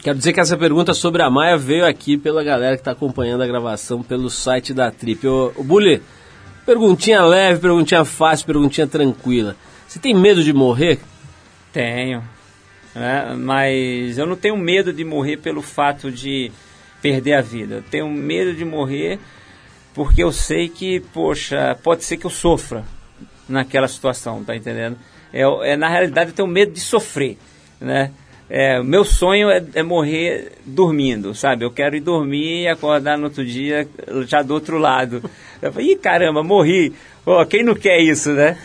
Quero 0.00 0.18
dizer 0.18 0.32
que 0.32 0.40
essa 0.40 0.56
pergunta 0.56 0.94
sobre 0.94 1.22
a 1.22 1.30
Maia 1.30 1.56
veio 1.56 1.86
aqui 1.86 2.16
pela 2.16 2.42
galera 2.42 2.76
que 2.76 2.80
está 2.80 2.92
acompanhando 2.92 3.42
a 3.42 3.46
gravação 3.46 4.02
pelo 4.02 4.30
site 4.30 4.72
da 4.72 4.90
Trip. 4.90 5.26
Ô, 5.28 5.52
ô 5.54 5.62
Bully, 5.62 6.02
perguntinha 6.64 7.22
leve, 7.22 7.60
perguntinha 7.60 8.04
fácil, 8.04 8.46
perguntinha 8.46 8.86
tranquila. 8.86 9.54
Você 9.86 9.98
tem 9.98 10.14
medo 10.14 10.42
de 10.42 10.52
morrer? 10.52 10.98
Tenho. 11.72 12.22
né? 12.94 13.34
Mas 13.38 14.18
eu 14.18 14.26
não 14.26 14.34
tenho 14.34 14.56
medo 14.56 14.92
de 14.92 15.04
morrer 15.04 15.36
pelo 15.36 15.62
fato 15.62 16.10
de 16.10 16.50
perder 17.00 17.34
a 17.34 17.40
vida. 17.42 17.76
Eu 17.76 17.82
tenho 17.82 18.08
medo 18.08 18.54
de 18.54 18.64
morrer 18.64 19.20
porque 19.94 20.22
eu 20.22 20.32
sei 20.32 20.68
que, 20.68 21.00
poxa, 21.00 21.78
pode 21.82 22.04
ser 22.04 22.16
que 22.16 22.24
eu 22.24 22.30
sofra 22.30 22.84
naquela 23.48 23.86
situação, 23.86 24.42
tá 24.42 24.56
entendendo? 24.56 24.96
É, 25.32 25.42
é, 25.42 25.76
na 25.76 25.88
realidade, 25.88 26.30
eu 26.30 26.34
tenho 26.34 26.48
medo 26.48 26.72
de 26.72 26.80
sofrer, 26.80 27.36
né? 27.80 28.10
É, 28.54 28.82
meu 28.82 29.02
sonho 29.02 29.48
é, 29.48 29.64
é 29.72 29.82
morrer 29.82 30.52
dormindo, 30.66 31.34
sabe? 31.34 31.64
Eu 31.64 31.70
quero 31.70 31.96
ir 31.96 32.00
dormir 32.00 32.64
e 32.64 32.68
acordar 32.68 33.16
no 33.16 33.24
outro 33.24 33.42
dia 33.42 33.88
já 34.26 34.42
do 34.42 34.52
outro 34.52 34.76
lado. 34.76 35.22
Eu 35.62 35.72
falei, 35.72 35.92
ih, 35.92 35.96
caramba, 35.96 36.42
morri. 36.42 36.92
Pô, 37.24 37.42
quem 37.46 37.64
não 37.64 37.74
quer 37.74 37.98
isso, 38.00 38.30
né? 38.32 38.58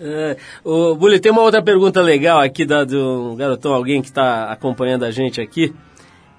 É, 0.00 0.38
o 0.64 0.94
Bully, 0.94 1.20
tem 1.20 1.30
uma 1.30 1.42
outra 1.42 1.62
pergunta 1.62 2.00
legal 2.00 2.40
aqui 2.40 2.64
da, 2.64 2.82
do 2.82 3.34
garotão, 3.36 3.74
alguém 3.74 4.00
que 4.00 4.08
está 4.08 4.50
acompanhando 4.50 5.04
a 5.04 5.10
gente 5.10 5.38
aqui, 5.38 5.74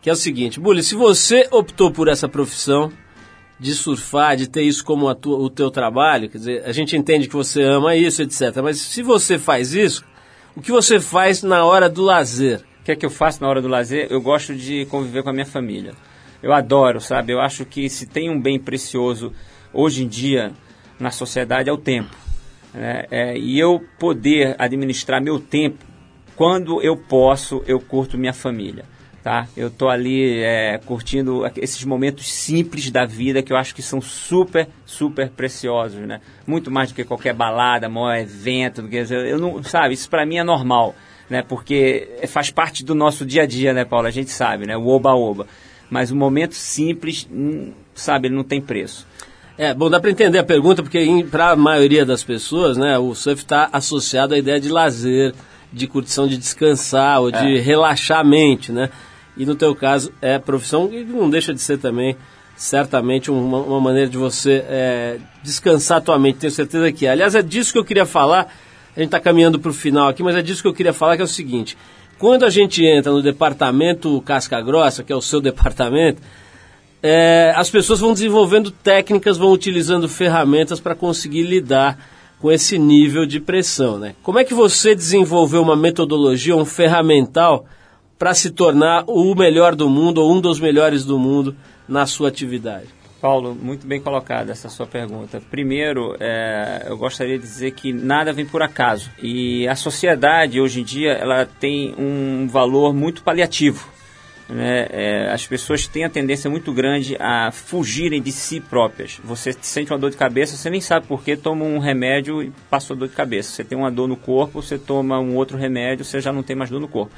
que 0.01 0.09
é 0.09 0.13
o 0.13 0.15
seguinte, 0.15 0.59
Bully, 0.59 0.82
se 0.82 0.95
você 0.95 1.47
optou 1.51 1.91
por 1.91 2.07
essa 2.07 2.27
profissão 2.27 2.91
de 3.59 3.75
surfar, 3.75 4.36
de 4.36 4.49
ter 4.49 4.63
isso 4.63 4.84
como 4.84 5.13
tua, 5.13 5.38
o 5.38 5.51
teu 5.51 5.69
trabalho, 5.69 6.27
quer 6.27 6.39
dizer, 6.39 6.63
a 6.65 6.71
gente 6.71 6.97
entende 6.97 7.27
que 7.27 7.36
você 7.36 7.61
ama 7.61 7.95
isso, 7.95 8.23
etc. 8.23 8.57
Mas 8.63 8.79
se 8.79 9.03
você 9.03 9.38
faz 9.38 9.75
isso, 9.75 10.03
o 10.55 10.61
que 10.61 10.71
você 10.71 10.99
faz 10.99 11.43
na 11.43 11.63
hora 11.63 11.88
do 11.88 12.01
lazer? 12.01 12.70
O 12.82 12.84
que 12.84 12.91
é 12.91 12.95
que 12.95 13.05
eu 13.05 13.11
faço 13.11 13.43
na 13.43 13.47
hora 13.47 13.61
do 13.61 13.67
lazer? 13.67 14.07
Eu 14.09 14.19
gosto 14.19 14.55
de 14.55 14.86
conviver 14.88 15.21
com 15.21 15.29
a 15.29 15.34
minha 15.34 15.45
família. 15.45 15.93
Eu 16.41 16.51
adoro, 16.51 16.99
sabe? 16.99 17.32
Eu 17.32 17.39
acho 17.39 17.63
que 17.63 17.88
se 17.88 18.07
tem 18.07 18.27
um 18.27 18.41
bem 18.41 18.59
precioso 18.59 19.32
hoje 19.71 20.03
em 20.03 20.07
dia 20.07 20.51
na 20.99 21.11
sociedade 21.11 21.69
é 21.69 21.71
o 21.71 21.77
tempo. 21.77 22.15
né? 22.73 23.05
É, 23.11 23.38
e 23.38 23.59
eu 23.59 23.79
poder 23.99 24.55
administrar 24.57 25.21
meu 25.21 25.39
tempo 25.39 25.86
quando 26.36 26.82
eu 26.82 26.97
posso, 26.97 27.61
eu 27.67 27.79
curto 27.79 28.17
minha 28.17 28.34
família. 28.34 28.84
Tá? 29.23 29.47
Eu 29.55 29.69
tô 29.69 29.88
ali 29.88 30.41
é, 30.41 30.79
curtindo 30.79 31.43
esses 31.57 31.84
momentos 31.84 32.27
simples 32.34 32.89
da 32.89 33.05
vida 33.05 33.43
que 33.43 33.53
eu 33.53 33.57
acho 33.57 33.75
que 33.75 33.84
são 33.84 34.01
super, 34.01 34.67
super 34.84 35.29
preciosos, 35.29 35.99
né? 35.99 36.19
Muito 36.47 36.71
mais 36.71 36.89
do 36.89 36.95
que 36.95 37.03
qualquer 37.03 37.36
balada, 37.36 37.88
maior 37.88 38.17
evento, 38.17 38.82
eu 38.91 39.38
não, 39.38 39.61
sabe? 39.61 39.93
Isso 39.93 40.09
para 40.09 40.25
mim 40.25 40.38
é 40.38 40.43
normal 40.43 40.95
né? 41.32 41.41
Porque 41.41 42.09
faz 42.27 42.51
parte 42.51 42.84
do 42.84 42.93
nosso 42.93 43.25
dia 43.25 43.43
a 43.43 43.45
dia, 43.45 43.73
né, 43.73 43.86
Paulo? 43.86 44.05
A 44.05 44.11
gente 44.11 44.29
sabe, 44.29 44.67
né? 44.67 44.75
O 44.75 44.86
oba-oba. 44.88 45.47
Mas 45.89 46.11
o 46.11 46.15
momento 46.15 46.55
simples, 46.55 47.25
hum, 47.32 47.71
sabe, 47.95 48.27
ele 48.27 48.36
não 48.36 48.43
tem 48.43 48.59
preço. 48.59 49.07
É, 49.57 49.73
bom, 49.73 49.89
dá 49.89 49.97
para 49.97 50.11
entender 50.11 50.39
a 50.39 50.43
pergunta, 50.43 50.84
porque 50.84 51.25
para 51.32 51.51
a 51.51 51.55
maioria 51.55 52.05
das 52.05 52.21
pessoas, 52.21 52.75
né, 52.77 52.97
o 52.97 53.15
surf 53.15 53.43
está 53.43 53.69
associado 53.71 54.34
à 54.34 54.38
ideia 54.38 54.59
de 54.59 54.67
lazer, 54.67 55.34
de 55.71 55.88
curtição 55.88 56.27
de 56.27 56.38
descansar 56.38 57.21
ou 57.21 57.32
de 57.32 57.57
É. 57.57 57.61
relaxar 57.61 58.19
a 58.19 58.23
mente, 58.25 58.73
né? 58.73 58.89
E 59.38 59.45
no 59.45 59.55
teu 59.55 59.73
caso 59.73 60.11
é 60.21 60.38
profissão 60.38 60.89
e 60.91 61.05
não 61.05 61.29
deixa 61.29 61.53
de 61.53 61.61
ser 61.61 61.77
também, 61.77 62.17
certamente, 62.57 63.32
uma, 63.32 63.59
uma 63.59 63.79
maneira 63.79 64.09
de 64.09 64.17
você 64.17 64.65
é, 64.67 65.17
descansar 65.41 65.99
a 65.99 66.01
tua 66.01 66.19
mente, 66.19 66.39
tenho 66.39 66.51
certeza 66.51 66.91
que 66.91 67.05
é. 67.05 67.11
Aliás, 67.11 67.36
é 67.36 67.41
disso 67.41 67.71
que 67.71 67.79
eu 67.79 67.86
queria 67.86 68.05
falar, 68.05 68.53
a 68.96 69.00
gente 69.00 69.08
está 69.08 69.20
caminhando 69.20 69.60
para 69.60 69.72
o 69.72 69.74
final 69.74 70.10
aqui, 70.10 70.22
mas 70.22 70.36
é 70.36 70.42
disso 70.42 70.62
que 70.62 70.68
eu 70.68 70.74
queria 70.74 70.94
falar, 70.94 71.16
que 71.16 71.22
é 71.22 71.26
o 71.26 71.28
seguinte, 71.28 71.78
quando 72.18 72.46
a 72.46 72.50
gente 72.50 72.86
entra 72.86 73.12
no 73.12 73.22
departamento 73.22 74.22
casca 74.22 74.62
grossa, 74.62 75.04
que 75.04 75.12
é 75.12 75.16
o 75.16 75.22
seu 75.22 75.39
departamento, 75.42 76.22
é, 77.02 77.52
as 77.56 77.70
pessoas 77.70 78.00
vão 78.00 78.14
desenvolvendo 78.14 78.70
técnicas, 78.70 79.38
vão 79.38 79.52
utilizando 79.52 80.08
ferramentas 80.08 80.80
para 80.80 80.94
conseguir 80.94 81.44
lidar 81.44 81.98
com 82.39 82.52
esse 82.52 82.78
nível 82.78 83.26
de 83.26 83.39
pressão. 83.39 83.98
Né? 83.98 84.16
Como 84.22 84.38
é 84.38 84.44
que 84.44 84.54
você 84.54 84.94
desenvolveu 84.94 85.62
uma 85.62 85.76
metodologia, 85.76 86.56
um 86.56 86.66
ferramental 86.66 87.66
para 88.20 88.34
se 88.34 88.52
tornar 88.52 89.04
o 89.08 89.34
melhor 89.34 89.76
do 89.76 89.89
mundo 89.89 90.20
ou 90.20 90.32
um 90.32 90.39
dos 90.39 90.60
melhores 90.60 91.04
do 91.04 91.18
mundo 91.18 91.56
na 91.88 92.06
sua 92.06 92.28
atividade? 92.28 93.01
Paulo, 93.22 93.53
muito 93.53 93.86
bem 93.86 94.01
colocada 94.01 94.51
essa 94.51 94.67
sua 94.67 94.88
pergunta. 94.88 95.39
Primeiro, 95.51 96.17
é, 96.19 96.86
eu 96.88 96.97
gostaria 96.97 97.38
de 97.38 97.43
dizer 97.43 97.72
que 97.72 97.93
nada 97.93 98.34
vem 98.34 98.47
por 98.47 98.63
acaso. 98.63 99.11
E 99.22 99.67
a 99.67 99.76
sociedade, 99.76 100.59
hoje 100.59 100.82
em 100.82 100.84
dia, 100.84 101.11
ela 101.11 101.45
tem 101.45 101.93
um 101.99 102.47
valor 102.47 102.95
muito 102.95 103.22
paliativo. 103.22 103.88
Né? 104.49 104.88
É, 104.89 105.32
as 105.32 105.45
pessoas 105.45 105.86
têm 105.86 106.03
a 106.03 106.09
tendência 106.09 106.49
muito 106.49 106.74
grande 106.74 107.15
a 107.19 107.51
fugirem 107.51 108.19
de 108.19 108.32
si 108.32 108.59
próprias. 108.59 109.22
Você 109.24 109.53
sente 109.61 109.93
uma 109.93 109.99
dor 109.99 110.09
de 110.09 110.17
cabeça, 110.17 110.57
você 110.57 110.72
nem 110.72 110.82
sabe 110.82 111.05
por 111.05 111.24
que, 111.24 111.38
toma 111.38 111.63
um 111.63 111.78
remédio 111.78 112.41
e 112.41 112.51
passou 112.72 112.97
dor 112.97 113.07
de 113.07 113.15
cabeça. 113.15 113.51
Você 113.51 113.63
tem 113.63 113.78
uma 113.78 113.91
dor 113.91 114.07
no 114.07 114.17
corpo, 114.17 114.63
você 114.63 114.80
toma 114.80 115.19
um 115.19 115.36
outro 115.36 115.57
remédio, 115.57 116.03
você 116.03 116.19
já 116.19 116.34
não 116.34 116.41
tem 116.41 116.55
mais 116.55 116.72
dor 116.72 116.80
no 116.80 116.88
corpo. 116.88 117.13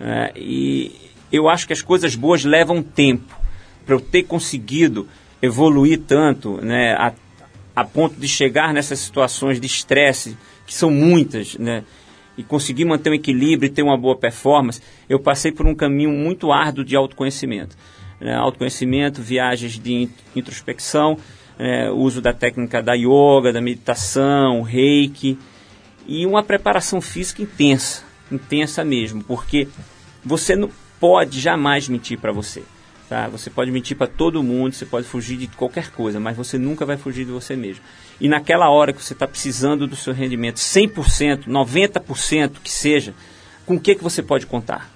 É, 0.00 0.32
e 0.34 0.92
eu 1.30 1.48
acho 1.48 1.68
que 1.68 1.72
as 1.72 1.82
coisas 1.82 2.16
boas 2.16 2.44
levam 2.44 2.82
tempo. 2.82 3.32
Para 3.86 3.94
eu 3.94 4.00
ter 4.00 4.24
conseguido 4.24 5.08
evoluir 5.42 6.00
tanto, 6.06 6.60
né, 6.62 6.94
a, 6.94 7.12
a 7.74 7.84
ponto 7.84 8.18
de 8.18 8.26
chegar 8.26 8.72
nessas 8.72 8.98
situações 8.98 9.60
de 9.60 9.66
estresse, 9.66 10.36
que 10.66 10.74
são 10.74 10.90
muitas, 10.90 11.56
né, 11.56 11.84
e 12.36 12.42
conseguir 12.42 12.84
manter 12.84 13.10
um 13.10 13.14
equilíbrio 13.14 13.68
e 13.68 13.70
ter 13.70 13.82
uma 13.82 13.96
boa 13.96 14.16
performance, 14.16 14.80
eu 15.08 15.18
passei 15.18 15.52
por 15.52 15.66
um 15.66 15.74
caminho 15.74 16.10
muito 16.10 16.52
árduo 16.52 16.84
de 16.84 16.96
autoconhecimento. 16.96 17.76
Né, 18.20 18.34
autoconhecimento, 18.34 19.20
viagens 19.20 19.78
de 19.78 19.92
in- 19.92 20.10
introspecção, 20.34 21.18
é, 21.58 21.90
uso 21.90 22.20
da 22.20 22.32
técnica 22.32 22.82
da 22.82 22.94
yoga, 22.94 23.52
da 23.52 23.60
meditação, 23.60 24.62
reiki, 24.62 25.38
e 26.06 26.24
uma 26.24 26.42
preparação 26.42 27.00
física 27.00 27.42
intensa, 27.42 28.04
intensa 28.30 28.84
mesmo, 28.84 29.22
porque 29.24 29.68
você 30.24 30.56
não 30.56 30.70
pode 31.00 31.40
jamais 31.40 31.88
mentir 31.88 32.18
para 32.18 32.32
você. 32.32 32.62
Tá? 33.08 33.28
Você 33.28 33.48
pode 33.48 33.70
mentir 33.70 33.96
para 33.96 34.08
todo 34.08 34.42
mundo, 34.42 34.74
você 34.74 34.84
pode 34.84 35.06
fugir 35.06 35.36
de 35.36 35.46
qualquer 35.46 35.90
coisa, 35.90 36.18
mas 36.18 36.36
você 36.36 36.58
nunca 36.58 36.84
vai 36.84 36.96
fugir 36.96 37.24
de 37.24 37.30
você 37.30 37.54
mesmo. 37.54 37.82
E 38.20 38.28
naquela 38.28 38.68
hora 38.68 38.92
que 38.92 39.02
você 39.02 39.12
está 39.12 39.28
precisando 39.28 39.86
do 39.86 39.94
seu 39.94 40.12
rendimento 40.12 40.56
100%, 40.56 41.46
90% 41.46 42.52
que 42.62 42.70
seja, 42.70 43.14
com 43.64 43.76
o 43.76 43.80
que, 43.80 43.94
que 43.94 44.02
você 44.02 44.22
pode 44.22 44.46
contar? 44.46 44.90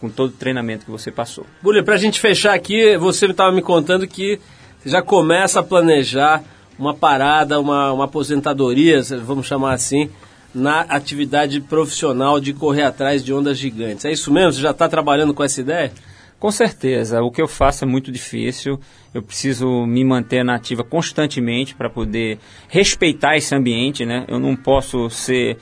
Com 0.00 0.10
todo 0.10 0.30
o 0.30 0.36
treinamento 0.36 0.84
que 0.84 0.90
você 0.90 1.10
passou. 1.10 1.46
Bully, 1.62 1.82
para 1.82 1.94
a 1.94 1.98
gente 1.98 2.20
fechar 2.20 2.54
aqui, 2.54 2.96
você 2.98 3.26
estava 3.26 3.52
me 3.52 3.62
contando 3.62 4.06
que 4.06 4.38
você 4.78 4.90
já 4.90 5.02
começa 5.02 5.60
a 5.60 5.62
planejar 5.62 6.42
uma 6.78 6.94
parada, 6.94 7.58
uma, 7.60 7.92
uma 7.92 8.04
aposentadoria, 8.04 9.02
vamos 9.24 9.46
chamar 9.46 9.72
assim, 9.72 10.10
na 10.54 10.80
atividade 10.80 11.60
profissional 11.60 12.40
de 12.40 12.52
correr 12.52 12.82
atrás 12.82 13.24
de 13.24 13.32
ondas 13.32 13.58
gigantes. 13.58 14.04
É 14.04 14.12
isso 14.12 14.32
mesmo? 14.32 14.52
Você 14.52 14.60
já 14.60 14.70
está 14.70 14.88
trabalhando 14.88 15.32
com 15.32 15.44
essa 15.44 15.60
ideia? 15.60 15.92
Com 16.40 16.50
certeza, 16.50 17.22
o 17.22 17.30
que 17.30 17.42
eu 17.42 17.46
faço 17.46 17.84
é 17.84 17.86
muito 17.86 18.10
difícil. 18.10 18.80
Eu 19.12 19.22
preciso 19.22 19.84
me 19.84 20.02
manter 20.02 20.42
na 20.42 20.54
ativa 20.54 20.82
constantemente 20.82 21.74
para 21.74 21.90
poder 21.90 22.38
respeitar 22.66 23.36
esse 23.36 23.54
ambiente, 23.54 24.06
né? 24.06 24.24
Eu 24.26 24.38
não 24.38 24.56
posso 24.56 25.10
ser 25.10 25.58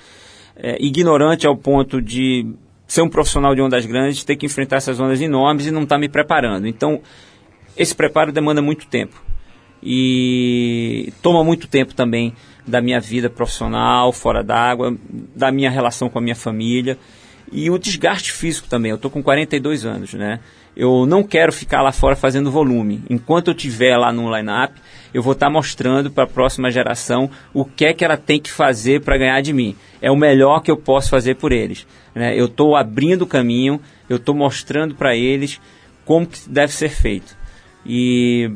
é, 0.54 0.76
ignorante 0.80 1.48
ao 1.48 1.56
ponto 1.56 2.00
de 2.00 2.46
ser 2.86 3.02
um 3.02 3.08
profissional 3.08 3.56
de 3.56 3.60
ondas 3.60 3.84
grandes, 3.86 4.22
ter 4.22 4.36
que 4.36 4.46
enfrentar 4.46 4.76
essas 4.76 5.00
ondas 5.00 5.20
enormes 5.20 5.66
e 5.66 5.72
não 5.72 5.82
estar 5.82 5.98
me 5.98 6.08
preparando. 6.08 6.68
Então, 6.68 7.00
esse 7.76 7.92
preparo 7.92 8.30
demanda 8.30 8.62
muito 8.62 8.86
tempo 8.86 9.20
e 9.82 11.12
toma 11.20 11.42
muito 11.42 11.66
tempo 11.66 11.92
também 11.92 12.32
da 12.64 12.80
minha 12.80 13.00
vida 13.00 13.28
profissional, 13.28 14.12
fora 14.12 14.44
d'água, 14.44 14.96
da 15.34 15.50
minha 15.50 15.70
relação 15.70 16.08
com 16.08 16.20
a 16.20 16.22
minha 16.22 16.36
família 16.36 16.96
e 17.50 17.70
o 17.70 17.78
desgaste 17.78 18.32
físico 18.32 18.68
também. 18.68 18.90
Eu 18.90 18.96
estou 18.96 19.10
com 19.10 19.22
42 19.22 19.84
anos, 19.84 20.14
né? 20.14 20.40
Eu 20.78 21.04
não 21.06 21.24
quero 21.24 21.52
ficar 21.52 21.82
lá 21.82 21.90
fora 21.90 22.14
fazendo 22.14 22.52
volume. 22.52 23.02
Enquanto 23.10 23.48
eu 23.48 23.52
estiver 23.52 23.96
lá 23.96 24.12
no 24.12 24.32
line-up, 24.32 24.80
eu 25.12 25.20
vou 25.20 25.32
estar 25.32 25.50
mostrando 25.50 26.08
para 26.08 26.22
a 26.22 26.28
próxima 26.28 26.70
geração 26.70 27.28
o 27.52 27.64
que 27.64 27.84
é 27.84 27.92
que 27.92 28.04
ela 28.04 28.16
tem 28.16 28.38
que 28.40 28.48
fazer 28.48 29.00
para 29.00 29.18
ganhar 29.18 29.40
de 29.40 29.52
mim. 29.52 29.74
É 30.00 30.08
o 30.08 30.14
melhor 30.14 30.60
que 30.60 30.70
eu 30.70 30.76
posso 30.76 31.10
fazer 31.10 31.34
por 31.34 31.50
eles. 31.50 31.84
Né? 32.14 32.38
Eu 32.38 32.46
estou 32.46 32.76
abrindo 32.76 33.22
o 33.22 33.26
caminho, 33.26 33.80
eu 34.08 34.18
estou 34.18 34.36
mostrando 34.36 34.94
para 34.94 35.16
eles 35.16 35.60
como 36.04 36.24
que 36.24 36.48
deve 36.48 36.72
ser 36.72 36.90
feito. 36.90 37.36
E 37.84 38.48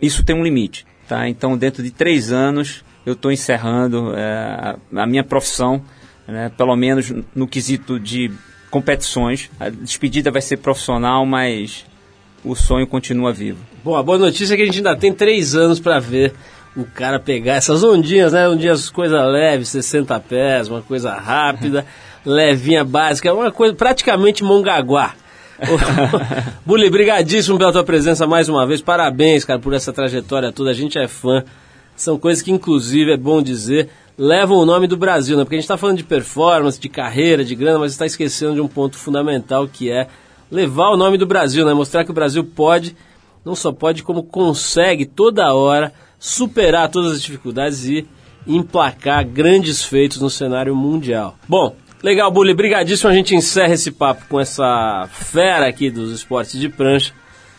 isso 0.00 0.24
tem 0.24 0.34
um 0.34 0.42
limite. 0.42 0.86
Tá? 1.06 1.28
Então, 1.28 1.58
dentro 1.58 1.82
de 1.82 1.90
três 1.90 2.32
anos, 2.32 2.82
eu 3.04 3.12
estou 3.12 3.30
encerrando 3.30 4.14
é, 4.16 4.76
a 4.96 5.06
minha 5.06 5.22
profissão, 5.22 5.82
né? 6.26 6.50
pelo 6.56 6.74
menos 6.74 7.12
no 7.34 7.46
quesito 7.46 8.00
de 8.00 8.32
competições. 8.74 9.48
A 9.60 9.68
despedida 9.68 10.32
vai 10.32 10.42
ser 10.42 10.56
profissional, 10.56 11.24
mas 11.24 11.86
o 12.44 12.56
sonho 12.56 12.88
continua 12.88 13.32
vivo. 13.32 13.60
Bom, 13.84 13.94
a 13.94 14.02
boa 14.02 14.18
notícia 14.18 14.54
é 14.54 14.56
que 14.56 14.64
a 14.64 14.66
gente 14.66 14.78
ainda 14.78 14.96
tem 14.96 15.12
três 15.12 15.54
anos 15.54 15.78
para 15.78 16.00
ver 16.00 16.34
o 16.76 16.84
cara 16.84 17.20
pegar 17.20 17.54
essas 17.54 17.84
ondinhas, 17.84 18.32
né? 18.32 18.48
Ondinhas, 18.48 18.90
coisa 18.90 19.24
leve, 19.26 19.64
60 19.64 20.18
pés, 20.18 20.68
uma 20.68 20.82
coisa 20.82 21.14
rápida, 21.14 21.86
levinha 22.26 22.82
básica, 22.82 23.32
uma 23.32 23.52
coisa 23.52 23.74
praticamente 23.74 24.42
mongaguá. 24.42 25.14
Bully, 26.66 26.90
brigadíssimo 26.90 27.56
pela 27.56 27.70
tua 27.70 27.84
presença 27.84 28.26
mais 28.26 28.48
uma 28.48 28.66
vez. 28.66 28.82
Parabéns, 28.82 29.44
cara, 29.44 29.60
por 29.60 29.72
essa 29.72 29.92
trajetória 29.92 30.50
toda. 30.50 30.70
A 30.70 30.74
gente 30.74 30.98
é 30.98 31.06
fã. 31.06 31.44
São 31.94 32.18
coisas 32.18 32.42
que, 32.42 32.50
inclusive, 32.50 33.12
é 33.12 33.16
bom 33.16 33.40
dizer, 33.40 33.88
levam 34.16 34.58
o 34.58 34.64
nome 34.64 34.86
do 34.86 34.96
Brasil, 34.96 35.36
né? 35.36 35.44
Porque 35.44 35.56
a 35.56 35.58
gente 35.58 35.64
está 35.64 35.76
falando 35.76 35.98
de 35.98 36.04
performance, 36.04 36.80
de 36.80 36.88
carreira, 36.88 37.44
de 37.44 37.54
grana, 37.54 37.78
mas 37.78 37.92
está 37.92 38.06
esquecendo 38.06 38.54
de 38.54 38.60
um 38.60 38.68
ponto 38.68 38.96
fundamental 38.96 39.66
que 39.66 39.90
é 39.90 40.06
levar 40.50 40.90
o 40.90 40.96
nome 40.96 41.18
do 41.18 41.26
Brasil, 41.26 41.64
né? 41.66 41.74
Mostrar 41.74 42.04
que 42.04 42.10
o 42.10 42.14
Brasil 42.14 42.44
pode, 42.44 42.96
não 43.44 43.54
só 43.54 43.72
pode, 43.72 44.02
como 44.02 44.22
consegue 44.22 45.04
toda 45.04 45.52
hora 45.54 45.92
superar 46.18 46.88
todas 46.88 47.12
as 47.12 47.22
dificuldades 47.22 47.84
e 47.86 48.06
emplacar 48.46 49.26
grandes 49.26 49.82
feitos 49.84 50.20
no 50.20 50.30
cenário 50.30 50.74
mundial. 50.74 51.36
Bom, 51.48 51.76
legal, 52.02 52.30
Bully, 52.30 52.54
brigadíssimo. 52.54 53.10
A 53.10 53.14
gente 53.14 53.34
encerra 53.34 53.74
esse 53.74 53.90
papo 53.90 54.24
com 54.28 54.38
essa 54.38 55.08
fera 55.10 55.66
aqui 55.66 55.90
dos 55.90 56.12
esportes 56.12 56.58
de 56.58 56.68
prancha, 56.68 57.12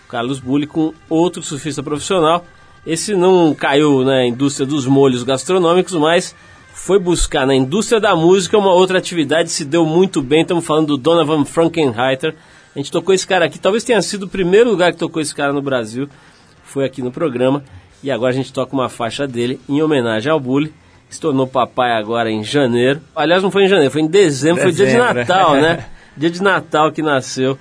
Carlos 0.07 0.39
Bully, 0.39 0.67
com 0.67 0.93
outro 1.09 1.43
surfista 1.43 1.83
profissional. 1.83 2.45
Esse 2.85 3.15
não 3.15 3.53
caiu 3.55 4.03
na 4.03 4.25
indústria 4.25 4.65
dos 4.65 4.85
molhos 4.85 5.23
gastronômicos, 5.23 5.93
mas 5.93 6.35
foi 6.71 6.99
buscar 6.99 7.47
na 7.47 7.55
indústria 7.55 7.99
da 7.99 8.15
música 8.15 8.57
uma 8.57 8.71
outra 8.71 8.99
atividade, 8.99 9.49
se 9.49 9.65
deu 9.65 9.85
muito 9.85 10.21
bem. 10.21 10.41
Estamos 10.41 10.63
falando 10.63 10.87
do 10.87 10.97
Donovan 10.97 11.43
Frankenheiter. 11.45 12.35
A 12.75 12.77
gente 12.77 12.91
tocou 12.91 13.15
esse 13.15 13.25
cara 13.25 13.45
aqui, 13.45 13.57
talvez 13.57 13.83
tenha 13.83 14.01
sido 14.01 14.23
o 14.23 14.27
primeiro 14.27 14.69
lugar 14.69 14.91
que 14.91 14.99
tocou 14.99 15.21
esse 15.21 15.33
cara 15.33 15.51
no 15.51 15.61
Brasil, 15.61 16.07
foi 16.63 16.85
aqui 16.85 17.01
no 17.01 17.11
programa. 17.11 17.63
E 18.03 18.11
agora 18.11 18.33
a 18.33 18.35
gente 18.35 18.53
toca 18.53 18.73
uma 18.73 18.87
faixa 18.87 19.25
dele 19.25 19.59
em 19.67 19.81
homenagem 19.81 20.31
ao 20.31 20.39
Bully, 20.39 20.71
que 21.09 21.15
se 21.15 21.21
tornou 21.21 21.47
papai 21.47 21.91
agora 21.93 22.29
em 22.29 22.43
janeiro. 22.43 23.01
Aliás, 23.15 23.41
não 23.41 23.49
foi 23.49 23.63
em 23.63 23.67
janeiro, 23.67 23.89
foi 23.89 24.01
em 24.01 24.07
dezembro, 24.07 24.61
foi 24.61 24.71
dia 24.71 24.85
de 24.85 24.91
Dezembro. 24.91 25.15
Natal, 25.15 25.55
né? 25.55 25.85
Dia 26.17 26.29
de 26.29 26.41
Natal 26.41 26.93
que 26.93 27.01
nasceu 27.01 27.57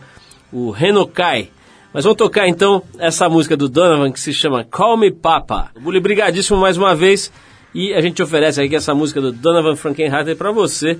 o 0.52 0.70
Renokai. 0.70 1.50
Mas 1.94 2.02
vamos 2.02 2.18
tocar 2.18 2.48
então 2.48 2.82
essa 2.98 3.28
música 3.28 3.56
do 3.56 3.68
Donovan 3.68 4.10
que 4.10 4.18
se 4.18 4.32
chama 4.34 4.64
Call 4.64 4.96
Me 4.96 5.12
Papa. 5.12 5.70
Bully, 5.80 6.00
brigadíssimo 6.00 6.58
mais 6.58 6.76
uma 6.76 6.92
vez. 6.92 7.30
E 7.72 7.94
a 7.94 8.00
gente 8.00 8.20
oferece 8.20 8.60
aqui 8.60 8.74
essa 8.74 8.92
música 8.92 9.20
do 9.20 9.30
Donovan 9.30 9.76
Frankenheiter 9.76 10.36
para 10.36 10.50
você 10.50 10.98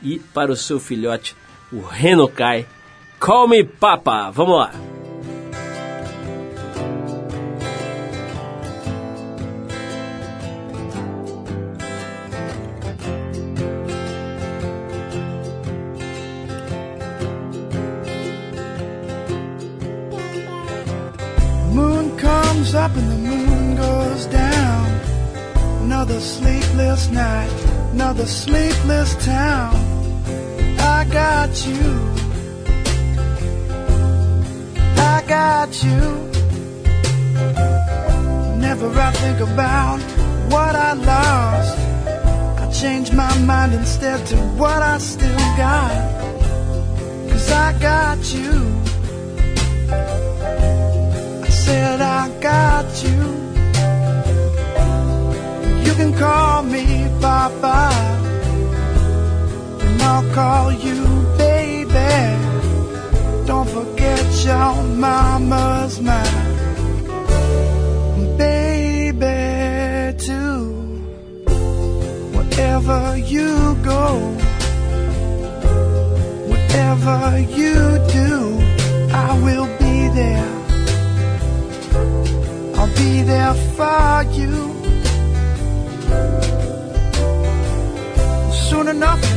e 0.00 0.20
para 0.32 0.52
o 0.52 0.56
seu 0.56 0.78
filhote, 0.78 1.34
o 1.72 1.80
Renokai. 1.80 2.64
Call 3.18 3.48
Me 3.48 3.64
Papa. 3.64 4.30
Vamos 4.30 4.56
lá. 4.56 4.95
Up 22.76 22.94
and 22.94 23.10
the 23.10 23.16
moon 23.16 23.76
goes 23.76 24.26
down. 24.26 25.00
Another 25.84 26.20
sleepless 26.20 27.08
night, 27.10 27.50
another 27.92 28.26
sleepless 28.26 29.16
town. 29.24 29.74
I 30.78 31.04
got 31.10 31.50
you. 31.66 31.92
I 35.14 35.24
got 35.26 35.70
you. 35.82 36.02
Whenever 38.52 38.88
I 39.08 39.10
think 39.22 39.40
about 39.40 39.98
what 40.52 40.74
I 40.76 40.92
lost, 40.92 41.78
I 42.62 42.70
change 42.72 43.12
my 43.12 43.32
mind 43.38 43.72
instead 43.72 44.26
to 44.26 44.36
what 44.60 44.82
I 44.82 44.98
still 44.98 45.44
got. 45.56 45.94
Cause 47.30 47.50
I 47.50 47.78
got 47.80 48.20
you. 48.34 48.76
Said 51.66 52.00
I 52.00 52.28
got 52.40 52.86
you. 53.04 53.20
You 55.84 55.92
can 56.00 56.12
call 56.14 56.62
me 56.62 56.84
Papa, 57.20 57.90
and 59.84 60.02
I'll 60.10 60.26
call 60.32 60.72
you 60.86 60.98
baby. 61.36 62.14
Don't 63.50 63.68
forget 63.68 64.24
your 64.44 64.74
mama's 65.06 66.00
mind, 66.00 66.56
baby 68.38 69.36
too. 70.26 70.62
Wherever 72.36 73.16
you 73.34 73.74
go, 73.82 74.05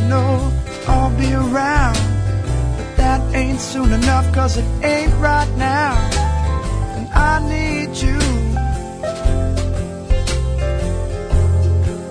know 0.10 0.52
I'll 0.88 1.16
be 1.18 1.32
around. 1.34 1.98
But 2.78 2.90
that 2.98 3.22
ain't 3.36 3.62
soon 3.62 3.94
enough, 3.94 4.26
cause 4.34 4.58
it 4.58 4.66
ain't 4.84 5.14
right 5.22 5.52
now. 5.56 5.94
And 6.96 7.08
I 7.14 7.34
need 7.54 7.90
you. 8.06 8.20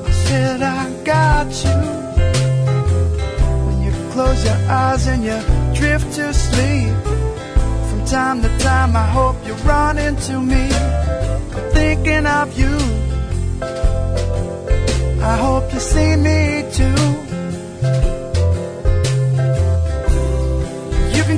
I 0.06 0.12
said 0.26 0.62
I 0.62 0.82
got 1.04 1.48
you. 1.66 1.80
When 3.66 3.76
you 3.84 3.92
close 4.12 4.44
your 4.44 4.60
eyes 4.70 5.06
and 5.08 5.24
you 5.28 5.38
drift 5.74 6.14
to 6.14 6.32
sleep. 6.32 6.94
From 7.88 8.04
time 8.06 8.42
to 8.42 8.50
time, 8.58 8.94
I 8.96 9.06
hope 9.18 9.36
you 9.46 9.54
run 9.72 9.98
into 9.98 10.40
me. 10.40 10.64
I'm 11.54 11.70
thinking 11.72 12.26
of 12.26 12.56
you. 12.60 12.74
I 15.20 15.36
hope 15.36 15.72
you 15.74 15.80
see 15.80 16.16
me 16.16 16.64
too. 16.72 17.27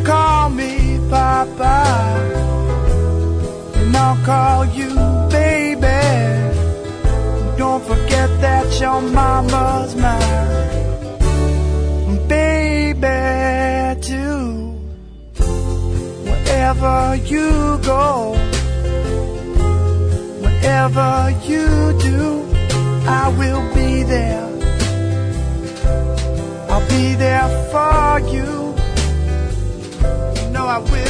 Call 0.04 0.50
me 0.50 0.98
Papa, 1.10 1.84
and 3.76 3.96
I'll 3.96 4.16
call 4.24 4.64
you 4.66 4.94
baby. 5.30 5.86
Don't 7.56 7.82
forget 7.84 8.28
that 8.40 8.80
your 8.80 9.00
mama's 9.02 9.94
mine, 9.96 10.28
baby 12.28 14.00
too. 14.00 14.72
Wherever 16.24 17.16
you 17.16 17.78
go, 17.84 18.36
whatever 20.40 21.34
you 21.44 21.66
do, 22.00 22.44
I 23.06 23.28
will 23.38 23.64
be 23.74 24.02
there. 24.04 24.48
I'll 26.70 26.88
be 26.88 27.14
there 27.14 27.48
for 27.72 28.20
you. 28.32 28.59
You 30.70 30.76
know 30.76 30.82
I 30.86 30.90
will 30.92 31.09